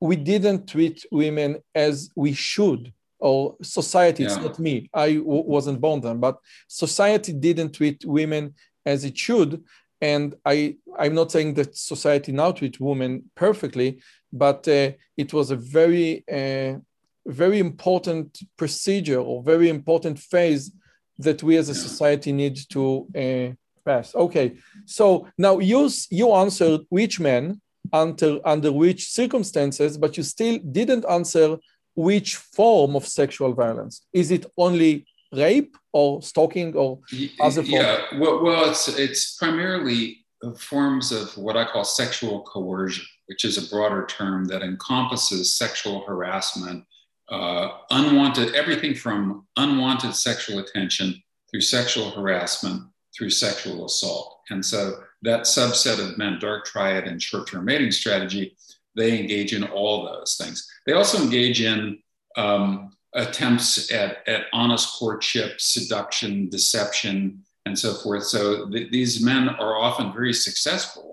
we 0.00 0.16
didn't 0.16 0.66
treat 0.68 1.04
women 1.12 1.58
as 1.74 2.10
we 2.16 2.32
should, 2.32 2.92
or 3.20 3.56
society, 3.62 4.24
yeah. 4.24 4.30
it's 4.30 4.38
not 4.38 4.58
me, 4.58 4.90
I 4.92 5.14
w- 5.14 5.44
wasn't 5.44 5.80
born 5.80 6.00
then, 6.00 6.18
but 6.18 6.38
society 6.66 7.32
didn't 7.32 7.72
treat 7.74 8.04
women 8.04 8.54
as 8.84 9.04
it 9.04 9.16
should. 9.16 9.62
And 10.00 10.34
I, 10.44 10.76
I'm 10.98 11.14
not 11.14 11.30
saying 11.30 11.54
that 11.54 11.76
society 11.76 12.32
now 12.32 12.50
treats 12.50 12.80
women 12.80 13.30
perfectly, 13.36 14.02
but 14.32 14.66
uh, 14.68 14.92
it 15.16 15.32
was 15.32 15.50
a 15.50 15.56
very, 15.56 16.24
uh, 16.30 16.78
very 17.26 17.58
important 17.58 18.38
procedure 18.56 19.20
or 19.20 19.42
very 19.42 19.68
important 19.68 20.18
phase 20.18 20.72
that 21.18 21.42
we 21.42 21.56
as 21.56 21.68
a 21.68 21.74
society 21.74 22.32
need 22.32 22.58
to 22.70 23.06
uh, 23.16 23.54
pass. 23.84 24.14
Okay, 24.14 24.56
so 24.86 25.28
now 25.36 25.58
you 25.58 25.90
you 26.10 26.32
answered 26.32 26.80
which 26.88 27.20
men 27.20 27.60
under 27.92 28.40
under 28.44 28.72
which 28.72 29.10
circumstances, 29.10 29.98
but 29.98 30.16
you 30.16 30.22
still 30.22 30.58
didn't 30.58 31.04
answer 31.08 31.58
which 31.94 32.36
form 32.36 32.96
of 32.96 33.06
sexual 33.06 33.52
violence. 33.52 34.06
Is 34.12 34.30
it 34.30 34.46
only 34.56 35.04
rape 35.32 35.76
or 35.92 36.22
stalking 36.22 36.74
or 36.74 37.00
other 37.40 37.62
forms? 37.62 37.70
Yeah, 37.70 37.98
well, 38.18 38.42
well, 38.42 38.70
it's 38.70 38.88
it's 38.88 39.36
primarily 39.36 40.24
forms 40.58 41.12
of 41.12 41.36
what 41.36 41.56
I 41.56 41.64
call 41.64 41.84
sexual 41.84 42.42
coercion 42.42 43.04
which 43.32 43.46
is 43.46 43.56
a 43.56 43.70
broader 43.74 44.04
term 44.04 44.44
that 44.44 44.60
encompasses 44.60 45.56
sexual 45.56 46.04
harassment, 46.04 46.84
uh, 47.30 47.78
unwanted, 47.88 48.54
everything 48.54 48.94
from 48.94 49.46
unwanted 49.56 50.14
sexual 50.14 50.58
attention 50.58 51.14
through 51.50 51.62
sexual 51.62 52.10
harassment 52.10 52.82
through 53.16 53.30
sexual 53.30 53.86
assault. 53.86 54.40
And 54.50 54.62
so 54.62 54.98
that 55.22 55.44
subset 55.44 55.98
of 55.98 56.18
men, 56.18 56.40
dark 56.40 56.66
triad 56.66 57.04
and 57.04 57.22
short 57.22 57.48
term 57.48 57.64
mating 57.64 57.90
strategy, 57.90 58.54
they 58.96 59.18
engage 59.18 59.54
in 59.54 59.64
all 59.64 60.04
those 60.04 60.36
things. 60.38 60.70
They 60.84 60.92
also 60.92 61.22
engage 61.22 61.62
in 61.62 62.00
um, 62.36 62.94
attempts 63.14 63.90
at, 63.90 64.28
at 64.28 64.44
honest 64.52 64.98
courtship, 64.98 65.58
seduction, 65.58 66.50
deception, 66.50 67.42
and 67.64 67.78
so 67.78 67.94
forth. 67.94 68.24
So 68.24 68.68
th- 68.68 68.90
these 68.90 69.24
men 69.24 69.48
are 69.48 69.78
often 69.78 70.12
very 70.12 70.34
successful 70.34 71.12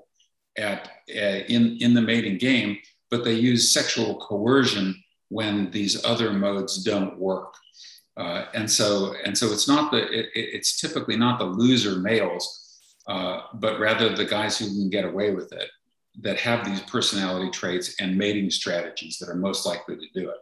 at 0.58 0.89
uh, 1.16 1.43
in 1.47 1.78
in 1.80 1.93
the 1.93 2.02
mating 2.02 2.38
game, 2.38 2.78
but 3.12 3.24
they 3.24 3.34
use 3.34 3.74
sexual 3.74 4.20
coercion 4.20 4.95
when 5.30 5.72
these 5.72 6.04
other 6.06 6.34
modes 6.34 6.84
don't 6.84 7.18
work. 7.20 7.54
Uh, 8.18 8.45
and 8.54 8.70
so 8.70 9.14
and 9.26 9.38
so 9.38 9.52
it's 9.52 9.68
not 9.68 9.91
the 9.91 10.02
it, 10.20 10.30
it's 10.34 10.80
typically 10.82 11.16
not 11.16 11.39
the 11.39 11.45
loser 11.45 12.00
males, 12.00 12.45
uh, 13.08 13.41
but 13.56 13.80
rather 13.80 14.10
the 14.16 14.26
guys 14.26 14.58
who 14.58 14.66
can 14.66 14.89
get 14.89 15.06
away 15.06 15.32
with 15.32 15.52
it. 15.54 15.70
that 16.22 16.39
have 16.39 16.66
these 16.66 16.82
personality 16.82 17.50
traits 17.50 17.95
and 18.02 18.18
mating 18.18 18.50
strategies 18.50 19.18
that 19.18 19.30
are 19.30 19.36
most 19.36 19.66
likely 19.66 19.95
to 19.95 20.08
do 20.14 20.30
it. 20.30 20.38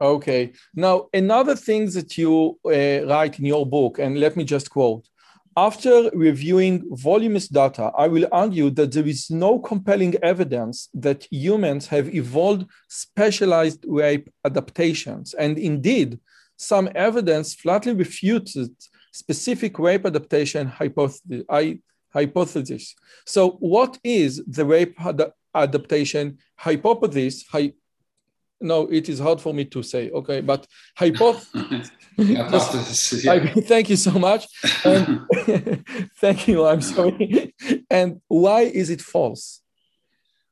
Okay. 0.00 0.52
Now, 0.74 1.08
another 1.12 1.56
thing 1.56 1.90
that 1.90 2.18
you 2.18 2.58
uh, 2.64 3.06
write 3.06 3.38
in 3.38 3.46
your 3.46 3.66
book, 3.66 3.98
and 3.98 4.18
let 4.18 4.36
me 4.36 4.44
just 4.44 4.70
quote 4.70 5.08
after 5.56 6.10
reviewing 6.12 6.84
voluminous 6.90 7.48
data, 7.48 7.92
I 7.96 8.08
will 8.08 8.26
argue 8.32 8.70
that 8.70 8.92
there 8.92 9.06
is 9.06 9.30
no 9.30 9.58
compelling 9.58 10.14
evidence 10.22 10.88
that 10.94 11.26
humans 11.30 11.86
have 11.88 12.14
evolved 12.14 12.66
specialized 12.88 13.84
rape 13.86 14.28
adaptations. 14.44 15.34
And 15.34 15.58
indeed, 15.58 16.18
some 16.56 16.88
evidence 16.94 17.54
flatly 17.54 17.94
refutes 17.94 18.56
specific 19.12 19.78
rape 19.78 20.06
adaptation 20.06 20.66
hypothesis. 22.12 22.94
So, 23.26 23.50
what 23.60 23.98
is 24.02 24.42
the 24.46 24.64
rape 24.64 24.94
ad 25.00 25.22
adaptation 25.54 26.38
hypothesis? 26.56 27.44
Hy 27.52 27.72
no, 28.64 28.86
it 28.86 29.08
is 29.08 29.18
hard 29.18 29.40
for 29.40 29.52
me 29.52 29.64
to 29.66 29.82
say. 29.82 30.10
Okay, 30.10 30.40
but 30.40 30.66
hypothesis. 30.96 31.90
hypothesis 32.16 33.24
yeah. 33.24 33.52
thank 33.66 33.90
you 33.90 33.96
so 33.96 34.12
much. 34.12 34.46
And 34.84 35.26
thank 36.18 36.48
you. 36.48 36.66
I'm 36.66 36.80
sorry. 36.80 37.54
and 37.90 38.20
why 38.28 38.62
is 38.62 38.90
it 38.90 39.02
false? 39.02 39.60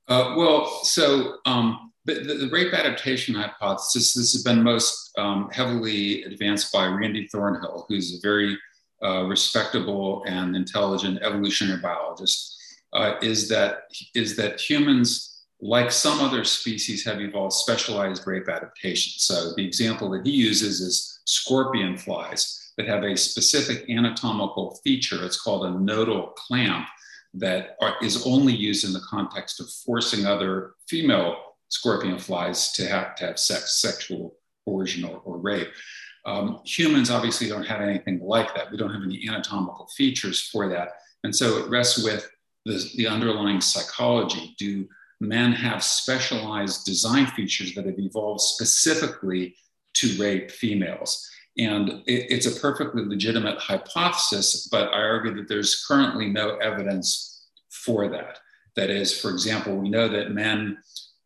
Uh, 0.09 0.35
well, 0.37 0.67
so 0.85 1.37
um, 1.47 1.93
the, 2.05 2.15
the, 2.15 2.51
rape 2.53 2.75
adaptation 2.75 3.35
hypothesis 3.35 4.13
this 4.13 4.33
has 4.33 4.43
been 4.43 4.63
most 4.63 5.11
um, 5.17 5.49
heavily 5.53 6.25
advanced 6.25 6.73
by 6.73 6.87
Randy 6.87 7.29
Thornhill, 7.29 7.87
who's 7.89 8.17
a 8.17 8.21
very 8.21 8.59
uh, 9.03 9.25
respectable 9.25 10.23
and 10.27 10.55
intelligent 10.55 11.23
evolutionary 11.23 11.81
biologist. 11.81 12.59
Uh, 12.93 13.15
is 13.23 13.49
that 13.49 13.85
is 14.15 14.37
that 14.37 14.61
humans 14.61 15.32
like 15.63 15.93
some 15.93 16.21
other 16.21 16.43
species, 16.43 17.05
have 17.05 17.21
evolved 17.21 17.55
specialized 17.55 18.27
rape 18.27 18.49
adaptations. 18.49 19.23
So 19.23 19.53
the 19.57 19.65
example 19.65 20.11
that 20.11 20.27
he 20.27 20.33
uses 20.33 20.81
is 20.81 21.21
scorpion 21.25 21.97
flies 21.97 22.73
that 22.77 22.89
have 22.89 23.05
a 23.05 23.17
specific 23.17 23.89
anatomical 23.89 24.81
feature. 24.83 25.25
It's 25.25 25.41
called 25.41 25.67
a 25.67 25.71
notal 25.71 26.35
clamp 26.35 26.89
that 27.35 27.77
are, 27.81 27.95
is 28.03 28.27
only 28.27 28.53
used 28.53 28.85
in 28.85 28.93
the 28.93 29.03
context 29.09 29.61
of 29.61 29.71
forcing 29.87 30.27
other 30.27 30.73
female 30.89 31.37
scorpion 31.69 32.19
flies 32.19 32.73
to 32.73 32.87
have, 32.89 33.15
to 33.17 33.27
have 33.27 33.39
sex, 33.39 33.81
sexual 33.81 34.35
coercion 34.65 35.05
or, 35.05 35.19
or 35.25 35.39
rape. 35.39 35.69
Um, 36.27 36.61
humans 36.65 37.09
obviously 37.09 37.49
don't 37.49 37.67
have 37.67 37.81
anything 37.81 38.19
like 38.21 38.53
that. 38.57 38.71
We 38.73 38.77
don't 38.77 38.93
have 38.93 39.03
any 39.03 39.29
anatomical 39.29 39.87
features 39.97 40.41
for 40.41 40.69
that. 40.71 40.89
And 41.23 41.35
so 41.35 41.59
it 41.59 41.71
rests 41.71 42.03
with 42.03 42.29
the, 42.65 42.85
the 42.97 43.07
underlying 43.07 43.61
psychology. 43.61 44.55
Do 44.59 44.89
men 45.23 45.53
have 45.53 45.85
specialized 45.85 46.85
design 46.85 47.27
features 47.29 47.75
that 47.75 47.87
have 47.87 47.99
evolved 47.99 48.41
specifically 48.41 49.55
to 49.95 50.21
rape 50.21 50.51
females. 50.51 51.29
And 51.59 51.91
it, 52.07 52.27
it's 52.31 52.47
a 52.47 52.61
perfectly 52.61 53.05
legitimate 53.05 53.59
hypothesis, 53.59 54.69
but 54.71 54.89
I 54.89 55.01
argue 55.03 55.35
that 55.37 55.49
there's 55.49 55.85
currently 55.87 56.29
no 56.29 56.57
evidence 56.57 57.47
for 57.71 58.09
that. 58.09 58.39
That 58.75 58.91
is, 58.91 59.19
for 59.19 59.31
example, 59.31 59.77
we 59.77 59.91
know 59.91 60.09
that 60.09 60.33
men 60.33 60.79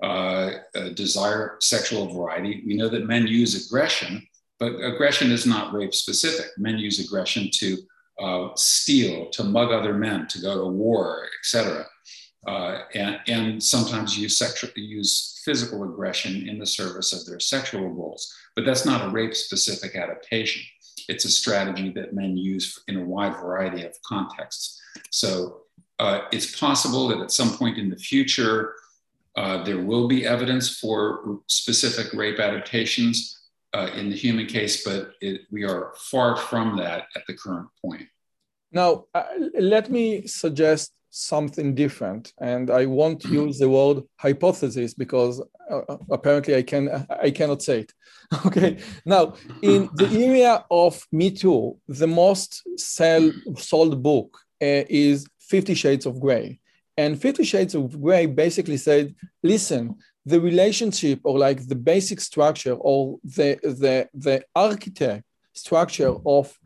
uh, 0.02 0.50
uh, 0.74 0.88
desire 0.90 1.56
sexual 1.60 2.12
variety. 2.12 2.64
We 2.66 2.76
know 2.76 2.88
that 2.88 3.06
men 3.06 3.26
use 3.26 3.66
aggression, 3.66 4.26
but 4.58 4.74
aggression 4.74 5.30
is 5.30 5.46
not 5.46 5.72
rape 5.72 5.94
specific. 5.94 6.46
Men 6.58 6.76
use 6.78 6.98
aggression 6.98 7.48
to 7.54 7.78
uh, 8.20 8.48
steal, 8.56 9.30
to 9.30 9.44
mug 9.44 9.70
other 9.70 9.94
men, 9.94 10.26
to 10.28 10.40
go 10.40 10.64
to 10.64 10.68
war, 10.68 11.26
etc 11.40 11.86
uh, 12.46 12.82
and, 12.94 13.18
and, 13.26 13.62
sometimes 13.62 14.16
use 14.16 14.40
use 14.76 15.42
physical 15.44 15.82
aggression 15.82 16.48
in 16.48 16.58
the 16.58 16.66
service 16.66 17.12
of 17.12 17.26
their 17.26 17.40
sexual 17.40 17.92
goals. 17.92 18.32
But 18.54 18.64
that's 18.64 18.86
not 18.86 19.04
a 19.04 19.10
rape 19.10 19.34
specific 19.34 19.96
adaptation. 19.96 20.62
It's 21.08 21.24
a 21.24 21.30
strategy 21.30 21.90
that 21.96 22.14
men 22.14 22.36
use 22.36 22.82
in 22.86 22.96
a 22.98 23.04
wide 23.04 23.34
variety 23.34 23.84
of 23.84 24.00
contexts. 24.02 24.80
So 25.10 25.62
uh, 25.98 26.22
it's 26.32 26.58
possible 26.58 27.08
that 27.08 27.20
at 27.20 27.32
some 27.32 27.56
point 27.56 27.78
in 27.78 27.90
the 27.90 27.96
future, 27.96 28.74
uh, 29.36 29.64
there 29.64 29.82
will 29.82 30.08
be 30.08 30.26
evidence 30.26 30.78
for 30.78 31.40
specific 31.48 32.12
rape 32.12 32.38
adaptations 32.38 33.36
uh, 33.74 33.90
in 33.94 34.08
the 34.08 34.16
human 34.16 34.46
case, 34.46 34.84
but 34.84 35.12
it, 35.20 35.42
we 35.50 35.64
are 35.64 35.92
far 35.96 36.36
from 36.36 36.76
that 36.78 37.08
at 37.14 37.22
the 37.26 37.34
current 37.34 37.68
point. 37.84 38.08
Now, 38.72 39.04
uh, 39.14 39.24
let 39.58 39.90
me 39.90 40.26
suggest 40.26 40.92
something 41.16 41.74
different. 41.74 42.32
And 42.38 42.70
i 42.70 42.86
won't 42.86 43.24
use 43.40 43.58
the 43.58 43.68
word 43.68 44.02
hypothesis 44.16 44.94
because 44.94 45.40
uh, 45.70 45.82
uh, 45.88 45.98
apparently 46.10 46.54
i 46.56 46.62
can 46.62 47.06
i 47.22 47.30
cannot 47.30 47.62
say 47.62 47.80
it. 47.80 47.92
Okay. 48.46 48.78
Now 49.04 49.34
in 49.62 49.88
the 49.94 50.08
area 50.26 50.64
of 50.70 51.06
me 51.12 51.30
too 51.30 51.78
the 51.86 52.08
most 52.08 52.62
sell, 52.76 53.32
sold 53.56 54.02
book 54.02 54.36
uh, 54.60 54.84
is 54.88 55.26
50 55.40 55.74
shades 55.74 56.06
of 56.06 56.18
gray 56.20 56.60
and 56.96 57.20
50 57.20 57.44
shades 57.44 57.74
of 57.74 58.00
gray 58.00 58.26
basically 58.26 58.76
said 58.76 59.14
listen 59.42 59.96
the 60.24 60.40
relationship 60.40 61.20
or 61.22 61.38
like 61.38 61.68
the 61.68 61.76
basic 61.76 62.20
structure 62.20 62.74
or 62.74 63.18
the 63.22 63.58
the 63.62 64.08
the 64.12 64.44
architect 64.54 65.24
structure 65.52 66.14
of 66.26 66.58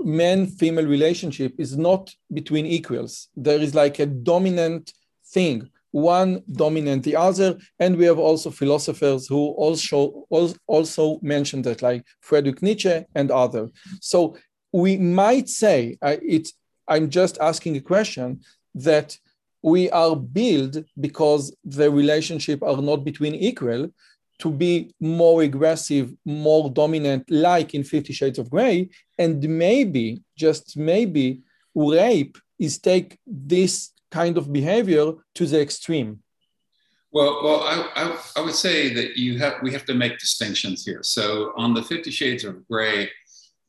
man 0.00 0.46
female 0.46 0.86
relationship 0.86 1.54
is 1.58 1.76
not 1.76 2.14
between 2.32 2.66
equals. 2.66 3.28
There 3.36 3.58
is 3.58 3.74
like 3.74 3.98
a 3.98 4.06
dominant 4.06 4.92
thing, 5.32 5.70
one 5.90 6.42
dominant 6.52 7.04
the 7.04 7.16
other. 7.16 7.58
And 7.78 7.96
we 7.96 8.04
have 8.04 8.18
also 8.18 8.50
philosophers 8.50 9.26
who 9.26 9.48
also, 9.48 10.26
also 10.66 11.18
mentioned 11.22 11.64
that, 11.64 11.82
like 11.82 12.04
Friedrich 12.20 12.62
Nietzsche 12.62 13.04
and 13.14 13.30
other. 13.30 13.68
So 14.00 14.36
we 14.72 14.96
might 14.96 15.48
say, 15.48 15.98
uh, 16.02 16.16
it's, 16.22 16.52
I'm 16.86 17.10
just 17.10 17.38
asking 17.38 17.76
a 17.76 17.80
question 17.80 18.40
that 18.74 19.16
we 19.62 19.90
are 19.90 20.14
built 20.14 20.76
because 21.00 21.54
the 21.64 21.90
relationship 21.90 22.62
are 22.62 22.80
not 22.80 23.04
between 23.04 23.34
equal 23.34 23.90
to 24.38 24.50
be 24.50 24.94
more 25.00 25.42
aggressive, 25.42 26.14
more 26.24 26.70
dominant, 26.70 27.30
like 27.30 27.74
in 27.74 27.84
Fifty 27.84 28.12
Shades 28.12 28.38
of 28.38 28.50
Grey. 28.50 28.88
And 29.18 29.42
maybe, 29.48 30.22
just 30.36 30.76
maybe, 30.76 31.42
rape 31.74 32.38
is 32.58 32.78
take 32.78 33.18
this 33.26 33.92
kind 34.10 34.38
of 34.38 34.52
behavior 34.52 35.12
to 35.34 35.46
the 35.46 35.60
extreme. 35.60 36.20
Well, 37.10 37.40
well, 37.42 37.60
I, 37.62 37.88
I, 37.96 38.20
I, 38.36 38.40
would 38.42 38.54
say 38.54 38.92
that 38.92 39.16
you 39.16 39.38
have 39.38 39.54
we 39.62 39.72
have 39.72 39.86
to 39.86 39.94
make 39.94 40.18
distinctions 40.18 40.84
here. 40.84 41.00
So 41.02 41.52
on 41.56 41.74
the 41.74 41.82
Fifty 41.82 42.10
Shades 42.10 42.44
of 42.44 42.66
Grey, 42.68 43.08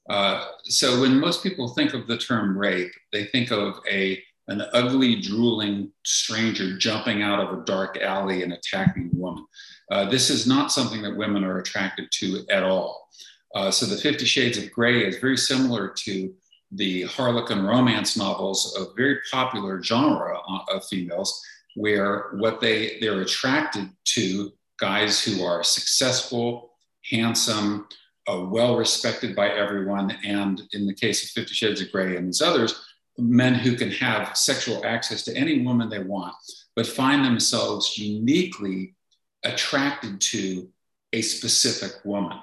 uh, 0.10 0.46
so 0.64 1.00
when 1.02 1.20
most 1.20 1.44
people 1.44 1.70
think 1.70 1.94
of 1.94 2.08
the 2.08 2.18
term 2.18 2.58
rape, 2.58 2.92
they 3.14 3.26
think 3.26 3.52
of 3.52 3.80
a 3.90 4.22
an 4.50 4.64
ugly, 4.74 5.22
drooling 5.22 5.92
stranger 6.04 6.78
jumping 6.78 7.22
out 7.22 7.40
of 7.40 7.58
a 7.58 7.64
dark 7.66 7.98
alley 8.02 8.44
and 8.44 8.52
attacking 8.54 9.12
a 9.14 9.16
woman. 9.16 9.46
Uh, 9.92 10.10
this 10.10 10.30
is 10.30 10.46
not 10.46 10.72
something 10.72 11.02
that 11.02 11.16
women 11.16 11.44
are 11.44 11.60
attracted 11.60 12.12
to 12.12 12.46
at 12.50 12.64
all. 12.64 13.08
Uh, 13.56 13.72
so 13.72 13.86
the 13.86 13.98
Fifty 13.98 14.26
Shades 14.26 14.58
of 14.58 14.72
Grey 14.72 15.06
is 15.08 15.18
very 15.18 15.38
similar 15.38 15.90
to 15.90 16.34
the 16.72 17.04
Harlequin 17.04 17.66
romance 17.66 18.16
novels, 18.16 18.78
a 18.80 18.94
very 18.96 19.20
popular 19.32 19.82
genre 19.82 20.38
of 20.72 20.86
females, 20.86 21.44
where 21.76 22.30
what 22.34 22.60
they 22.60 23.00
they're 23.00 23.22
attracted 23.22 23.90
to 24.16 24.52
guys 24.80 25.24
who 25.24 25.44
are 25.44 25.64
successful, 25.64 26.74
handsome, 27.10 27.88
uh, 28.28 28.42
well 28.42 28.78
respected 28.78 29.36
by 29.36 29.50
everyone, 29.50 30.12
and 30.24 30.62
in 30.74 30.86
the 30.86 30.94
case 30.94 31.24
of 31.24 31.30
Fifty 31.32 31.54
Shades 31.54 31.82
of 31.82 31.92
Grey 31.92 32.18
and 32.18 32.28
these 32.28 32.42
others, 32.42 32.86
men 33.20 33.56
who 33.56 33.76
can 33.76 33.92
have 33.92 34.38
sexual 34.38 34.86
access 34.86 35.24
to 35.24 35.36
any 35.36 35.62
woman 35.62 35.90
they 35.90 36.00
want, 36.00 36.36
but 36.76 36.88
find 36.88 37.26
themselves 37.26 37.98
uniquely 37.98 38.96
attracted 39.44 40.20
to 40.20 40.70
a 41.14 41.22
specific 41.22 41.94
woman. 42.04 42.38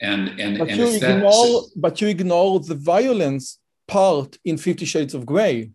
And, 0.00 0.38
and, 0.40 0.58
but, 0.58 0.68
and 0.68 0.78
you 0.78 0.94
ignore, 0.94 1.62
but 1.74 2.00
you 2.00 2.08
ignore 2.08 2.60
the 2.60 2.74
violence 2.74 3.58
part 3.88 4.36
in 4.44 4.58
Fifty 4.58 4.84
Shades 4.84 5.14
of 5.14 5.24
Grey. 5.24 5.70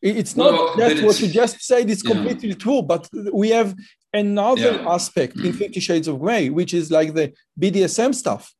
It's 0.00 0.36
not 0.36 0.52
well, 0.52 0.76
just 0.76 1.02
what 1.02 1.20
you 1.20 1.28
just 1.28 1.60
said 1.60 1.90
is 1.90 2.02
completely 2.02 2.50
yeah. 2.50 2.54
true, 2.54 2.82
but 2.82 3.08
we 3.32 3.50
have 3.50 3.74
another 4.14 4.72
yeah. 4.72 4.88
aspect 4.88 5.36
in 5.36 5.52
mm. 5.52 5.54
Fifty 5.54 5.80
Shades 5.80 6.08
of 6.08 6.18
Grey, 6.20 6.48
which 6.48 6.72
is 6.72 6.90
like 6.90 7.12
the 7.14 7.32
BDSM 7.60 8.14
stuff. 8.14 8.54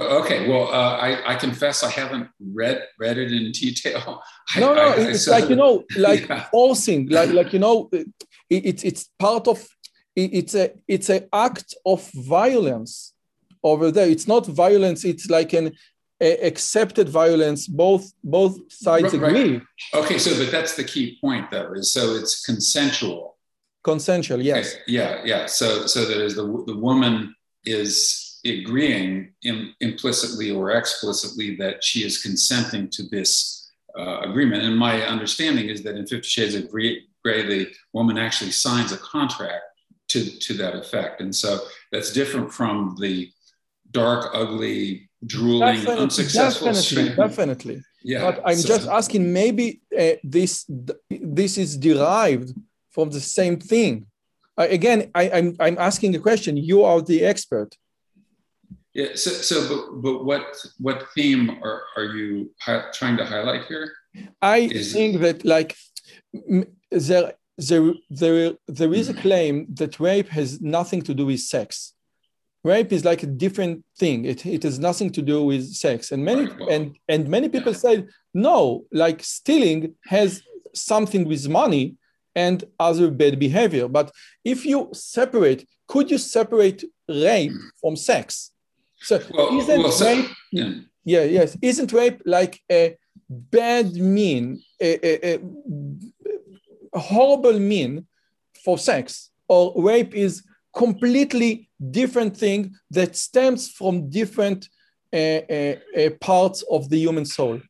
Okay, 0.00 0.48
well, 0.48 0.68
uh, 0.68 0.96
I, 0.96 1.32
I 1.32 1.34
confess 1.34 1.82
I 1.84 1.90
haven't 1.90 2.28
read 2.40 2.82
read 2.98 3.18
it 3.18 3.32
in 3.32 3.52
detail. 3.64 4.22
No, 4.56 4.74
no, 4.74 4.80
I, 4.80 4.94
it's 4.96 5.28
I, 5.28 5.40
like 5.40 5.50
you 5.50 5.56
know, 5.56 5.84
like 5.96 6.28
yeah. 6.28 6.46
forcing, 6.50 7.08
like 7.08 7.30
like 7.30 7.52
you 7.52 7.58
know, 7.58 7.88
it, 7.92 8.06
it's 8.48 8.82
it's 8.82 9.10
part 9.18 9.46
of 9.46 9.66
it's 10.16 10.54
a 10.54 10.72
it's 10.88 11.08
an 11.10 11.28
act 11.32 11.74
of 11.84 12.10
violence 12.12 13.12
over 13.62 13.90
there. 13.90 14.08
It's 14.08 14.26
not 14.26 14.46
violence. 14.46 15.04
It's 15.04 15.28
like 15.28 15.52
an 15.52 15.72
accepted 16.20 17.08
violence. 17.08 17.66
Both 17.66 18.12
both 18.24 18.72
sides 18.72 19.14
Right, 19.14 19.22
right. 19.22 19.36
agree. 19.36 19.60
Okay, 19.94 20.18
so 20.18 20.36
but 20.42 20.50
that's 20.50 20.76
the 20.76 20.84
key 20.84 21.18
point, 21.20 21.50
though, 21.50 21.72
is 21.74 21.92
so 21.92 22.14
it's 22.14 22.44
consensual. 22.44 23.36
Consensual, 23.82 24.40
yes. 24.42 24.74
Okay, 24.74 24.82
Yeah, 24.86 25.22
yeah. 25.24 25.46
So 25.46 25.86
so 25.86 26.04
that 26.06 26.22
is 26.24 26.34
the 26.36 26.64
the 26.66 26.76
woman 26.76 27.34
is 27.64 28.29
agreeing 28.44 29.32
Im, 29.44 29.74
implicitly 29.80 30.50
or 30.50 30.70
explicitly 30.72 31.56
that 31.56 31.82
she 31.84 32.04
is 32.04 32.22
consenting 32.22 32.88
to 32.90 33.02
this 33.10 33.70
uh, 33.98 34.20
agreement. 34.20 34.62
And 34.62 34.76
my 34.76 35.02
understanding 35.02 35.68
is 35.68 35.82
that 35.82 35.96
in 35.96 36.06
Fifty 36.06 36.28
Shades 36.28 36.54
of 36.54 36.70
Grey, 36.70 37.02
the 37.24 37.68
woman 37.92 38.16
actually 38.18 38.52
signs 38.52 38.92
a 38.92 38.98
contract 38.98 39.64
to 40.08 40.24
to 40.24 40.54
that 40.54 40.74
effect, 40.74 41.20
and 41.20 41.34
so 41.34 41.58
that's 41.92 42.12
different 42.12 42.52
from 42.52 42.96
the 43.00 43.30
dark, 43.90 44.30
ugly, 44.34 45.10
drooling, 45.26 45.76
Definitely, 45.76 46.02
unsuccessful. 46.04 46.66
definitely, 46.68 46.82
string. 46.82 47.16
definitely. 47.16 47.82
Yeah, 48.02 48.22
But 48.30 48.40
I'm 48.46 48.56
so- 48.56 48.68
just 48.68 48.88
asking, 48.88 49.32
maybe 49.32 49.80
uh, 49.98 50.12
this 50.24 50.64
this 51.10 51.58
is 51.58 51.76
derived 51.76 52.54
from 52.90 53.10
the 53.10 53.20
same 53.20 53.58
thing. 53.58 54.06
Uh, 54.56 54.66
again, 54.70 55.10
I, 55.14 55.30
I'm 55.30 55.56
I'm 55.60 55.78
asking 55.78 56.14
a 56.16 56.18
question. 56.18 56.56
You 56.56 56.84
are 56.84 57.00
the 57.02 57.24
expert. 57.24 57.76
Yeah. 58.94 59.14
So, 59.14 59.30
so 59.30 59.68
but, 59.68 60.02
but 60.02 60.24
what 60.24 60.56
what 60.78 61.06
theme 61.14 61.50
are, 61.62 61.82
are 61.96 62.04
you 62.04 62.50
hi- 62.60 62.90
trying 62.92 63.16
to 63.18 63.24
highlight 63.24 63.66
here? 63.66 63.92
I 64.42 64.58
Is- 64.58 64.92
think 64.92 65.20
that 65.20 65.44
like 65.44 65.76
there 66.90 67.34
there 67.58 67.94
there 68.08 68.52
there 68.66 68.94
is 68.94 69.08
a 69.08 69.14
mm. 69.14 69.20
claim 69.20 69.66
that 69.74 70.00
rape 70.00 70.28
has 70.28 70.60
nothing 70.60 71.02
to 71.02 71.14
do 71.14 71.26
with 71.26 71.40
sex. 71.40 71.94
Rape 72.62 72.92
is 72.92 73.04
like 73.04 73.22
a 73.22 73.26
different 73.26 73.84
thing. 73.98 74.26
It, 74.26 74.44
it 74.44 74.64
has 74.64 74.78
nothing 74.78 75.10
to 75.12 75.22
do 75.22 75.42
with 75.44 75.72
sex. 75.72 76.12
And 76.12 76.22
many 76.24 76.44
Right, 76.46 76.58
well, 76.58 76.68
and 76.70 76.96
and 77.08 77.28
many 77.28 77.48
people 77.48 77.74
say 77.74 78.04
no, 78.34 78.84
like 78.92 79.22
stealing 79.22 79.94
has 80.06 80.42
something 80.74 81.26
with 81.28 81.48
money 81.48 81.96
and 82.34 82.64
other 82.78 83.10
bad 83.10 83.38
behavior. 83.38 83.88
But 83.88 84.10
if 84.44 84.66
you 84.66 84.90
separate, 84.92 85.68
could 85.86 86.10
you 86.10 86.18
separate 86.18 86.84
rape 87.08 87.52
mm. 87.52 87.68
from 87.80 87.96
sex? 87.96 88.50
So 89.02 89.20
Well, 89.32 89.58
isn't 89.58 89.82
well, 89.82 89.92
so- 89.92 90.06
rape 90.06 90.30
Yeah. 90.52 90.72
yeah, 91.04 91.24
yes. 91.24 91.56
Isn't 91.62 91.92
rape 91.92 92.20
like 92.26 92.60
a 92.70 92.96
bad 93.28 93.94
mean, 93.94 94.60
a, 94.80 94.90
a, 95.06 95.34
a- 95.34 96.98
horrible 96.98 97.58
mean 97.58 98.06
for 98.64 98.78
sex? 98.78 99.30
Or 99.48 99.72
rape 99.82 100.14
is 100.14 100.42
completely 100.76 101.68
different 101.90 102.36
thing 102.36 102.74
that 102.90 103.16
stems 103.16 103.68
from 103.70 104.08
different 104.10 104.68
uh, 105.12 105.16
uh, 105.50 105.74
uh, 105.98 106.10
parts 106.20 106.62
of 106.70 106.88
the 106.88 106.98
human 106.98 107.24
soul. 107.24 107.60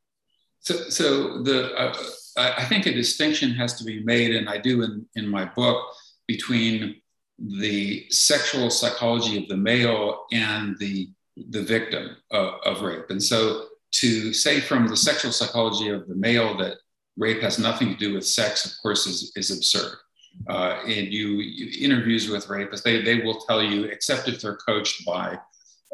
So, 0.60 0.74
so 0.90 1.42
the 1.42 1.72
uh, 1.74 1.94
I 2.36 2.62
I 2.62 2.64
think 2.66 2.84
a 2.86 2.92
distinction 2.92 3.50
has 3.54 3.78
to 3.78 3.84
be 3.84 4.02
made, 4.04 4.34
and 4.36 4.46
I 4.48 4.58
do 4.58 4.82
in 4.82 5.06
in 5.14 5.26
my 5.26 5.46
book 5.46 5.78
between 6.26 6.96
the 7.38 8.04
sexual 8.10 8.68
psychology 8.68 9.38
of 9.42 9.48
the 9.48 9.56
male 9.56 10.26
and 10.32 10.76
the 10.78 11.08
the 11.36 11.62
victim 11.62 12.16
of, 12.30 12.54
of 12.64 12.82
rape. 12.82 13.10
And 13.10 13.22
so, 13.22 13.66
to 13.92 14.32
say 14.32 14.60
from 14.60 14.86
the 14.86 14.96
sexual 14.96 15.32
psychology 15.32 15.88
of 15.88 16.06
the 16.06 16.14
male 16.14 16.56
that 16.58 16.76
rape 17.16 17.42
has 17.42 17.58
nothing 17.58 17.88
to 17.88 17.96
do 17.96 18.14
with 18.14 18.26
sex, 18.26 18.64
of 18.64 18.72
course, 18.82 19.06
is 19.06 19.32
is 19.36 19.50
absurd. 19.50 19.96
Uh, 20.48 20.78
and 20.86 21.12
you, 21.12 21.38
you 21.38 21.84
interviews 21.84 22.28
with 22.28 22.46
rapists, 22.46 22.82
they 22.82 23.02
they 23.02 23.20
will 23.20 23.40
tell 23.40 23.62
you, 23.62 23.84
except 23.84 24.28
if 24.28 24.40
they're 24.40 24.56
coached 24.56 25.04
by 25.04 25.38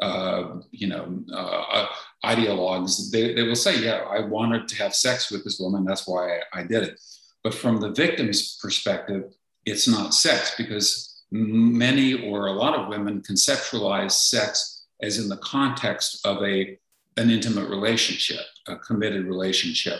uh, 0.01 0.57
you 0.71 0.87
know, 0.87 1.23
uh, 1.33 1.87
ideologues, 2.23 3.09
they, 3.11 3.33
they 3.33 3.43
will 3.43 3.55
say, 3.55 3.83
yeah, 3.83 4.05
I 4.09 4.19
wanted 4.19 4.67
to 4.67 4.75
have 4.83 4.93
sex 4.93 5.31
with 5.31 5.43
this 5.43 5.59
woman. 5.59 5.85
That's 5.85 6.07
why 6.07 6.37
I, 6.53 6.59
I 6.59 6.63
did 6.63 6.83
it. 6.83 6.99
But 7.43 7.53
from 7.53 7.79
the 7.79 7.91
victim's 7.91 8.57
perspective, 8.61 9.33
it's 9.65 9.87
not 9.87 10.13
sex 10.13 10.53
because 10.57 11.23
many 11.31 12.29
or 12.29 12.47
a 12.47 12.53
lot 12.53 12.77
of 12.77 12.87
women 12.87 13.21
conceptualize 13.21 14.11
sex 14.11 14.76
as 15.01 15.19
in 15.19 15.29
the 15.29 15.37
context 15.37 16.25
of 16.25 16.41
a, 16.43 16.77
an 17.17 17.29
intimate 17.29 17.69
relationship, 17.69 18.45
a 18.67 18.75
committed 18.77 19.25
relationship. 19.25 19.99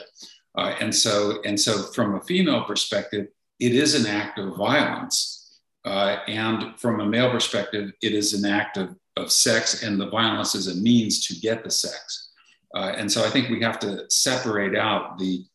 Uh, 0.58 0.76
and 0.80 0.94
so, 0.94 1.42
and 1.46 1.60
so 1.60 1.84
from 1.94 2.16
a 2.16 2.22
female 2.22 2.64
perspective, 2.64 3.28
it 3.60 3.74
is 3.74 3.94
an 3.96 4.08
act 4.12 4.40
of 4.40 4.56
violence. 4.56 5.60
Uh, 5.86 6.18
and 6.28 6.80
from 6.80 7.00
a 7.00 7.06
male 7.06 7.32
perspective, 7.32 7.92
it 8.02 8.14
is 8.14 8.34
an 8.34 8.50
act 8.50 8.78
of, 8.78 8.96
of 9.16 9.32
sex, 9.32 9.84
and 9.84 10.00
the 10.00 10.10
violence 10.10 10.54
is 10.56 10.68
a 10.68 10.76
means 10.76 11.26
to 11.28 11.40
get 11.40 11.64
the 11.64 11.72
sex. 11.72 12.32
Uh, 12.76 12.94
and 12.98 13.12
so 13.12 13.24
I 13.24 13.30
think 13.30 13.50
we 13.50 13.62
have 13.62 13.80
to 13.80 14.06
separate 14.10 14.76
out 14.76 15.18
the, 15.18 15.46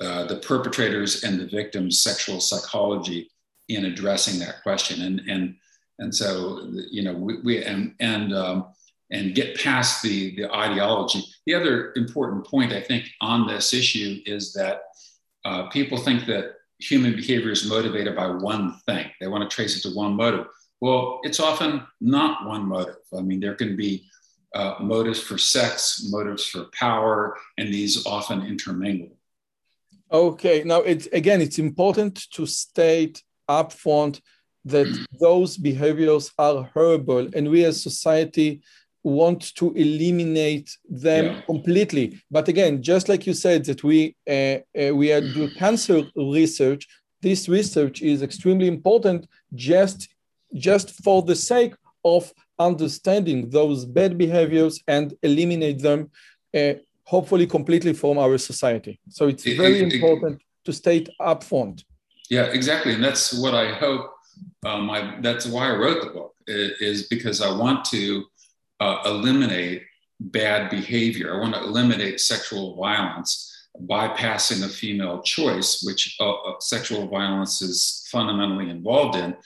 uh, 0.00 0.24
the 0.24 0.36
perpetrators 0.38 1.24
and 1.24 1.38
the 1.38 1.46
victim's 1.46 2.00
sexual 2.00 2.40
psychology 2.40 3.30
in 3.68 3.84
addressing 3.84 4.38
that 4.40 4.62
question. 4.62 5.02
And, 5.02 5.20
and, 5.28 5.56
and 5.98 6.14
so, 6.14 6.68
you 6.90 7.02
know, 7.02 7.12
we, 7.12 7.40
we 7.42 7.64
and, 7.64 7.94
and, 8.00 8.32
um, 8.32 8.66
and 9.10 9.34
get 9.34 9.58
past 9.60 10.02
the, 10.02 10.34
the 10.36 10.52
ideology. 10.52 11.22
The 11.46 11.54
other 11.54 11.92
important 11.96 12.46
point, 12.46 12.72
I 12.72 12.80
think, 12.80 13.08
on 13.20 13.46
this 13.46 13.72
issue 13.72 14.20
is 14.26 14.52
that 14.54 14.82
uh, 15.44 15.68
people 15.68 15.98
think 15.98 16.26
that 16.26 16.54
human 16.78 17.14
behavior 17.14 17.50
is 17.50 17.68
motivated 17.68 18.16
by 18.16 18.26
one 18.26 18.74
thing. 18.86 19.06
They 19.20 19.28
want 19.28 19.48
to 19.48 19.54
trace 19.54 19.76
it 19.76 19.88
to 19.88 19.94
one 19.94 20.14
motive. 20.14 20.46
Well, 20.80 21.20
it's 21.22 21.40
often 21.40 21.86
not 22.00 22.46
one 22.46 22.66
motive. 22.66 22.96
I 23.16 23.22
mean, 23.22 23.40
there 23.40 23.54
can 23.54 23.76
be 23.76 24.06
uh, 24.54 24.74
motives 24.80 25.20
for 25.20 25.38
sex, 25.38 26.08
motives 26.10 26.46
for 26.46 26.66
power, 26.72 27.36
and 27.58 27.72
these 27.72 28.06
often 28.06 28.44
intermingle. 28.46 29.16
Okay, 30.10 30.62
now 30.64 30.80
it's 30.80 31.06
again, 31.06 31.40
it's 31.40 31.58
important 31.58 32.30
to 32.32 32.46
state 32.46 33.22
upfront 33.48 34.20
that 34.64 34.86
those 35.20 35.56
behaviors 35.56 36.30
are 36.38 36.70
horrible, 36.74 37.28
and 37.34 37.50
we 37.50 37.64
as 37.64 37.82
society 37.82 38.62
want 39.06 39.54
to 39.54 39.72
eliminate 39.74 40.76
them 40.88 41.24
Yeah. 41.26 41.40
completely. 41.42 42.20
But 42.30 42.48
again, 42.48 42.82
just 42.82 43.08
like 43.08 43.24
you 43.26 43.34
said 43.34 43.64
that 43.66 43.84
we 43.84 44.16
uh, 44.28 44.58
uh, 44.80 44.94
we 45.00 45.12
are 45.12 45.20
do 45.20 45.48
cancer 45.62 45.98
research, 46.16 46.82
this 47.22 47.48
research 47.48 48.02
is 48.02 48.22
extremely 48.22 48.66
important 48.66 49.26
just 49.54 50.08
just 50.68 50.90
for 51.04 51.22
the 51.22 51.36
sake 51.36 51.74
of 52.04 52.32
understanding 52.58 53.38
those 53.50 53.84
bad 53.84 54.12
behaviors 54.18 54.74
and 54.88 55.14
eliminate 55.22 55.78
them 55.88 56.00
uh, 56.58 56.74
hopefully 57.04 57.46
completely 57.46 57.92
from 57.92 58.18
our 58.18 58.38
society. 58.38 58.98
So 59.08 59.22
it's 59.28 59.46
It- 59.46 59.56
very 59.56 59.78
it- 59.80 59.86
it- 59.88 59.94
important 59.94 60.36
to 60.64 60.72
state 60.72 61.08
upfront. 61.20 61.76
Yeah, 62.36 62.46
exactly, 62.58 62.92
and 62.96 63.04
that's 63.04 63.26
what 63.42 63.54
I 63.54 63.68
hope. 63.84 64.04
Um, 64.68 64.90
I, 64.90 64.98
that's 65.26 65.46
why 65.52 65.62
I 65.70 65.74
wrote 65.80 66.00
the 66.04 66.10
book 66.16 66.32
is 66.90 66.98
because 67.14 67.38
I 67.48 67.50
want 67.62 67.80
to 67.96 68.00
uh, 68.80 69.02
eliminate 69.04 69.82
bad 70.20 70.70
behavior. 70.70 71.34
I 71.34 71.40
want 71.40 71.54
to 71.54 71.62
eliminate 71.62 72.20
sexual 72.20 72.76
violence, 72.76 73.68
bypassing 73.82 74.60
the 74.60 74.68
female 74.68 75.22
choice, 75.22 75.82
which 75.86 76.16
uh, 76.20 76.32
uh, 76.32 76.54
sexual 76.60 77.06
violence 77.08 77.62
is 77.62 78.06
fundamentally 78.10 78.70
involved 78.70 79.16
in. 79.16 79.36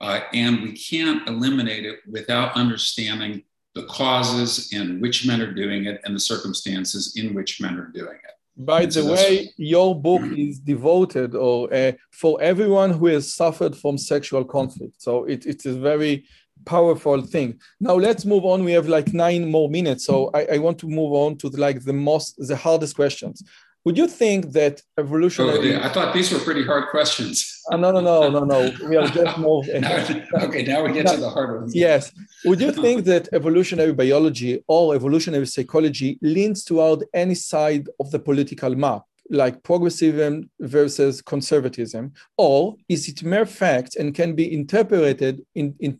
Uh, 0.00 0.20
and 0.32 0.62
we 0.62 0.72
can't 0.72 1.28
eliminate 1.28 1.84
it 1.84 1.98
without 2.10 2.54
understanding 2.54 3.42
the 3.74 3.84
causes 3.84 4.72
and 4.72 5.00
which 5.00 5.26
men 5.26 5.40
are 5.40 5.52
doing 5.52 5.84
it 5.84 6.00
and 6.04 6.14
the 6.14 6.20
circumstances 6.20 7.14
in 7.16 7.34
which 7.34 7.60
men 7.60 7.78
are 7.78 7.90
doing 7.94 8.18
it. 8.24 8.34
By 8.56 8.86
the 8.86 9.04
way, 9.06 9.52
your 9.56 9.98
book 9.98 10.22
is 10.36 10.58
devoted 10.58 11.34
or 11.34 11.72
uh, 11.72 11.92
for 12.10 12.40
everyone 12.42 12.90
who 12.90 13.06
has 13.06 13.34
suffered 13.34 13.76
from 13.76 13.96
sexual 13.96 14.44
conflict. 14.44 15.00
So 15.00 15.24
it, 15.24 15.46
it's 15.46 15.64
very 15.64 16.26
powerful 16.64 17.22
thing. 17.22 17.58
Now 17.80 17.94
let's 17.94 18.24
move 18.24 18.44
on. 18.44 18.64
We 18.64 18.72
have 18.72 18.88
like 18.88 19.12
nine 19.12 19.50
more 19.50 19.68
minutes. 19.68 20.04
So 20.04 20.30
I, 20.34 20.46
I 20.54 20.58
want 20.58 20.78
to 20.80 20.88
move 20.88 21.12
on 21.12 21.36
to 21.38 21.48
the, 21.50 21.58
like 21.60 21.84
the 21.84 21.92
most, 21.92 22.34
the 22.38 22.56
hardest 22.56 22.96
questions. 22.96 23.42
Would 23.86 23.96
you 23.96 24.08
think 24.08 24.52
that 24.52 24.82
Oh, 24.98 25.02
evolutionary? 25.02 25.70
yeah, 25.70 25.86
I 25.86 25.88
thought 25.90 26.12
these 26.12 26.30
were 26.30 26.38
pretty 26.38 26.64
hard 26.64 26.90
questions. 26.90 27.62
Uh, 27.72 27.78
no, 27.78 27.90
no, 27.92 28.00
no, 28.00 28.28
no, 28.28 28.44
no. 28.44 28.70
We 28.88 28.96
are 28.96 29.06
just 29.08 29.38
more. 29.46 29.64
Now- 29.64 30.06
okay, 30.46 30.62
now 30.64 30.84
we 30.84 30.92
get 30.92 31.06
to 31.06 31.16
the 31.16 31.30
hard 31.30 31.60
ones. 31.60 31.74
Yes. 31.74 32.12
Would 32.44 32.60
you 32.60 32.72
think 32.72 33.04
that 33.06 33.30
evolutionary 33.32 33.94
biology 33.94 34.62
or 34.68 34.94
evolutionary 34.94 35.46
psychology 35.46 36.18
leans 36.20 36.62
toward 36.64 37.04
any 37.14 37.34
side 37.34 37.88
of 37.98 38.10
the 38.10 38.18
political 38.18 38.74
map, 38.74 39.02
like 39.30 39.62
progressivism 39.62 40.50
versus 40.60 41.22
conservatism, 41.22 42.12
or 42.36 42.76
is 42.90 43.08
it 43.08 43.22
mere 43.22 43.46
fact 43.46 43.96
and 43.96 44.14
can 44.14 44.34
be 44.34 44.52
interpreted 44.52 45.40
in, 45.54 45.74
in- 45.80 45.98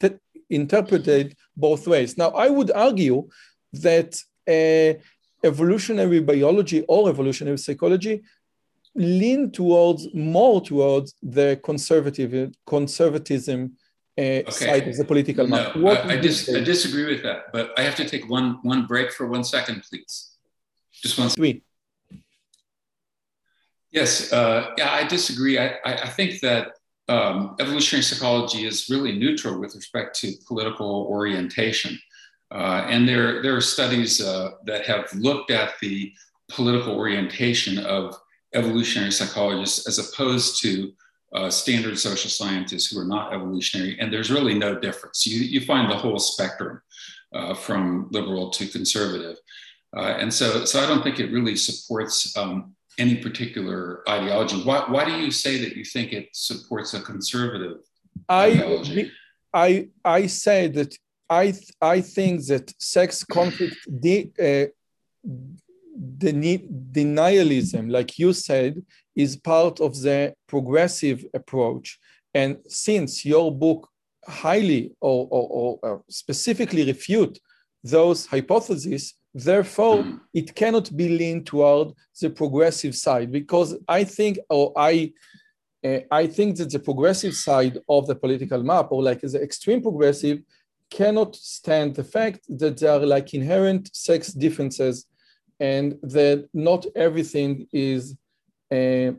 interpreted 0.50 1.36
both 1.56 1.86
ways? 1.86 2.18
Now, 2.18 2.30
I 2.30 2.48
would 2.48 2.70
argue 2.72 3.28
that 3.72 4.20
uh, 4.48 5.00
evolutionary 5.46 6.20
biology 6.20 6.84
or 6.88 7.08
evolutionary 7.08 7.58
psychology 7.58 8.22
lean 8.94 9.50
towards 9.52 10.12
more 10.14 10.60
towards 10.60 11.14
the 11.22 11.60
conservative 11.62 12.52
conservatism 12.66 13.72
uh, 14.18 14.50
side 14.50 14.88
of 14.88 14.96
the 14.96 15.04
political 15.04 15.46
No, 15.46 15.56
map. 15.56 15.76
What 15.76 16.04
I, 16.04 16.14
I, 16.14 16.16
dis- 16.16 16.48
I 16.48 16.60
disagree 16.60 17.06
with 17.06 17.22
that, 17.22 17.52
but 17.52 17.70
I 17.78 17.82
have 17.82 17.94
to 17.96 18.04
take 18.04 18.28
one 18.28 18.58
one 18.62 18.86
break 18.86 19.12
for 19.12 19.26
one 19.28 19.44
second, 19.44 19.82
please. 19.88 20.36
Just 20.92 21.18
one. 21.18 21.60
Yes, 23.92 24.32
uh, 24.32 24.72
yeah, 24.78 24.92
I 24.92 25.04
disagree. 25.04 25.58
I, 25.58 25.68
I, 25.84 25.92
I 25.94 26.08
think 26.08 26.40
that 26.40 26.72
um, 27.10 27.56
evolutionary 27.58 28.04
psychology 28.04 28.66
is 28.66 28.88
really 28.88 29.18
neutral 29.18 29.58
with 29.58 29.74
respect 29.74 30.18
to 30.20 30.32
political 30.46 31.06
orientation. 31.10 31.98
Uh, 32.52 32.86
and 32.88 33.08
there, 33.08 33.42
there 33.42 33.56
are 33.56 33.60
studies 33.60 34.20
uh, 34.20 34.52
that 34.64 34.86
have 34.86 35.12
looked 35.14 35.50
at 35.50 35.74
the 35.80 36.12
political 36.48 36.96
orientation 36.96 37.78
of 37.78 38.14
evolutionary 38.54 39.10
psychologists 39.10 39.88
as 39.88 39.98
opposed 39.98 40.62
to 40.62 40.92
uh, 41.32 41.50
standard 41.50 41.98
social 41.98 42.30
scientists 42.30 42.90
who 42.90 42.98
are 42.98 43.04
not 43.04 43.32
evolutionary, 43.32 43.98
and 44.00 44.12
there's 44.12 44.30
really 44.30 44.54
no 44.54 44.78
difference. 44.78 45.26
You, 45.26 45.40
you 45.42 45.60
find 45.60 45.90
the 45.90 45.96
whole 45.96 46.18
spectrum 46.18 46.82
uh, 47.32 47.54
from 47.54 48.08
liberal 48.10 48.50
to 48.50 48.66
conservative. 48.66 49.36
Uh, 49.96 50.16
and 50.18 50.32
so, 50.32 50.64
so 50.64 50.80
I 50.80 50.86
don't 50.86 51.02
think 51.02 51.20
it 51.20 51.32
really 51.32 51.56
supports 51.56 52.36
um, 52.36 52.74
any 53.02 53.16
particular 53.26 53.80
ideology. 54.16 54.56
Why, 54.68 54.78
why 54.92 55.02
do 55.08 55.12
you 55.24 55.30
say 55.44 55.54
that 55.62 55.72
you 55.78 55.84
think 55.94 56.12
it 56.12 56.28
supports 56.32 56.90
a 56.94 57.00
conservative 57.00 57.78
I, 58.28 58.46
ideology? 58.46 59.10
I, 59.66 59.88
I 60.04 60.20
say 60.26 60.60
that 60.68 60.92
I, 61.42 61.54
I 61.80 61.96
think 62.02 62.34
that 62.50 62.66
sex 62.78 63.24
conflict 63.24 63.78
de, 64.04 64.16
uh, 64.38 64.66
the 66.22 66.32
denialism, 66.98 67.90
like 67.90 68.18
you 68.18 68.32
said, 68.32 68.72
is 69.16 69.36
part 69.36 69.80
of 69.80 69.92
the 70.06 70.34
progressive 70.52 71.24
approach. 71.40 71.98
And 72.34 72.58
since 72.86 73.24
your 73.24 73.48
book 73.64 73.88
highly 74.44 74.92
or, 75.00 75.26
or, 75.30 75.78
or 75.82 76.04
specifically 76.08 76.84
refute 76.84 77.38
those 77.82 78.26
hypotheses, 78.26 79.14
therefore 79.34 79.98
mm. 79.98 80.20
it 80.34 80.54
cannot 80.54 80.94
be 80.96 81.08
leaned 81.08 81.46
toward 81.46 81.92
the 82.20 82.30
progressive 82.30 82.94
side 82.94 83.30
because 83.30 83.76
I 83.88 84.04
think, 84.04 84.38
or 84.48 84.72
I, 84.76 85.12
uh, 85.84 86.00
I 86.10 86.26
think 86.26 86.56
that 86.56 86.70
the 86.70 86.78
progressive 86.78 87.34
side 87.34 87.78
of 87.88 88.06
the 88.06 88.14
political 88.14 88.62
map, 88.62 88.88
or 88.90 89.02
like 89.02 89.20
the 89.20 89.42
extreme 89.42 89.82
progressive, 89.82 90.40
cannot 90.90 91.36
stand 91.36 91.94
the 91.94 92.04
fact 92.04 92.40
that 92.48 92.78
there 92.78 92.92
are 92.92 93.06
like 93.06 93.32
inherent 93.32 93.94
sex 93.94 94.32
differences 94.32 95.06
and 95.60 95.98
that 96.02 96.48
not 96.52 96.86
everything 96.96 97.68
is 97.72 98.16
a 98.72 99.14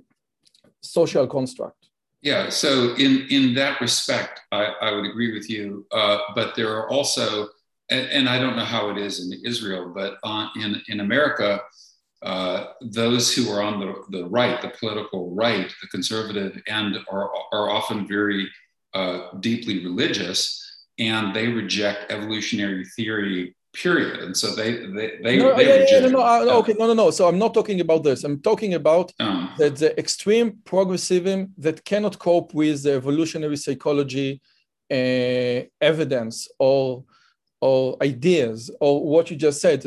social 0.82 1.28
construct. 1.28 1.78
Yeah, 2.22 2.50
so 2.50 2.94
in, 2.96 3.26
in 3.30 3.54
that 3.56 3.82
respect, 3.82 4.42
I, 4.52 4.66
I 4.82 4.92
would 4.92 5.06
agree 5.06 5.34
with 5.34 5.50
you. 5.50 5.88
Uh, 5.92 6.20
but 6.36 6.56
there 6.56 6.76
are 6.76 6.90
also, 6.90 7.50
and, 7.92 8.08
and, 8.10 8.30
I 8.30 8.40
don't 8.40 8.56
know 8.56 8.66
how 8.66 8.90
it 8.90 8.98
is 8.98 9.20
in 9.20 9.40
Israel, 9.46 9.92
but 9.94 10.18
on, 10.24 10.50
in, 10.56 10.82
in 10.88 11.02
America, 11.02 11.62
uh, 12.24 12.68
those 12.82 13.34
who 13.34 13.52
are 13.52 13.62
on 13.62 13.80
the, 13.80 13.94
the 14.10 14.26
right, 14.30 14.62
the 14.62 14.70
political 14.70 15.34
right, 15.36 15.72
the 15.82 15.88
conservative 15.88 16.62
end, 16.68 16.98
are, 17.12 17.30
are 17.52 17.70
often 17.70 18.08
very 18.08 18.48
uh, 18.94 19.32
deeply 19.40 19.84
religious 19.84 20.62
and 21.00 21.36
they 21.36 21.48
reject 21.48 22.12
evolutionary 22.12 22.86
theory 22.96 23.56
period. 23.74 24.20
And 24.20 24.36
so 24.36 24.54
they 24.56 24.72
they 24.98 25.08
they, 25.24 25.38
no, 25.38 25.56
they 25.56 25.68
yeah, 25.68 25.86
yeah, 25.90 26.00
no, 26.06 26.10
no, 26.10 26.22
uh, 26.22 26.60
okay, 26.60 26.76
no, 26.78 26.88
no, 26.88 26.94
no. 26.94 27.12
So 27.12 27.28
I'm 27.28 27.40
not 27.40 27.54
talking 27.54 27.80
about 27.82 28.04
this. 28.04 28.24
I'm 28.24 28.42
talking 28.42 28.74
about 28.74 29.12
um, 29.20 29.54
that 29.58 29.78
the 29.78 29.98
extreme 29.98 30.60
progressivism 30.66 31.54
that 31.58 31.84
cannot 31.86 32.20
cope 32.20 32.54
with 32.54 32.84
the 32.84 32.94
evolutionary 32.94 33.58
psychology 33.58 34.42
uh, 34.92 35.62
evidence 35.80 36.50
or 36.60 37.04
or 37.62 37.98
ideas 38.02 38.70
or 38.80 39.06
what 39.06 39.30
you 39.30 39.38
just 39.38 39.62
said. 39.62 39.86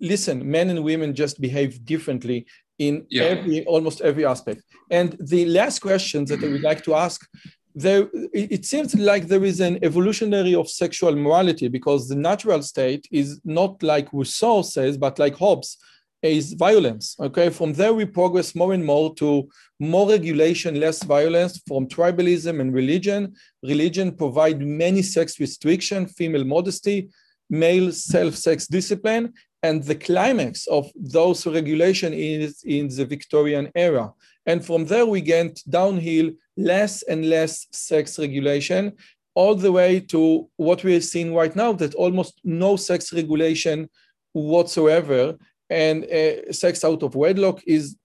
Listen, 0.00 0.48
men 0.48 0.70
and 0.70 0.82
women 0.84 1.14
just 1.14 1.40
behave 1.40 1.84
differently 1.84 2.46
in 2.78 3.06
yeah. 3.10 3.24
every 3.24 3.64
almost 3.66 4.00
every 4.00 4.24
aspect. 4.24 4.62
And 4.90 5.16
the 5.20 5.44
last 5.46 5.80
question 5.80 6.24
that 6.26 6.42
I 6.42 6.48
would 6.48 6.62
like 6.62 6.82
to 6.84 6.94
ask 6.94 7.26
there 7.74 8.08
it 8.32 8.64
seems 8.64 8.94
like 8.96 9.28
there 9.28 9.44
is 9.44 9.60
an 9.60 9.78
evolutionary 9.84 10.54
of 10.54 10.68
sexual 10.68 11.14
morality 11.14 11.68
because 11.68 12.08
the 12.08 12.16
natural 12.16 12.62
state 12.62 13.06
is 13.12 13.40
not 13.44 13.80
like 13.82 14.12
Rousseau 14.12 14.62
says, 14.62 14.98
but 14.98 15.18
like 15.18 15.36
Hobbes 15.36 15.76
is 16.22 16.52
violence. 16.52 17.16
Okay, 17.18 17.48
from 17.50 17.72
there 17.72 17.94
we 17.94 18.04
progress 18.04 18.54
more 18.54 18.72
and 18.72 18.84
more 18.84 19.14
to 19.16 19.48
more 19.78 20.08
regulation, 20.08 20.78
less 20.78 21.02
violence 21.02 21.60
from 21.66 21.86
tribalism 21.86 22.60
and 22.60 22.74
religion. 22.74 23.34
Religion 23.62 24.12
provide 24.12 24.60
many 24.60 25.02
sex 25.02 25.40
restriction, 25.40 26.06
female 26.06 26.44
modesty, 26.44 27.08
male 27.48 27.90
self-sex 27.90 28.66
discipline, 28.66 29.32
and 29.62 29.82
the 29.84 29.94
climax 29.94 30.66
of 30.66 30.90
those 30.94 31.46
regulation 31.46 32.12
is 32.12 32.62
in 32.64 32.88
the 32.88 33.04
Victorian 33.04 33.70
era. 33.74 34.12
And 34.46 34.64
from 34.64 34.86
there 34.86 35.06
we 35.06 35.20
get 35.20 35.60
downhill 35.68 36.30
less 36.56 37.02
and 37.02 37.28
less 37.28 37.66
sex 37.72 38.18
regulation, 38.18 38.92
all 39.34 39.54
the 39.54 39.72
way 39.72 40.00
to 40.00 40.48
what 40.56 40.82
we 40.82 40.96
are 40.96 41.00
seeing 41.00 41.34
right 41.34 41.54
now 41.54 41.72
that 41.74 41.94
almost 41.94 42.40
no 42.44 42.76
sex 42.76 43.12
regulation 43.12 43.88
whatsoever. 44.32 45.36
And 45.70 46.04
uh, 46.04 46.52
sex 46.52 46.84
out 46.84 47.02
of 47.02 47.14
wedlock 47.14 47.62
is, 47.66 47.96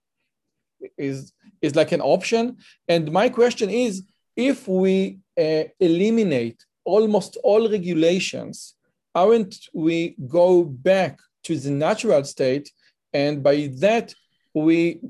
is, 0.96 1.32
is 1.60 1.74
like 1.74 1.92
an 1.92 2.00
option. 2.00 2.56
And 2.88 3.10
my 3.10 3.28
question 3.28 3.68
is 3.70 4.02
if 4.36 4.68
we 4.68 5.18
uh, 5.38 5.64
eliminate 5.80 6.64
almost 6.84 7.36
all 7.42 7.68
regulations, 7.68 8.74
aren't 9.14 9.56
we 9.74 10.14
go 10.28 10.62
back 10.62 11.18
to 11.44 11.58
the 11.58 11.70
natural 11.70 12.22
state? 12.24 12.70
And 13.12 13.42
by 13.42 13.70
that, 13.80 14.14
we 14.54 15.00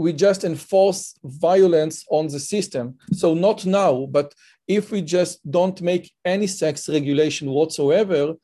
we 0.00 0.14
just 0.14 0.44
enforce 0.44 1.14
violence 1.24 2.06
on 2.10 2.26
the 2.26 2.40
system. 2.40 2.96
So 3.12 3.34
not 3.34 3.66
now, 3.66 4.06
but 4.10 4.34
if 4.66 4.90
we 4.90 5.02
just 5.02 5.38
don't 5.50 5.78
make 5.82 6.10
any 6.24 6.46
sex 6.46 6.88
regulation 6.88 7.50
whatsoever, 7.50 8.34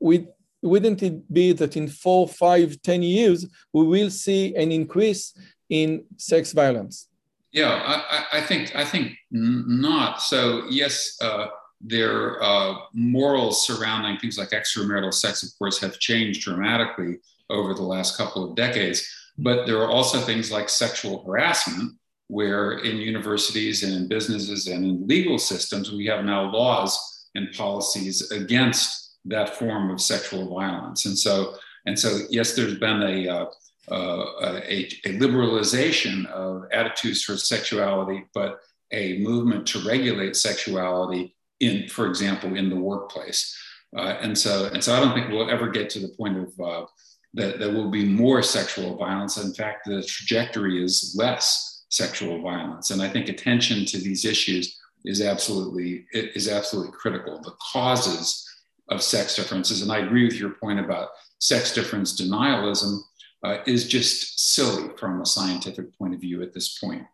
we, 0.00 0.26
wouldn't 0.62 1.02
it 1.02 1.32
be 1.32 1.52
that 1.52 1.76
in 1.76 1.88
four, 1.88 2.28
five, 2.28 2.80
ten 2.82 3.02
years, 3.02 3.46
we 3.72 3.86
will 3.86 4.10
see 4.10 4.54
an 4.56 4.72
increase 4.72 5.34
in 5.68 6.04
sex 6.16 6.52
violence? 6.52 7.08
Yeah, 7.52 7.70
I, 7.70 8.38
I 8.38 8.40
think 8.42 8.76
I 8.76 8.84
think 8.84 9.16
not. 9.30 10.22
So 10.22 10.64
yes, 10.68 11.16
uh, 11.20 11.46
their 11.80 12.42
uh, 12.42 12.74
morals 12.92 13.66
surrounding 13.66 14.18
things 14.18 14.38
like 14.38 14.50
extramarital 14.50 15.12
sex, 15.12 15.42
of 15.42 15.48
course, 15.58 15.80
have 15.80 15.98
changed 15.98 16.42
dramatically 16.42 17.18
over 17.48 17.74
the 17.74 17.82
last 17.82 18.16
couple 18.16 18.48
of 18.48 18.54
decades. 18.54 19.08
But 19.38 19.66
there 19.66 19.78
are 19.78 19.90
also 19.90 20.20
things 20.20 20.52
like 20.52 20.68
sexual 20.68 21.24
harassment, 21.24 21.94
where 22.28 22.78
in 22.78 22.98
universities 22.98 23.82
and 23.82 23.94
in 23.94 24.08
businesses 24.08 24.68
and 24.68 24.84
in 24.84 25.06
legal 25.08 25.38
systems, 25.38 25.90
we 25.90 26.06
have 26.06 26.24
now 26.24 26.50
laws 26.52 27.28
and 27.34 27.52
policies 27.52 28.30
against 28.30 29.09
that 29.26 29.56
form 29.56 29.90
of 29.90 30.00
sexual 30.00 30.54
violence. 30.54 31.04
And 31.04 31.18
so, 31.18 31.54
and 31.86 31.98
so, 31.98 32.20
yes, 32.30 32.54
there's 32.54 32.78
been 32.78 33.02
a, 33.02 33.28
uh, 33.28 33.46
uh, 33.90 34.60
a, 34.64 34.86
a, 35.04 35.18
liberalization 35.18 36.26
of 36.26 36.64
attitudes 36.72 37.24
towards 37.24 37.48
sexuality, 37.48 38.24
but 38.34 38.60
a 38.92 39.18
movement 39.18 39.66
to 39.66 39.80
regulate 39.80 40.36
sexuality 40.36 41.34
in, 41.60 41.88
for 41.88 42.06
example, 42.06 42.56
in 42.56 42.70
the 42.70 42.76
workplace. 42.76 43.56
Uh, 43.96 44.16
and 44.20 44.36
so, 44.36 44.70
and 44.72 44.82
so, 44.82 44.94
I 44.94 45.00
don't 45.00 45.14
think 45.14 45.28
we'll 45.28 45.50
ever 45.50 45.68
get 45.68 45.90
to 45.90 45.98
the 45.98 46.14
point 46.16 46.38
of 46.38 46.60
uh, 46.60 46.86
that 47.34 47.58
there 47.58 47.72
will 47.72 47.90
be 47.90 48.04
more 48.04 48.42
sexual 48.42 48.96
violence. 48.96 49.36
In 49.36 49.52
fact, 49.52 49.86
the 49.86 50.02
trajectory 50.02 50.82
is 50.82 51.14
less 51.18 51.84
sexual 51.88 52.40
violence. 52.40 52.90
And 52.90 53.02
I 53.02 53.08
think 53.08 53.28
attention 53.28 53.84
to 53.86 53.98
these 53.98 54.24
issues 54.24 54.78
is 55.04 55.20
absolutely 55.20 56.06
is 56.12 56.48
absolutely 56.48 56.92
critical. 56.92 57.40
The 57.40 57.54
causes 57.72 58.46
of 58.90 59.02
sex 59.02 59.36
differences, 59.36 59.82
and 59.82 59.92
I 59.92 59.98
agree 59.98 60.24
with 60.24 60.38
your 60.38 60.50
point 60.50 60.80
about 60.80 61.10
sex 61.38 61.72
difference 61.72 62.20
denialism, 62.20 62.98
uh, 63.44 63.58
is 63.66 63.88
just 63.88 64.54
silly 64.54 64.90
from 64.98 65.20
a 65.20 65.26
scientific 65.26 65.96
point 65.96 66.14
of 66.14 66.20
view 66.20 66.42
at 66.42 66.52
this 66.52 66.78
point. 66.78 67.04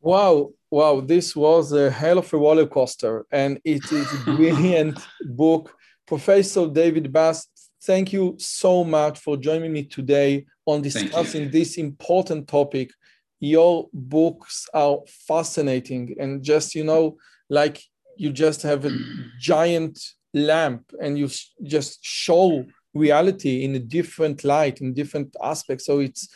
Wow, 0.00 0.52
wow, 0.70 1.00
this 1.00 1.34
was 1.34 1.72
a 1.72 1.90
hell 1.90 2.18
of 2.18 2.32
a 2.32 2.36
roller 2.36 2.66
coaster, 2.66 3.26
and 3.30 3.60
it 3.64 3.90
is 3.92 4.12
a 4.12 4.24
brilliant 4.24 4.98
book. 5.24 5.74
Professor 6.06 6.68
David 6.68 7.12
Buss, 7.12 7.48
Thank 7.86 8.12
you 8.12 8.34
so 8.38 8.82
much 8.82 9.20
for 9.20 9.36
joining 9.36 9.72
me 9.72 9.84
today 9.84 10.44
on 10.64 10.82
discussing 10.82 11.52
this 11.52 11.78
important 11.78 12.48
topic. 12.48 12.90
Your 13.38 13.88
books 13.92 14.66
are 14.74 14.98
fascinating 15.06 16.16
and 16.18 16.42
just, 16.42 16.74
you 16.74 16.82
know, 16.82 17.16
like 17.48 17.80
you 18.16 18.32
just 18.32 18.62
have 18.62 18.86
a 18.86 18.90
giant 19.40 20.00
lamp 20.36 20.84
and 21.00 21.18
you 21.18 21.28
just 21.62 22.04
show 22.04 22.64
reality 22.94 23.64
in 23.64 23.74
a 23.74 23.78
different 23.78 24.44
light, 24.44 24.80
in 24.80 24.94
different 24.94 25.34
aspects. 25.42 25.86
So 25.86 26.00
it's 26.00 26.28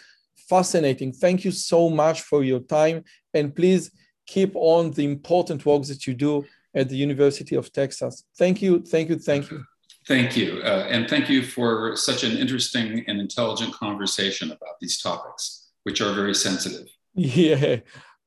fascinating. 0.49 1.13
Thank 1.13 1.45
you 1.45 1.51
so 1.53 1.89
much 1.89 2.23
for 2.23 2.43
your 2.43 2.61
time. 2.61 3.05
And 3.35 3.55
please 3.55 3.91
keep 4.27 4.53
on 4.55 4.91
the 4.93 5.05
important 5.05 5.65
work 5.67 5.85
that 5.85 6.07
you 6.07 6.15
do 6.15 6.45
at 6.75 6.89
the 6.89 6.97
University 6.97 7.57
of 7.57 7.73
Texas. 7.73 8.25
Thank 8.39 8.63
you, 8.63 8.83
thank 8.83 9.09
you, 9.09 9.19
thank 9.19 9.51
you. 9.51 9.65
Thank 10.07 10.37
you. 10.37 10.61
Uh, 10.65 10.87
and 10.89 11.09
thank 11.09 11.29
you 11.29 11.43
for 11.43 11.97
such 11.97 12.25
an 12.25 12.37
interesting 12.37 13.05
and 13.07 13.21
intelligent 13.21 13.73
conversation 13.75 14.51
about 14.51 14.77
these 14.81 15.01
topics, 15.01 15.71
which 15.85 16.01
are 16.01 16.13
very 16.13 16.35
sensitive. 16.35 16.87
Yeah, 17.13 17.81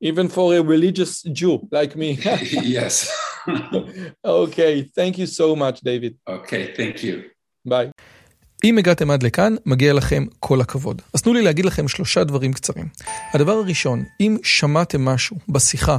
even 0.04 0.28
for 0.28 0.46
a 0.54 0.62
religious 0.62 1.22
Jew 1.38 1.54
like 1.72 1.96
me. 1.96 2.10
yes. 2.76 2.94
okay, 4.42 4.74
thank 4.98 5.18
you 5.18 5.26
so 5.26 5.56
much, 5.56 5.76
David. 5.80 6.12
Okay, 6.28 6.64
thank 6.76 7.02
you. 7.02 7.16
ביי. 7.66 7.90
אם 8.64 8.78
הגעתם 8.78 9.10
עד 9.10 9.22
לכאן, 9.22 9.54
מגיע 9.66 9.92
לכם 9.92 10.24
כל 10.40 10.60
הכבוד. 10.60 11.02
אז 11.14 11.22
תנו 11.22 11.32
לי 11.34 11.42
להגיד 11.42 11.64
לכם 11.64 11.88
שלושה 11.88 12.24
דברים 12.24 12.52
קצרים. 12.52 12.88
הדבר 13.34 13.52
הראשון, 13.52 14.04
אם 14.20 14.36
שמעתם 14.42 15.04
משהו 15.04 15.36
בשיחה 15.48 15.98